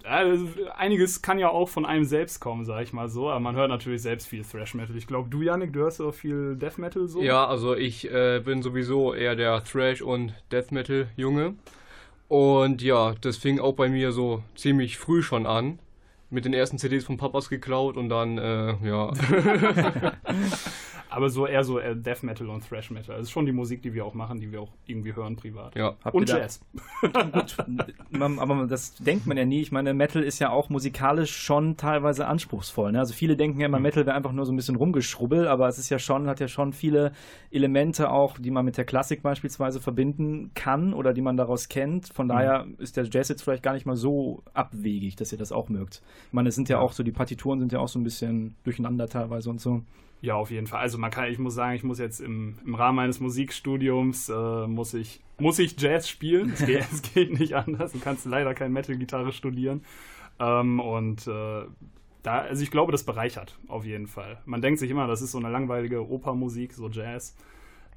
äh, 0.04 0.38
einiges 0.76 1.22
kann 1.22 1.40
ja 1.40 1.48
auch 1.48 1.68
von 1.68 1.84
einem 1.84 2.04
selbst 2.04 2.40
kommen, 2.40 2.64
sag 2.64 2.82
ich 2.82 2.92
mal 2.92 3.08
so, 3.08 3.28
aber 3.28 3.40
man 3.40 3.56
hört 3.56 3.68
natürlich 3.68 4.02
selbst 4.02 4.28
viel 4.28 4.44
Thrash 4.44 4.74
Metal. 4.74 4.96
Ich 4.96 5.08
glaube, 5.08 5.28
du 5.28 5.42
Yannick, 5.42 5.72
du 5.72 5.80
hörst 5.80 6.00
auch 6.00 6.14
viel 6.14 6.54
Death 6.56 6.78
Metal 6.78 7.08
so? 7.08 7.20
Ja, 7.20 7.46
also 7.46 7.74
ich 7.74 8.08
äh, 8.10 8.40
bin 8.44 8.62
sowieso 8.62 9.14
eher 9.14 9.34
der 9.34 9.64
Thrash 9.64 10.02
und 10.02 10.34
Death 10.52 10.70
Metal 10.70 11.08
Junge. 11.16 11.54
Und 12.28 12.82
ja, 12.82 13.14
das 13.20 13.38
fing 13.38 13.58
auch 13.58 13.72
bei 13.72 13.88
mir 13.88 14.12
so 14.12 14.42
ziemlich 14.54 14.98
früh 14.98 15.22
schon 15.22 15.46
an 15.46 15.78
mit 16.30 16.44
den 16.44 16.54
ersten 16.54 16.78
CDs 16.78 17.04
von 17.04 17.16
Papas 17.16 17.48
geklaut 17.48 17.96
und 17.96 18.08
dann, 18.08 18.38
äh, 18.38 18.74
ja. 18.86 19.12
Aber 21.10 21.30
so 21.30 21.46
eher 21.46 21.64
so 21.64 21.78
Death 21.78 22.22
Metal 22.22 22.48
und 22.48 22.68
Thrash 22.68 22.90
Metal. 22.90 23.16
Das 23.16 23.24
ist 23.24 23.30
schon 23.30 23.46
die 23.46 23.52
Musik, 23.52 23.82
die 23.82 23.94
wir 23.94 24.04
auch 24.04 24.14
machen, 24.14 24.40
die 24.40 24.52
wir 24.52 24.60
auch 24.60 24.72
irgendwie 24.86 25.14
hören 25.14 25.36
privat. 25.36 25.74
Ja. 25.74 25.96
Habt 26.04 26.14
und 26.14 26.28
Jazz. 26.28 26.60
Gut, 27.00 27.56
aber 28.20 28.66
das 28.66 28.94
denkt 28.96 29.26
man 29.26 29.36
ja 29.36 29.44
nie. 29.44 29.60
Ich 29.60 29.72
meine, 29.72 29.94
Metal 29.94 30.22
ist 30.22 30.38
ja 30.38 30.50
auch 30.50 30.68
musikalisch 30.68 31.34
schon 31.34 31.76
teilweise 31.76 32.26
anspruchsvoll. 32.26 32.92
Ne? 32.92 32.98
Also 32.98 33.14
viele 33.14 33.36
denken 33.36 33.60
ja 33.60 33.66
immer, 33.66 33.78
Metal 33.78 34.04
wäre 34.04 34.16
einfach 34.16 34.32
nur 34.32 34.44
so 34.44 34.52
ein 34.52 34.56
bisschen 34.56 34.76
rumgeschrubbel, 34.76 35.48
aber 35.48 35.68
es 35.68 35.78
ist 35.78 35.88
ja 35.88 35.98
schon, 35.98 36.26
hat 36.26 36.40
ja 36.40 36.48
schon 36.48 36.72
viele 36.72 37.12
Elemente 37.50 38.10
auch, 38.10 38.38
die 38.38 38.50
man 38.50 38.64
mit 38.64 38.76
der 38.76 38.84
Klassik 38.84 39.22
beispielsweise 39.22 39.80
verbinden 39.80 40.50
kann 40.54 40.92
oder 40.92 41.14
die 41.14 41.22
man 41.22 41.36
daraus 41.36 41.68
kennt. 41.68 42.08
Von 42.08 42.26
mhm. 42.26 42.30
daher 42.30 42.66
ist 42.78 42.96
der 42.96 43.04
Jazz 43.04 43.28
jetzt 43.28 43.42
vielleicht 43.42 43.62
gar 43.62 43.72
nicht 43.72 43.86
mal 43.86 43.96
so 43.96 44.42
abwegig, 44.52 45.16
dass 45.16 45.32
ihr 45.32 45.38
das 45.38 45.52
auch 45.52 45.68
mögt. 45.68 46.02
Ich 46.26 46.32
meine, 46.32 46.50
es 46.50 46.54
sind 46.54 46.68
ja 46.68 46.78
auch 46.78 46.92
so, 46.92 47.02
die 47.02 47.12
Partituren 47.12 47.60
sind 47.60 47.72
ja 47.72 47.78
auch 47.78 47.88
so 47.88 47.98
ein 47.98 48.04
bisschen 48.04 48.56
durcheinander 48.64 49.08
teilweise 49.08 49.48
und 49.50 49.60
so. 49.60 49.82
Ja, 50.20 50.34
auf 50.34 50.50
jeden 50.50 50.66
Fall. 50.66 50.80
Also 50.80 50.98
man 50.98 51.10
kann, 51.10 51.30
ich 51.30 51.38
muss 51.38 51.54
sagen, 51.54 51.74
ich 51.76 51.84
muss 51.84 51.98
jetzt 51.98 52.20
im, 52.20 52.58
im 52.64 52.74
Rahmen 52.74 52.96
meines 52.96 53.20
Musikstudiums 53.20 54.28
äh, 54.28 54.66
muss 54.66 54.94
ich 54.94 55.20
muss 55.38 55.58
ich 55.58 55.80
Jazz 55.80 56.08
spielen. 56.08 56.50
Es 56.52 56.66
geht, 56.66 56.80
es 56.92 57.02
geht 57.02 57.38
nicht 57.38 57.54
anders. 57.54 57.92
Du 57.92 58.00
kannst 58.00 58.26
leider 58.26 58.54
kein 58.54 58.72
Metal-Gitarre 58.72 59.32
studieren. 59.32 59.84
Ähm, 60.40 60.80
und 60.80 61.26
äh, 61.26 61.62
da, 62.22 62.38
also 62.40 62.62
ich 62.62 62.70
glaube, 62.70 62.92
das 62.92 63.04
bereichert 63.04 63.58
auf 63.68 63.84
jeden 63.84 64.06
Fall. 64.06 64.38
Man 64.44 64.60
denkt 64.60 64.80
sich 64.80 64.90
immer, 64.90 65.06
das 65.06 65.22
ist 65.22 65.32
so 65.32 65.38
eine 65.38 65.50
langweilige 65.50 66.08
Opermusik, 66.08 66.74
so 66.74 66.88
Jazz. 66.88 67.36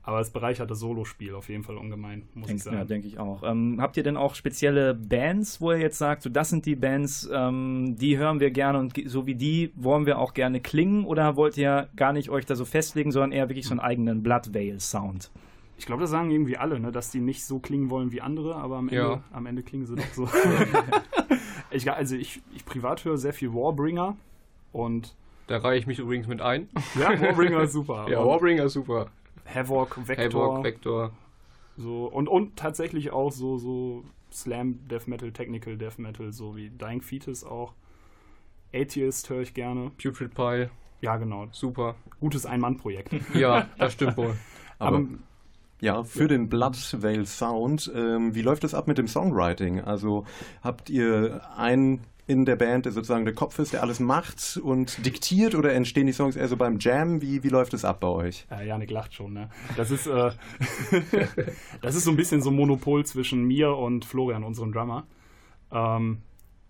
Aber 0.03 0.19
es 0.19 0.31
bereichert 0.31 0.71
das 0.71 0.79
Solospiel 0.79 1.35
auf 1.35 1.47
jeden 1.49 1.63
Fall 1.63 1.77
ungemein, 1.77 2.23
muss 2.33 2.47
Denk, 2.47 2.57
ich 2.57 2.63
sagen. 2.63 2.77
Ja, 2.77 2.85
denke 2.85 3.07
ich 3.07 3.19
auch. 3.19 3.43
Ähm, 3.43 3.77
habt 3.79 3.97
ihr 3.97 4.03
denn 4.03 4.17
auch 4.17 4.33
spezielle 4.33 4.95
Bands, 4.95 5.61
wo 5.61 5.71
ihr 5.71 5.77
jetzt 5.77 5.99
sagt, 5.99 6.23
so 6.23 6.29
das 6.29 6.49
sind 6.49 6.65
die 6.65 6.75
Bands, 6.75 7.29
ähm, 7.31 7.95
die 7.99 8.17
hören 8.17 8.39
wir 8.39 8.49
gerne 8.49 8.79
und 8.79 8.93
so 9.05 9.27
wie 9.27 9.35
die 9.35 9.71
wollen 9.75 10.07
wir 10.07 10.17
auch 10.17 10.33
gerne 10.33 10.59
klingen? 10.59 11.05
Oder 11.05 11.35
wollt 11.35 11.55
ihr 11.57 11.87
gar 11.95 12.13
nicht 12.13 12.29
euch 12.31 12.47
da 12.47 12.55
so 12.55 12.65
festlegen, 12.65 13.11
sondern 13.11 13.31
eher 13.31 13.47
wirklich 13.49 13.67
so 13.67 13.71
einen 13.73 13.79
eigenen 13.79 14.23
Blood 14.23 14.53
Veil 14.55 14.79
Sound? 14.79 15.29
Ich 15.77 15.85
glaube, 15.85 16.01
das 16.01 16.09
sagen 16.11 16.31
irgendwie 16.31 16.57
alle, 16.57 16.79
ne, 16.79 16.91
dass 16.91 17.11
die 17.11 17.19
nicht 17.21 17.43
so 17.45 17.59
klingen 17.59 17.89
wollen 17.91 18.11
wie 18.11 18.21
andere, 18.21 18.55
aber 18.55 18.77
am 18.77 18.89
Ende, 18.89 19.01
Ja. 19.01 19.23
am 19.31 19.45
Ende 19.45 19.61
klingen 19.63 19.85
sie 19.85 19.95
doch 19.95 20.13
so. 20.13 20.27
ich, 21.71 21.91
also 21.91 22.15
ich, 22.15 22.41
ich 22.55 22.65
privat 22.65 23.05
höre 23.05 23.17
sehr 23.17 23.33
viel 23.33 23.53
Warbringer 23.53 24.15
und 24.71 25.15
Da 25.47 25.57
reihe 25.57 25.77
ich 25.79 25.87
mich 25.87 25.99
übrigens 25.99 26.27
mit 26.27 26.41
ein. 26.41 26.69
ja, 26.99 27.19
Warbringer 27.19 27.61
ist 27.61 27.73
super. 27.73 28.05
Ja, 28.09 28.25
Warbringer 28.25 28.65
ist 28.65 28.73
super. 28.73 29.07
Havoc, 29.53 30.07
Vector. 30.07 30.25
Havoc, 30.25 30.63
Vector. 30.63 31.11
So, 31.77 32.05
und, 32.05 32.27
und 32.27 32.57
tatsächlich 32.57 33.11
auch 33.11 33.31
so, 33.31 33.57
so 33.57 34.03
Slam 34.31 34.87
Death 34.87 35.07
Metal, 35.07 35.31
Technical 35.31 35.77
Death 35.77 35.97
Metal, 35.97 36.31
so 36.31 36.55
wie 36.55 36.69
Dying 36.69 37.01
Fetus 37.01 37.43
auch. 37.43 37.73
Atheist 38.73 39.29
höre 39.29 39.41
ich 39.41 39.53
gerne. 39.53 39.91
Putrid 40.01 40.33
Pile. 40.33 40.69
Ja, 41.01 41.17
genau. 41.17 41.47
Super. 41.51 41.95
Gutes 42.19 42.45
Ein-Mann-Projekt. 42.45 43.13
Ja, 43.33 43.67
das 43.77 43.93
stimmt 43.93 44.17
wohl. 44.17 44.35
Aber 44.79 44.97
Aber 44.97 45.07
ja, 45.81 46.03
für 46.03 46.27
den 46.27 46.47
Blood 46.47 46.77
Veil 47.01 47.25
Sound, 47.25 47.91
ähm, 47.95 48.35
wie 48.35 48.43
läuft 48.43 48.63
das 48.63 48.75
ab 48.75 48.87
mit 48.87 48.99
dem 48.99 49.07
Songwriting? 49.07 49.81
Also 49.81 50.25
habt 50.61 50.91
ihr 50.91 51.41
einen 51.57 52.01
in 52.27 52.45
der 52.45 52.55
Band, 52.55 52.85
der 52.85 52.91
sozusagen 52.91 53.25
der 53.25 53.33
Kopf 53.33 53.59
ist, 53.59 53.73
der 53.73 53.81
alles 53.81 53.99
macht 53.99 54.59
und 54.63 55.05
diktiert 55.05 55.55
oder 55.55 55.73
entstehen 55.73 56.07
die 56.07 56.13
Songs 56.13 56.35
eher 56.35 56.47
so 56.47 56.57
beim 56.57 56.77
Jam? 56.79 57.21
Wie, 57.21 57.43
wie 57.43 57.49
läuft 57.49 57.73
es 57.73 57.83
ab 57.83 57.99
bei 57.99 58.07
euch? 58.07 58.45
Ja, 58.49 58.61
Janik 58.61 58.91
lacht 58.91 59.13
schon, 59.13 59.33
ne? 59.33 59.49
Das 59.75 59.91
ist, 59.91 60.07
äh, 60.07 60.31
das 61.81 61.95
ist 61.95 62.03
so 62.03 62.11
ein 62.11 62.17
bisschen 62.17 62.41
so 62.41 62.49
ein 62.49 62.55
Monopol 62.55 63.05
zwischen 63.05 63.43
mir 63.43 63.75
und 63.75 64.05
Florian, 64.05 64.43
unserem 64.43 64.71
Drummer. 64.71 65.05
Ähm, 65.71 66.19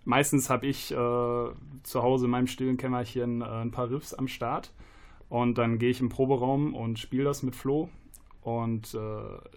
meistens 0.06 0.50
habe 0.50 0.68
ich 0.68 0.92
äh, 0.92 0.96
zu 0.96 2.04
Hause 2.04 2.26
in 2.26 2.32
meinem 2.32 2.48
stillen 2.48 2.78
Kämmerchen 2.78 3.42
äh, 3.42 3.46
ein 3.46 3.72
paar 3.72 3.90
Riffs 3.90 4.14
am 4.14 4.28
Start 4.28 4.72
und 5.30 5.58
dann 5.58 5.80
gehe 5.80 5.90
ich 5.90 6.02
im 6.02 6.10
Proberaum 6.10 6.74
und 6.74 7.00
spiele 7.00 7.24
das 7.24 7.44
mit 7.44 7.56
Flo 7.56 7.90
und 8.42 8.96
äh, 8.96 9.00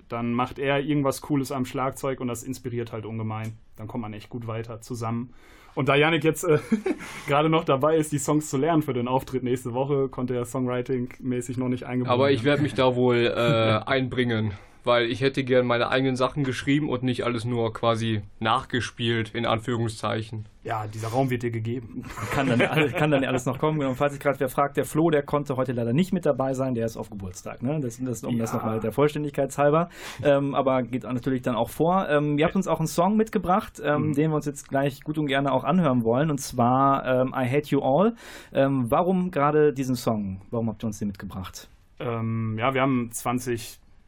dann 0.08 0.32
macht 0.32 0.58
er 0.58 0.80
irgendwas 0.80 1.20
Cooles 1.22 1.52
am 1.52 1.64
Schlagzeug 1.64 2.20
und 2.20 2.28
das 2.28 2.42
inspiriert 2.42 2.92
halt 2.92 3.06
ungemein. 3.06 3.56
Dann 3.76 3.88
kommt 3.88 4.02
man 4.02 4.12
echt 4.12 4.28
gut 4.28 4.46
weiter 4.46 4.80
zusammen. 4.80 5.32
Und 5.74 5.88
da 5.88 5.96
Janik 5.96 6.24
jetzt 6.24 6.44
äh, 6.44 6.58
gerade 7.26 7.48
noch 7.48 7.64
dabei 7.64 7.96
ist, 7.96 8.12
die 8.12 8.18
Songs 8.18 8.48
zu 8.48 8.56
lernen 8.56 8.82
für 8.82 8.92
den 8.92 9.08
Auftritt 9.08 9.42
nächste 9.42 9.74
Woche, 9.74 10.08
konnte 10.08 10.34
er 10.34 10.44
Songwriting-mäßig 10.44 11.58
noch 11.58 11.68
nicht 11.68 11.84
eingebaut 11.84 12.12
Aber 12.12 12.30
ich 12.30 12.44
werde 12.44 12.62
mich 12.62 12.74
da 12.74 12.94
wohl 12.94 13.26
äh, 13.26 13.30
einbringen, 13.86 14.52
weil 14.84 15.10
ich 15.10 15.20
hätte 15.20 15.44
gern 15.44 15.66
meine 15.66 15.88
eigenen 15.88 16.16
Sachen 16.16 16.44
geschrieben 16.44 16.88
und 16.88 17.02
nicht 17.02 17.24
alles 17.24 17.44
nur 17.44 17.72
quasi 17.72 18.22
nachgespielt, 18.40 19.30
in 19.34 19.46
Anführungszeichen. 19.46 20.46
Ja, 20.62 20.86
dieser 20.86 21.08
Raum 21.08 21.28
wird 21.28 21.42
dir 21.42 21.50
gegeben. 21.50 22.04
Kann 22.32 22.46
dann, 22.48 22.62
alles- 22.62 22.92
kann 22.94 23.10
dann 23.10 23.22
alles 23.24 23.44
noch 23.44 23.58
kommen. 23.58 23.84
Und 23.84 23.96
falls 23.96 24.14
sich 24.14 24.22
gerade 24.22 24.40
wer 24.40 24.48
fragt, 24.48 24.78
der 24.78 24.86
Flo, 24.86 25.10
der 25.10 25.22
konnte 25.22 25.56
heute 25.56 25.72
leider 25.72 25.92
nicht 25.92 26.12
mit 26.14 26.24
dabei 26.24 26.54
sein, 26.54 26.74
der 26.74 26.86
ist 26.86 26.96
auf 26.96 27.10
Geburtstag. 27.10 27.62
Ne? 27.62 27.80
Das, 27.80 27.98
das, 28.02 28.24
um 28.24 28.38
das 28.38 28.52
Ja. 28.52 28.56
nochmal 28.58 28.80
der 28.80 28.92
Vollständigkeit 28.92 29.56
halber. 29.58 29.90
Ähm, 30.22 30.54
aber 30.54 30.82
geht 30.82 31.04
natürlich 31.04 31.42
dann 31.42 31.54
auch 31.54 31.68
vor. 31.68 32.08
Ähm, 32.08 32.38
ihr 32.38 32.46
habt 32.46 32.56
uns 32.56 32.66
auch 32.66 32.78
einen 32.78 32.86
Song 32.86 33.16
mitgebracht, 33.16 33.80
ähm, 33.84 34.14
den 34.14 34.30
wir 34.30 34.36
uns 34.36 34.46
jetzt 34.46 34.68
gleich 34.70 35.02
gut 35.02 35.18
und 35.18 35.26
gerne 35.26 35.52
auch 35.52 35.64
anhören 35.64 36.02
wollen. 36.02 36.30
Und 36.30 36.38
zwar 36.38 37.04
ähm, 37.04 37.34
I 37.36 37.46
Hate 37.46 37.68
You 37.68 37.82
All. 37.82 38.14
Ähm, 38.54 38.86
warum 38.90 39.30
gerade 39.30 39.74
diesen 39.74 39.96
Song? 39.96 40.40
Warum 40.50 40.70
habt 40.70 40.82
ihr 40.82 40.86
uns 40.86 40.98
den 40.98 41.08
mitgebracht? 41.08 41.68
Ähm, 42.00 42.56
ja, 42.58 42.72
wir 42.72 42.80
haben 42.80 43.10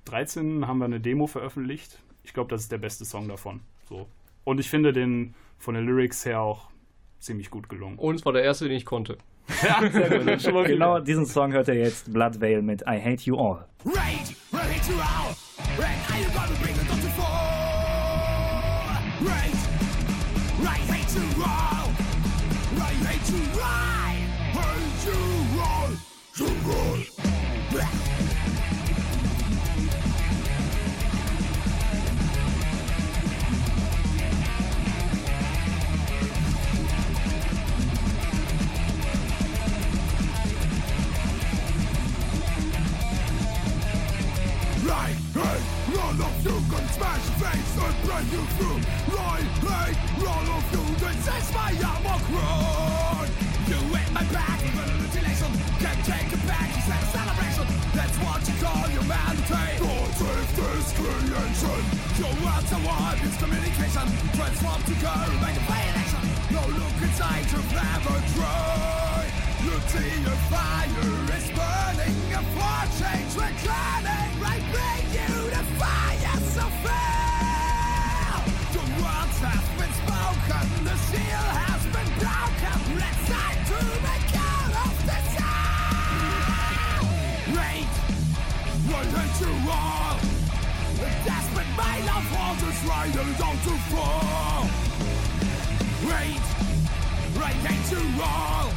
2013 0.07 0.67
haben 0.67 0.79
wir 0.79 0.85
eine 0.87 1.01
Demo 1.01 1.27
veröffentlicht. 1.27 1.99
Ich 2.23 2.33
glaube, 2.33 2.49
das 2.51 2.63
ist 2.63 2.73
der 2.73 2.79
beste 2.79 3.05
Song 3.05 3.29
davon. 3.29 3.61
So. 3.89 4.07
Und 4.45 4.61
ich 4.61 4.71
finde 4.71 4.93
den 4.93 5.35
von 5.59 5.75
den 5.75 5.85
Lyrics 5.85 6.25
her 6.25 6.41
auch 6.41 6.71
ziemlich 7.19 7.51
gut 7.51 7.69
gelungen. 7.69 7.99
Und 7.99 8.15
es 8.15 8.25
war 8.25 8.33
der 8.33 8.43
erste, 8.45 8.69
den 8.69 8.77
ich 8.77 8.85
konnte. 8.85 9.19
Ja. 9.63 9.81
Genau 10.65 10.99
diesen 10.99 11.25
Song 11.25 11.53
hört 11.53 11.69
ihr 11.69 11.75
jetzt, 11.75 12.13
Blood 12.13 12.41
Veil 12.41 12.63
mit 12.63 12.83
I 12.83 13.01
Hate 13.01 13.23
You 13.23 13.37
All. 13.37 13.65
Rage, 13.85 14.35
will 14.51 14.61
hit 14.61 14.89
you 14.89 14.97
all. 14.97 15.37
When 15.77 15.87
are 15.87 16.21
you 16.21 16.29
gonna 16.35 16.57
bring 16.61 16.75
up 16.75 16.89
to 16.89 17.09
fall? 17.15 17.37
Rage, 19.21 19.63
right, 20.65 20.83
hate 20.91 21.15
you 21.15 21.45
all. 21.45 21.89
Right, 22.77 22.99
hate 23.07 23.31
you 23.31 23.39
right. 23.57 24.27
Hate 24.53 25.07
you 25.07 25.61
all. 25.63 25.91
You 26.39 27.16
roll. 46.99 48.17
through. 48.57 48.81
I 49.19 49.41
hate 49.43 49.99
all 50.25 50.49
of 50.57 50.65
you. 50.73 50.85
This 50.97 51.29
is 51.29 51.49
my 51.53 51.73
armor 51.85 52.21
crown. 52.29 53.29
You 53.69 53.79
hit 53.93 54.09
my 54.13 54.25
back, 54.33 54.61
mutilation 54.63 55.53
can't 55.81 56.03
take 56.07 56.33
it 56.33 56.43
back. 56.47 56.71
It's 56.73 56.89
a 56.89 56.99
celebration. 57.13 57.67
That's 57.93 58.17
what 58.23 58.41
you 58.49 58.55
call 58.63 58.87
humanity. 58.89 59.67
God 59.83 60.11
save 60.17 60.51
this 60.57 60.89
creation. 60.97 61.81
Your 62.17 62.35
words 62.41 62.71
are 62.73 62.85
one, 62.87 63.19
communication. 63.43 64.07
Transform 64.33 64.81
to 64.89 64.95
go, 65.03 65.15
make 65.45 65.57
a 65.57 65.65
violation. 65.69 66.23
No 66.55 66.63
look 66.81 66.97
inside, 67.03 67.45
you've 67.53 67.73
never 67.77 68.17
tried. 68.35 69.31
You 69.67 69.77
see 69.93 70.13
your 70.25 70.39
fire 70.49 70.87
is 71.37 71.47
burning, 71.53 72.17
a 72.33 72.43
fortune 72.55 73.27
returning. 73.37 73.67
Right, 73.67 74.07
bring 74.07 74.16
all? 89.45 90.17
The 90.97 91.11
desperate 91.25 91.73
my 91.77 91.99
love 92.07 92.27
for 92.33 92.65
this 92.65 92.85
rider 92.85 93.27
down 93.39 93.57
to 93.67 93.75
fall. 93.91 94.65
Wait, 96.09 96.45
right 97.39 97.61
hate 97.67 97.91
you 97.93 98.23
all. 98.23 98.71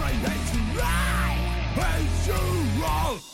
Right 0.00 0.20
hate 0.26 0.54
you, 0.54 0.62
right 0.78 1.38
hate 1.76 2.26
you 2.28 2.84
all. 2.84 3.29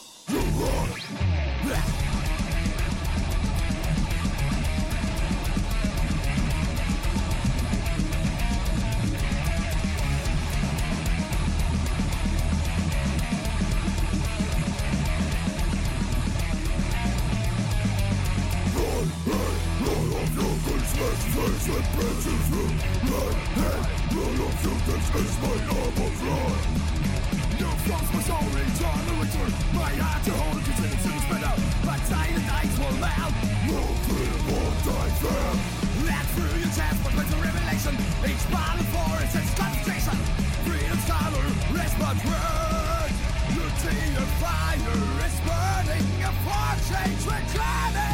Fire 44.40 45.26
is 45.26 45.36
burning. 45.46 46.06
A 46.22 46.32
fortune 46.44 47.16
returning. 47.26 48.05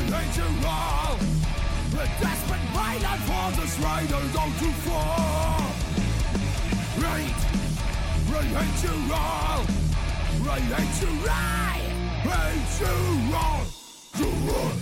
Right, 0.00 0.12
hate 0.12 0.36
you 0.36 0.66
all. 0.66 1.16
The 1.90 2.08
desperate 2.20 2.66
violent 2.72 3.22
forces 3.28 3.78
rider 3.80 4.22
go 4.32 4.44
to 4.58 4.72
fall. 4.84 5.70
Right, 6.98 7.40
right, 8.32 8.50
hate 8.60 8.82
you 8.84 8.96
all. 9.12 9.64
Right, 10.46 10.62
hate 10.62 11.02
you, 11.02 11.12
right, 11.26 11.88
hate 12.22 12.80
you 12.80 12.96
all. 13.34 13.64
You 14.18 14.30
all. 14.54 14.79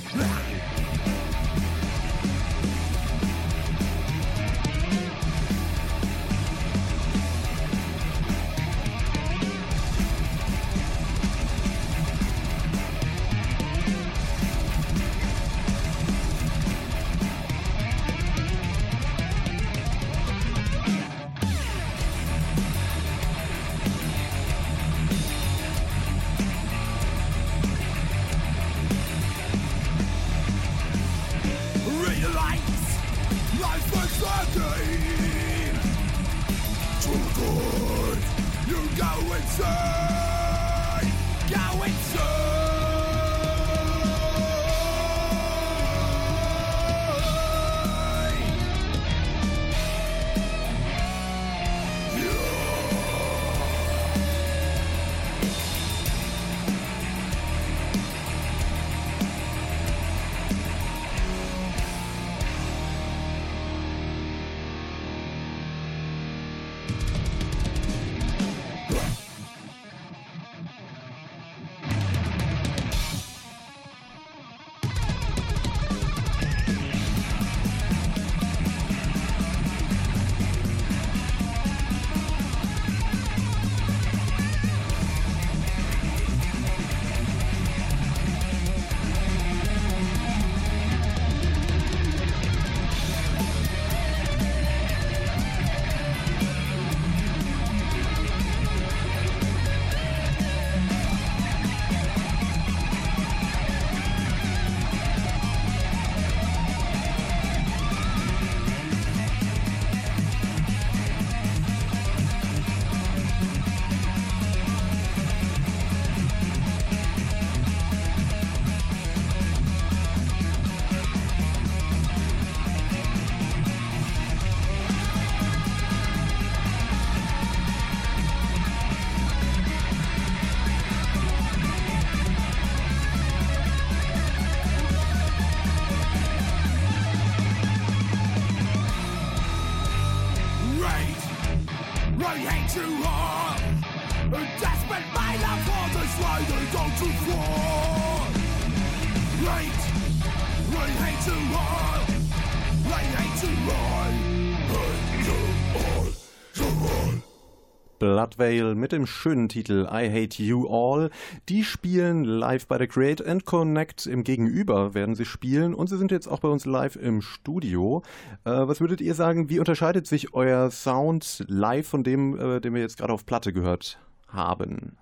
Bloodveil 158.39 158.77
mit 158.77 158.93
dem 158.93 159.07
schönen 159.07 159.49
Titel 159.49 159.89
I 159.91 160.09
Hate 160.09 160.43
You 160.43 160.69
All. 160.69 161.11
Die 161.49 161.65
spielen 161.65 162.25
live 162.25 162.69
bei 162.69 162.79
der 162.79 162.87
Create 162.87 163.27
and 163.27 163.45
Connect. 163.45 164.07
Im 164.07 164.23
Gegenüber 164.23 164.95
werden 164.95 165.17
sie 165.17 165.25
spielen 165.25 165.75
und 165.75 165.89
sie 165.89 165.99
sind 165.99 166.13
jetzt 166.13 166.29
auch 166.29 166.39
bei 166.39 166.49
uns 166.49 166.65
live 166.65 166.95
im 166.95 167.21
Studio. 167.21 168.03
Äh, 168.45 168.51
was 168.51 168.81
würdet 168.81 169.01
ihr 169.01 169.15
sagen, 169.15 169.51
wie 169.51 169.59
unterscheidet 169.59 170.07
sich 170.07 170.35
euer 170.35 170.71
Sound 170.71 171.45
live 171.49 171.89
von 171.89 172.05
dem, 172.05 172.39
äh, 172.39 172.61
den 172.61 172.75
wir 172.75 172.81
jetzt 172.81 172.99
gerade 172.99 173.13
auf 173.13 173.27
Platte 173.27 173.53
gehört 173.53 173.99
haben? 174.29 174.97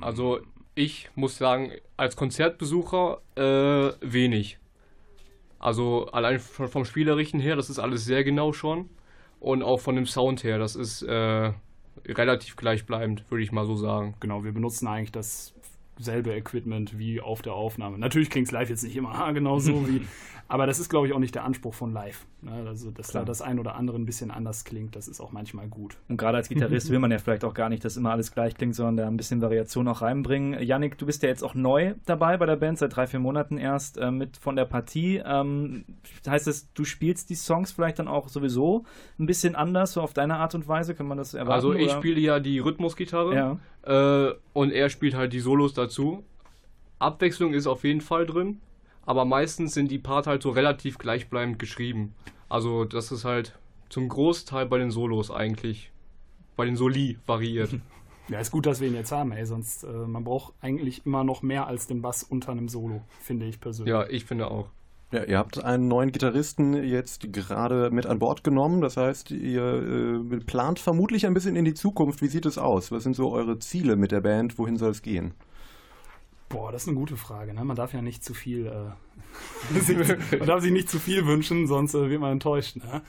Also 0.00 0.40
ich 0.74 1.10
muss 1.14 1.38
sagen, 1.38 1.70
als 1.96 2.16
Konzertbesucher 2.16 3.20
äh, 3.36 3.92
wenig. 4.00 4.58
Also 5.60 6.06
allein 6.06 6.40
vom 6.40 6.84
Spielerischen 6.84 7.38
her, 7.38 7.54
das 7.54 7.70
ist 7.70 7.78
alles 7.78 8.04
sehr 8.04 8.24
genau 8.24 8.52
schon. 8.52 8.90
Und 9.40 9.62
auch 9.62 9.78
von 9.78 9.94
dem 9.94 10.06
Sound 10.06 10.42
her, 10.42 10.58
das 10.58 10.74
ist 10.74 11.02
äh, 11.02 11.52
relativ 12.06 12.56
gleichbleibend, 12.56 13.30
würde 13.30 13.42
ich 13.42 13.52
mal 13.52 13.66
so 13.66 13.76
sagen. 13.76 14.14
Genau, 14.20 14.44
wir 14.44 14.52
benutzen 14.52 14.86
eigentlich 14.86 15.12
dasselbe 15.98 16.34
Equipment 16.34 16.98
wie 16.98 17.20
auf 17.20 17.42
der 17.42 17.54
Aufnahme. 17.54 17.98
Natürlich 17.98 18.30
klingt 18.30 18.48
es 18.48 18.52
live 18.52 18.70
jetzt 18.70 18.84
nicht 18.84 18.96
immer 18.96 19.32
genau 19.32 19.58
so 19.58 19.88
wie, 19.88 20.02
aber 20.48 20.66
das 20.66 20.78
ist, 20.78 20.88
glaube 20.88 21.06
ich, 21.06 21.12
auch 21.12 21.18
nicht 21.18 21.34
der 21.34 21.44
Anspruch 21.44 21.74
von 21.74 21.92
live. 21.92 22.26
Ne? 22.40 22.52
Also, 22.66 22.90
dass 22.90 23.08
Klar. 23.08 23.24
da 23.24 23.26
das 23.26 23.42
ein 23.42 23.58
oder 23.58 23.74
andere 23.74 23.98
ein 23.98 24.06
bisschen 24.06 24.30
anders 24.30 24.64
klingt, 24.64 24.96
das 24.96 25.08
ist 25.08 25.20
auch 25.20 25.32
manchmal 25.32 25.68
gut. 25.68 25.98
Und 26.08 26.16
gerade 26.16 26.38
als 26.38 26.48
Gitarrist 26.48 26.90
will 26.90 26.98
man 26.98 27.10
ja 27.10 27.18
vielleicht 27.18 27.44
auch 27.44 27.52
gar 27.52 27.68
nicht, 27.68 27.84
dass 27.84 27.96
immer 27.96 28.12
alles 28.12 28.32
gleich 28.32 28.54
klingt, 28.54 28.74
sondern 28.74 28.96
da 28.96 29.06
ein 29.06 29.16
bisschen 29.16 29.42
Variation 29.42 29.86
auch 29.88 30.00
reinbringen. 30.00 30.60
Yannick, 30.62 30.96
du 30.96 31.06
bist 31.06 31.22
ja 31.22 31.28
jetzt 31.28 31.42
auch 31.42 31.54
neu 31.54 31.94
dabei 32.06 32.36
bei 32.36 32.46
der 32.46 32.56
Band, 32.56 32.78
seit 32.78 32.96
drei, 32.96 33.06
vier 33.06 33.20
Monaten 33.20 33.58
erst 33.58 33.98
äh, 33.98 34.10
mit 34.10 34.36
von 34.36 34.56
der 34.56 34.64
Partie. 34.64 35.22
Ähm, 35.24 35.84
heißt 36.26 36.46
das, 36.46 36.72
du 36.72 36.84
spielst 36.84 37.28
die 37.30 37.34
Songs 37.34 37.72
vielleicht 37.72 37.98
dann 37.98 38.08
auch 38.08 38.28
sowieso 38.28 38.84
ein 39.18 39.26
bisschen 39.26 39.54
anders, 39.54 39.92
so 39.92 40.00
auf 40.00 40.14
deine 40.14 40.36
Art 40.36 40.54
und 40.54 40.66
Weise? 40.68 40.94
Kann 40.94 41.06
man 41.06 41.18
das 41.18 41.34
erwarten? 41.34 41.52
Also 41.52 41.74
ich 41.74 41.90
oder? 41.90 41.98
spiele 41.98 42.20
ja 42.20 42.40
die 42.40 42.58
Rhythmusgitarre 42.58 43.34
Ja. 43.34 43.58
Äh, 43.88 44.34
und 44.52 44.70
er 44.70 44.90
spielt 44.90 45.14
halt 45.14 45.32
die 45.32 45.40
Solos 45.40 45.72
dazu. 45.72 46.22
Abwechslung 46.98 47.54
ist 47.54 47.66
auf 47.66 47.84
jeden 47.84 48.02
Fall 48.02 48.26
drin, 48.26 48.60
aber 49.06 49.24
meistens 49.24 49.72
sind 49.72 49.90
die 49.90 49.98
Part 49.98 50.26
halt 50.26 50.42
so 50.42 50.50
relativ 50.50 50.98
gleichbleibend 50.98 51.58
geschrieben. 51.58 52.14
Also 52.48 52.84
das 52.84 53.10
ist 53.12 53.24
halt 53.24 53.58
zum 53.88 54.08
Großteil 54.08 54.66
bei 54.66 54.78
den 54.78 54.90
Solos 54.90 55.30
eigentlich, 55.30 55.90
bei 56.56 56.66
den 56.66 56.76
Soli 56.76 57.18
variiert. 57.26 57.70
Ja, 58.30 58.40
ist 58.40 58.50
gut, 58.50 58.66
dass 58.66 58.82
wir 58.82 58.88
ihn 58.88 58.94
jetzt 58.94 59.10
haben, 59.10 59.32
ey, 59.32 59.46
sonst 59.46 59.84
äh, 59.84 59.90
man 59.90 60.22
braucht 60.22 60.52
eigentlich 60.60 61.06
immer 61.06 61.24
noch 61.24 61.40
mehr 61.40 61.66
als 61.66 61.86
den 61.86 62.02
Bass 62.02 62.22
unter 62.22 62.52
einem 62.52 62.68
Solo, 62.68 63.00
finde 63.22 63.46
ich 63.46 63.58
persönlich. 63.58 63.90
ja, 63.90 64.06
ich 64.06 64.26
finde 64.26 64.50
auch. 64.50 64.68
Ja, 65.10 65.24
ihr 65.24 65.38
habt 65.38 65.64
einen 65.64 65.88
neuen 65.88 66.12
Gitarristen 66.12 66.74
jetzt 66.84 67.32
gerade 67.32 67.90
mit 67.90 68.04
an 68.04 68.18
Bord 68.18 68.44
genommen. 68.44 68.82
Das 68.82 68.98
heißt, 68.98 69.30
ihr 69.30 70.22
äh, 70.30 70.36
plant 70.40 70.78
vermutlich 70.78 71.24
ein 71.24 71.32
bisschen 71.32 71.56
in 71.56 71.64
die 71.64 71.72
Zukunft. 71.72 72.20
Wie 72.20 72.28
sieht 72.28 72.44
es 72.44 72.58
aus? 72.58 72.92
Was 72.92 73.04
sind 73.04 73.16
so 73.16 73.32
eure 73.32 73.58
Ziele 73.58 73.96
mit 73.96 74.12
der 74.12 74.20
Band? 74.20 74.58
Wohin 74.58 74.76
soll 74.76 74.90
es 74.90 75.00
gehen? 75.00 75.32
Boah, 76.50 76.72
das 76.72 76.82
ist 76.82 76.88
eine 76.88 76.98
gute 76.98 77.16
Frage. 77.16 77.54
Ne? 77.54 77.64
Man 77.64 77.76
darf 77.76 77.94
ja 77.94 78.02
nicht 78.02 78.22
zu 78.22 78.34
viel, 78.34 78.66
äh, 78.66 80.36
man 80.38 80.46
darf 80.46 80.62
sich 80.62 80.72
nicht 80.72 80.90
zu 80.90 80.98
viel 80.98 81.26
wünschen, 81.26 81.66
sonst 81.66 81.94
äh, 81.94 82.10
wird 82.10 82.20
man 82.20 82.32
enttäuscht. 82.32 82.76
Ne? 82.76 83.02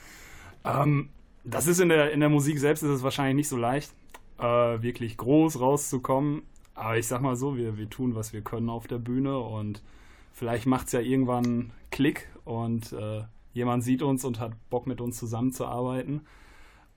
Ähm, 0.64 1.10
das 1.44 1.66
ist 1.66 1.80
in 1.80 1.90
der, 1.90 2.12
in 2.12 2.20
der 2.20 2.28
Musik 2.30 2.58
selbst 2.58 2.82
ist 2.82 2.90
es 2.90 3.02
wahrscheinlich 3.02 3.36
nicht 3.36 3.48
so 3.48 3.56
leicht, 3.58 3.92
äh, 4.38 4.44
wirklich 4.44 5.18
groß 5.18 5.60
rauszukommen. 5.60 6.42
Aber 6.74 6.96
ich 6.96 7.06
sag 7.06 7.20
mal 7.20 7.36
so, 7.36 7.58
wir, 7.58 7.76
wir 7.76 7.90
tun, 7.90 8.14
was 8.14 8.32
wir 8.32 8.40
können 8.40 8.70
auf 8.70 8.86
der 8.86 8.98
Bühne 8.98 9.38
und 9.38 9.82
vielleicht 10.32 10.66
macht 10.66 10.86
es 10.86 10.92
ja 10.92 11.00
irgendwann 11.00 11.72
Klick 11.90 12.28
und 12.44 12.92
äh, 12.92 13.22
jemand 13.52 13.84
sieht 13.84 14.02
uns 14.02 14.24
und 14.24 14.40
hat 14.40 14.52
Bock 14.70 14.86
mit 14.86 15.00
uns 15.00 15.18
zusammenzuarbeiten. 15.18 16.22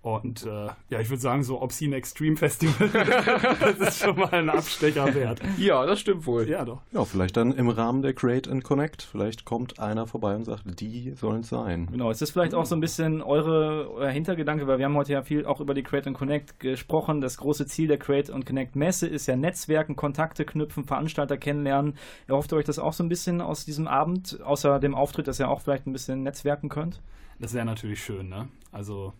Und 0.04 0.46
äh, 0.46 0.68
ja, 0.90 1.00
ich 1.00 1.10
würde 1.10 1.22
sagen, 1.22 1.44
so 1.44 1.62
Obscene 1.62 1.96
Extreme 1.96 2.36
Festival, 2.36 2.90
das 3.62 3.80
ist 3.80 4.04
schon 4.04 4.18
mal 4.18 4.34
ein 4.34 4.50
Abstecher 4.50 5.16
wert. 5.16 5.40
Ja, 5.58 5.86
das 5.86 6.02
stimmt 6.02 6.26
wohl. 6.26 6.50
Ja, 6.50 6.66
doch. 6.66 6.82
Ja, 6.92 7.06
vielleicht 7.06 7.38
dann 7.38 7.54
im 7.54 7.70
Rahmen 7.70 8.02
der 8.02 8.14
Create 8.14 8.50
and 8.50 8.66
Connect. 8.66 9.02
Vielleicht 9.02 9.46
kommt 9.46 9.80
einer 9.80 10.06
vorbei 10.06 10.36
und 10.36 10.44
sagt, 10.44 10.64
die 10.82 11.12
sollen 11.12 11.40
es 11.40 11.50
sein. 11.50 11.88
Genau, 11.90 12.12
ist 12.12 12.22
das 12.22 12.32
vielleicht 12.32 12.54
auch 12.54 12.66
so 12.66 12.76
ein 12.76 12.82
bisschen 12.82 13.22
eure, 13.22 13.90
euer 13.94 14.10
Hintergedanke, 14.10 14.68
weil 14.68 14.78
wir 14.78 14.86
haben 14.86 14.98
heute 14.98 15.14
ja 15.14 15.22
viel 15.22 15.46
auch 15.46 15.62
über 15.62 15.74
die 15.74 15.84
Create 15.84 16.08
and 16.08 16.18
Connect 16.18 16.60
gesprochen. 16.60 17.22
Das 17.22 17.38
große 17.38 17.66
Ziel 17.68 17.88
der 17.88 17.98
Create 17.98 18.30
and 18.30 18.46
Connect 18.46 18.76
Messe 18.76 19.08
ist 19.08 19.28
ja 19.28 19.38
Netzwerken, 19.38 19.96
Kontakte 19.96 20.44
knüpfen, 20.44 20.84
Veranstalter 20.84 21.38
kennenlernen. 21.38 21.94
Erhofft 22.28 22.52
ihr 22.52 22.58
euch 22.58 22.66
das 22.66 22.78
auch 22.78 22.92
so 22.92 23.06
ein 23.06 23.10
bisschen 23.10 23.40
aus 23.40 23.64
diesem 23.64 23.88
Abend, 23.88 24.42
außer 24.44 24.82
dem 24.82 24.96
Auftritt, 24.96 25.30
dass 25.30 25.40
ihr 25.40 25.48
auch 25.48 25.62
vielleicht 25.62 25.88
ein 25.88 25.94
bisschen 25.94 26.24
netzwerken 26.24 26.68
könnt? 26.68 27.02
Das 27.40 27.54
wäre 27.54 27.66
natürlich 27.66 28.04
schön, 28.04 28.28
ne? 28.28 28.50
Also 28.74 29.14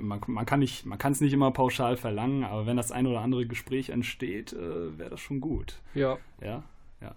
man, 0.00 0.20
man 0.26 0.46
kann 0.46 0.60
nicht, 0.60 0.86
man 0.86 0.98
kann 0.98 1.12
es 1.12 1.20
nicht 1.20 1.32
immer 1.32 1.50
pauschal 1.50 1.96
verlangen, 1.96 2.44
aber 2.44 2.66
wenn 2.66 2.76
das 2.76 2.92
ein 2.92 3.06
oder 3.06 3.20
andere 3.20 3.46
Gespräch 3.46 3.90
entsteht, 3.90 4.52
äh, 4.52 4.98
wäre 4.98 5.10
das 5.10 5.20
schon 5.20 5.40
gut. 5.40 5.80
Ja. 5.94 6.18
Ja, 6.40 6.62
ja. 7.00 7.14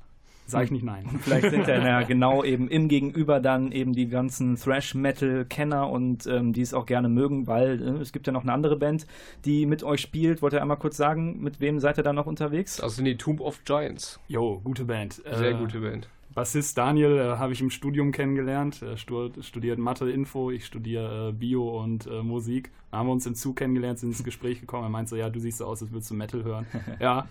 Sag 0.47 0.65
ich 0.65 0.71
nicht 0.71 0.83
nein. 0.85 1.05
Vielleicht 1.21 1.49
sind 1.49 1.67
ja, 1.67 1.83
ja 1.83 2.01
genau 2.03 2.43
eben 2.43 2.67
im 2.69 2.87
Gegenüber 2.87 3.39
dann 3.39 3.71
eben 3.71 3.93
die 3.93 4.07
ganzen 4.07 4.55
Thrash-Metal-Kenner 4.57 5.89
und 5.89 6.27
ähm, 6.27 6.53
die 6.53 6.61
es 6.61 6.73
auch 6.73 6.85
gerne 6.85 7.09
mögen, 7.09 7.47
weil 7.47 7.81
äh, 7.81 8.01
es 8.01 8.11
gibt 8.11 8.27
ja 8.27 8.33
noch 8.33 8.43
eine 8.43 8.53
andere 8.53 8.77
Band, 8.77 9.07
die 9.43 9.65
mit 9.65 9.83
euch 9.83 10.01
spielt. 10.01 10.41
Wollt 10.41 10.53
ihr 10.53 10.61
einmal 10.61 10.77
kurz 10.77 10.97
sagen, 10.97 11.41
mit 11.41 11.59
wem 11.59 11.79
seid 11.79 11.97
ihr 11.97 12.03
da 12.03 12.13
noch 12.13 12.27
unterwegs? 12.27 12.77
Das 12.77 12.95
sind 12.95 13.05
die 13.05 13.17
Tomb 13.17 13.41
of 13.41 13.63
Giants. 13.65 14.19
Jo, 14.27 14.59
gute 14.63 14.85
Band. 14.85 15.13
Sehr 15.13 15.51
Äh, 15.51 15.53
gute 15.55 15.79
Band. 15.79 16.09
Bassist 16.35 16.77
Daniel 16.77 17.17
äh, 17.17 17.37
habe 17.37 17.53
ich 17.53 17.61
im 17.61 17.69
Studium 17.69 18.11
kennengelernt. 18.11 18.81
Er 18.81 18.97
stu 18.97 19.29
studiert 19.41 19.79
Mathe-Info, 19.79 20.51
ich 20.51 20.65
studiere 20.65 21.29
äh, 21.29 21.31
Bio 21.31 21.81
und 21.81 22.07
äh, 22.07 22.21
Musik. 22.21 22.71
Da 22.91 22.97
haben 22.97 23.07
wir 23.07 23.13
uns 23.13 23.25
im 23.25 23.35
Zug 23.35 23.55
kennengelernt, 23.55 23.99
sind 23.99 24.09
ins 24.09 24.23
Gespräch 24.23 24.59
gekommen. 24.59 24.83
Er 24.83 24.89
meinte 24.89 25.11
so, 25.11 25.15
ja, 25.15 25.29
du 25.29 25.39
siehst 25.39 25.59
so 25.59 25.65
aus, 25.65 25.81
als 25.81 25.91
würdest 25.93 26.11
du 26.11 26.13
Metal 26.13 26.43
hören. 26.43 26.67
ja, 26.99 27.27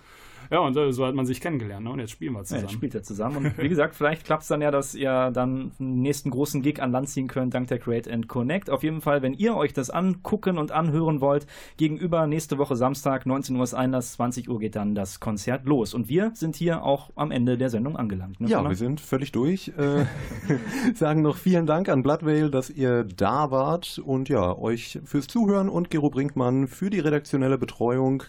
ja, 0.50 0.58
und 0.60 0.74
so 0.92 1.06
hat 1.06 1.14
man 1.14 1.26
sich 1.26 1.40
kennengelernt. 1.40 1.84
Ne? 1.84 1.90
Und 1.90 1.98
jetzt 2.00 2.10
spielen 2.10 2.32
wir 2.32 2.40
Ja, 2.40 2.44
zusammen. 2.44 2.62
jetzt 2.62 2.72
spielt 2.72 2.94
ihr 2.94 3.02
zusammen. 3.02 3.36
Und 3.46 3.58
wie 3.58 3.68
gesagt, 3.68 3.94
vielleicht 3.94 4.24
klappt 4.24 4.42
es 4.42 4.48
dann 4.48 4.60
ja, 4.60 4.70
dass 4.70 4.94
ihr 4.94 5.30
dann 5.32 5.72
einen 5.78 6.00
nächsten 6.02 6.30
großen 6.30 6.62
Gig 6.62 6.80
an 6.80 6.92
Land 6.92 7.08
ziehen 7.08 7.28
könnt, 7.28 7.54
dank 7.54 7.68
der 7.68 7.78
Create 7.78 8.08
and 8.08 8.28
Connect. 8.28 8.70
Auf 8.70 8.82
jeden 8.82 9.00
Fall, 9.00 9.22
wenn 9.22 9.34
ihr 9.34 9.56
euch 9.56 9.72
das 9.72 9.90
angucken 9.90 10.58
und 10.58 10.72
anhören 10.72 11.20
wollt, 11.20 11.46
gegenüber 11.76 12.26
nächste 12.26 12.58
Woche 12.58 12.76
Samstag, 12.76 13.26
19 13.26 13.56
Uhr 13.56 13.64
ist 13.64 13.74
Einlass, 13.74 14.12
20 14.14 14.48
Uhr 14.48 14.58
geht 14.58 14.76
dann 14.76 14.94
das 14.94 15.20
Konzert 15.20 15.64
los. 15.66 15.94
Und 15.94 16.08
wir 16.08 16.32
sind 16.34 16.56
hier 16.56 16.82
auch 16.84 17.10
am 17.16 17.30
Ende 17.30 17.56
der 17.58 17.70
Sendung 17.70 17.96
angelangt. 17.96 18.40
Ne, 18.40 18.48
Ja, 18.48 18.58
Sonne? 18.58 18.70
wir 18.70 18.76
sind 18.76 19.00
völlig 19.00 19.32
durch. 19.32 19.72
Äh, 19.76 20.04
sagen 20.94 21.22
noch 21.22 21.36
vielen 21.36 21.66
Dank 21.66 21.88
an 21.88 22.02
Bloodveil, 22.02 22.50
dass 22.50 22.70
ihr 22.70 23.04
da 23.04 23.50
wart 23.50 24.00
und 24.04 24.28
ja, 24.28 24.56
euch 24.56 25.00
fürs 25.04 25.26
Zuhören 25.26 25.68
und 25.68 25.90
Gero 25.90 26.10
Brinkmann 26.10 26.66
für 26.68 26.90
die 26.90 27.00
redaktionelle 27.00 27.58
Betreuung. 27.58 28.22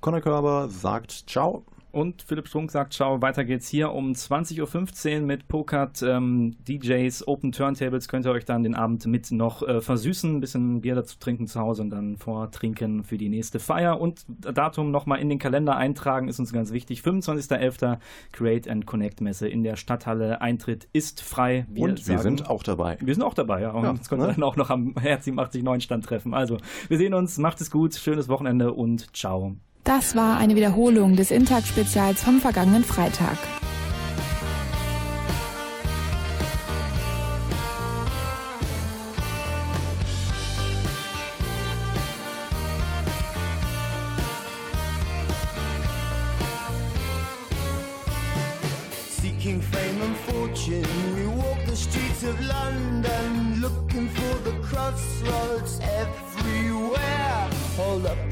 Conor 0.00 0.20
Körber 0.20 0.68
sagt 0.68 1.10
Ciao. 1.28 1.64
Und 1.96 2.20
Philipp 2.20 2.46
Strunk 2.46 2.70
sagt 2.70 2.92
Ciao. 2.92 3.22
Weiter 3.22 3.42
geht's 3.42 3.68
hier 3.68 3.90
um 3.92 4.12
20.15 4.12 5.20
Uhr 5.20 5.22
mit 5.22 5.48
Pokat, 5.48 6.02
ähm, 6.02 6.54
DJs, 6.68 7.26
Open 7.26 7.52
Turntables. 7.52 8.06
Könnt 8.06 8.26
ihr 8.26 8.32
euch 8.32 8.44
dann 8.44 8.64
den 8.64 8.74
Abend 8.74 9.06
mit 9.06 9.32
noch 9.32 9.62
äh, 9.66 9.80
versüßen, 9.80 10.36
ein 10.36 10.40
bisschen 10.40 10.82
Bier 10.82 10.94
dazu 10.94 11.16
trinken 11.18 11.46
zu 11.46 11.58
Hause 11.58 11.80
und 11.80 11.88
dann 11.88 12.18
vortrinken 12.18 13.02
für 13.02 13.16
die 13.16 13.30
nächste 13.30 13.60
Feier. 13.60 13.98
Und 13.98 14.26
Datum 14.28 14.90
nochmal 14.90 15.20
in 15.20 15.30
den 15.30 15.38
Kalender 15.38 15.76
eintragen 15.76 16.28
ist 16.28 16.38
uns 16.38 16.52
ganz 16.52 16.70
wichtig. 16.70 17.00
25.11. 17.00 17.96
Create 18.30 18.68
and 18.68 18.84
Connect 18.84 19.22
Messe 19.22 19.48
in 19.48 19.62
der 19.62 19.76
Stadthalle. 19.76 20.42
Eintritt 20.42 20.88
ist 20.92 21.22
frei. 21.22 21.64
und 21.78 22.06
wir 22.06 22.18
sind 22.18 22.46
auch 22.46 22.62
dabei. 22.62 22.98
Wir 23.00 23.14
sind 23.14 23.22
auch 23.22 23.32
dabei, 23.32 23.62
ja. 23.62 23.70
Und 23.70 23.84
Ja, 23.84 23.90
uns 23.90 24.10
könnt 24.10 24.20
ihr 24.20 24.26
ne? 24.26 24.34
dann 24.34 24.42
auch 24.42 24.56
noch 24.56 24.68
am 24.68 24.94
Herz 25.00 25.26
89 25.26 25.82
Stand 25.82 26.04
treffen. 26.04 26.34
Also, 26.34 26.58
wir 26.88 26.98
sehen 26.98 27.14
uns. 27.14 27.38
Macht 27.38 27.62
es 27.62 27.70
gut. 27.70 27.94
Schönes 27.94 28.28
Wochenende 28.28 28.74
und 28.74 29.16
ciao. 29.16 29.56
Das 29.86 30.16
war 30.16 30.36
eine 30.36 30.56
Wiederholung 30.56 31.14
des 31.14 31.30
Intakt-Spezials 31.30 32.20
vom 32.20 32.40
vergangenen 32.40 32.82
Freitag. 32.82 33.38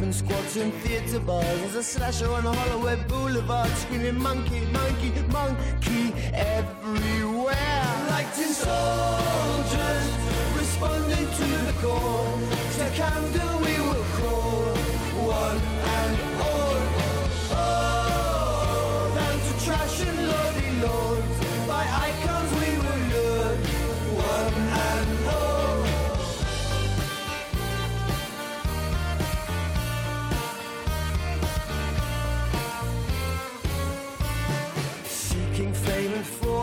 And 0.05 0.15
squats 0.15 0.57
in 0.57 0.71
theatre 0.83 1.19
bars. 1.19 1.47
There's 1.61 1.77
a 1.77 1.83
slasher 1.83 2.31
on 2.31 2.43
Holloway 2.43 2.97
Boulevard, 3.09 3.71
screaming 3.71 4.21
monkey, 4.23 4.61
monkey, 4.67 5.13
monkey 5.33 6.13
everywhere. 6.35 7.87
Like 8.11 8.29
tin 8.35 8.53
soldiers, 8.53 10.07
responding 10.59 11.27
to 11.39 11.47
the 11.69 11.75
call. 11.81 12.39
To 12.77 12.91
Camden 12.95 13.64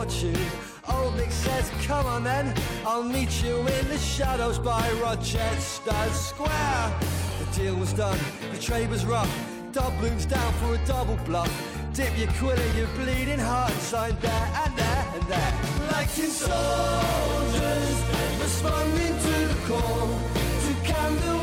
fortune. 0.01 0.35
Old 0.89 1.15
Nick 1.15 1.31
says, 1.31 1.71
come 1.85 2.05
on 2.07 2.23
then, 2.23 2.53
I'll 2.85 3.03
meet 3.03 3.43
you 3.43 3.57
in 3.59 3.87
the 3.87 3.99
shadows 3.99 4.57
by 4.57 4.91
Rochester 4.93 6.03
Square. 6.11 6.93
The 7.39 7.59
deal 7.59 7.75
was 7.75 7.93
done, 7.93 8.17
the 8.51 8.59
trade 8.59 8.89
was 8.89 9.05
rough. 9.05 9.31
Dublin's 9.71 10.25
down 10.25 10.53
for 10.53 10.73
a 10.73 10.79
double 10.87 11.17
bluff. 11.25 11.51
Dip 11.93 12.17
your 12.17 12.31
quill 12.39 12.59
in 12.59 12.77
your 12.77 12.87
bleeding 12.97 13.39
heart, 13.39 13.73
sign 13.73 14.17
there 14.21 14.47
and 14.63 14.75
there 14.75 15.05
and 15.13 15.23
there. 15.27 15.53
Like 15.91 16.11
tin 16.15 16.29
soldiers, 16.29 17.97
responding 18.41 19.15
to 19.25 19.33
the 19.51 19.59
call. 19.67 20.07
To 20.65 20.73
Camden 20.83 21.40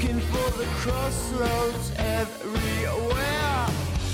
looking 0.00 0.20
for 0.20 0.50
the 0.58 0.64
crossroads 0.80 1.92
everywhere. 1.96 3.66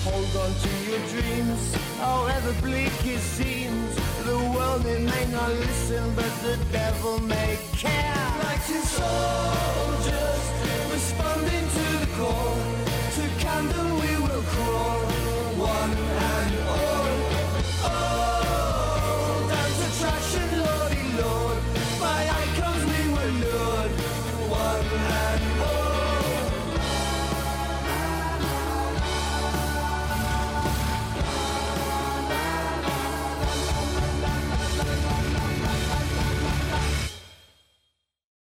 Hold 0.05 0.37
on 0.37 0.53
to 0.63 0.71
your 0.89 0.99
dreams, 1.09 1.75
however 1.99 2.53
bleak 2.63 2.93
it 3.05 3.21
seems. 3.21 3.95
The 4.25 4.37
world 4.37 4.85
it 4.87 5.03
may 5.03 5.27
not 5.27 5.51
listen, 5.51 6.13
but 6.15 6.33
the 6.43 6.59
devil 6.73 7.21
may 7.21 7.59
care. 7.73 8.33
Like 8.45 8.67
two 8.67 8.83
soldiers 8.99 10.43
responding 10.93 11.67
to 11.77 11.85
the 12.01 12.09
call 12.17 12.57
to 13.15 13.29
candle. 13.39 13.96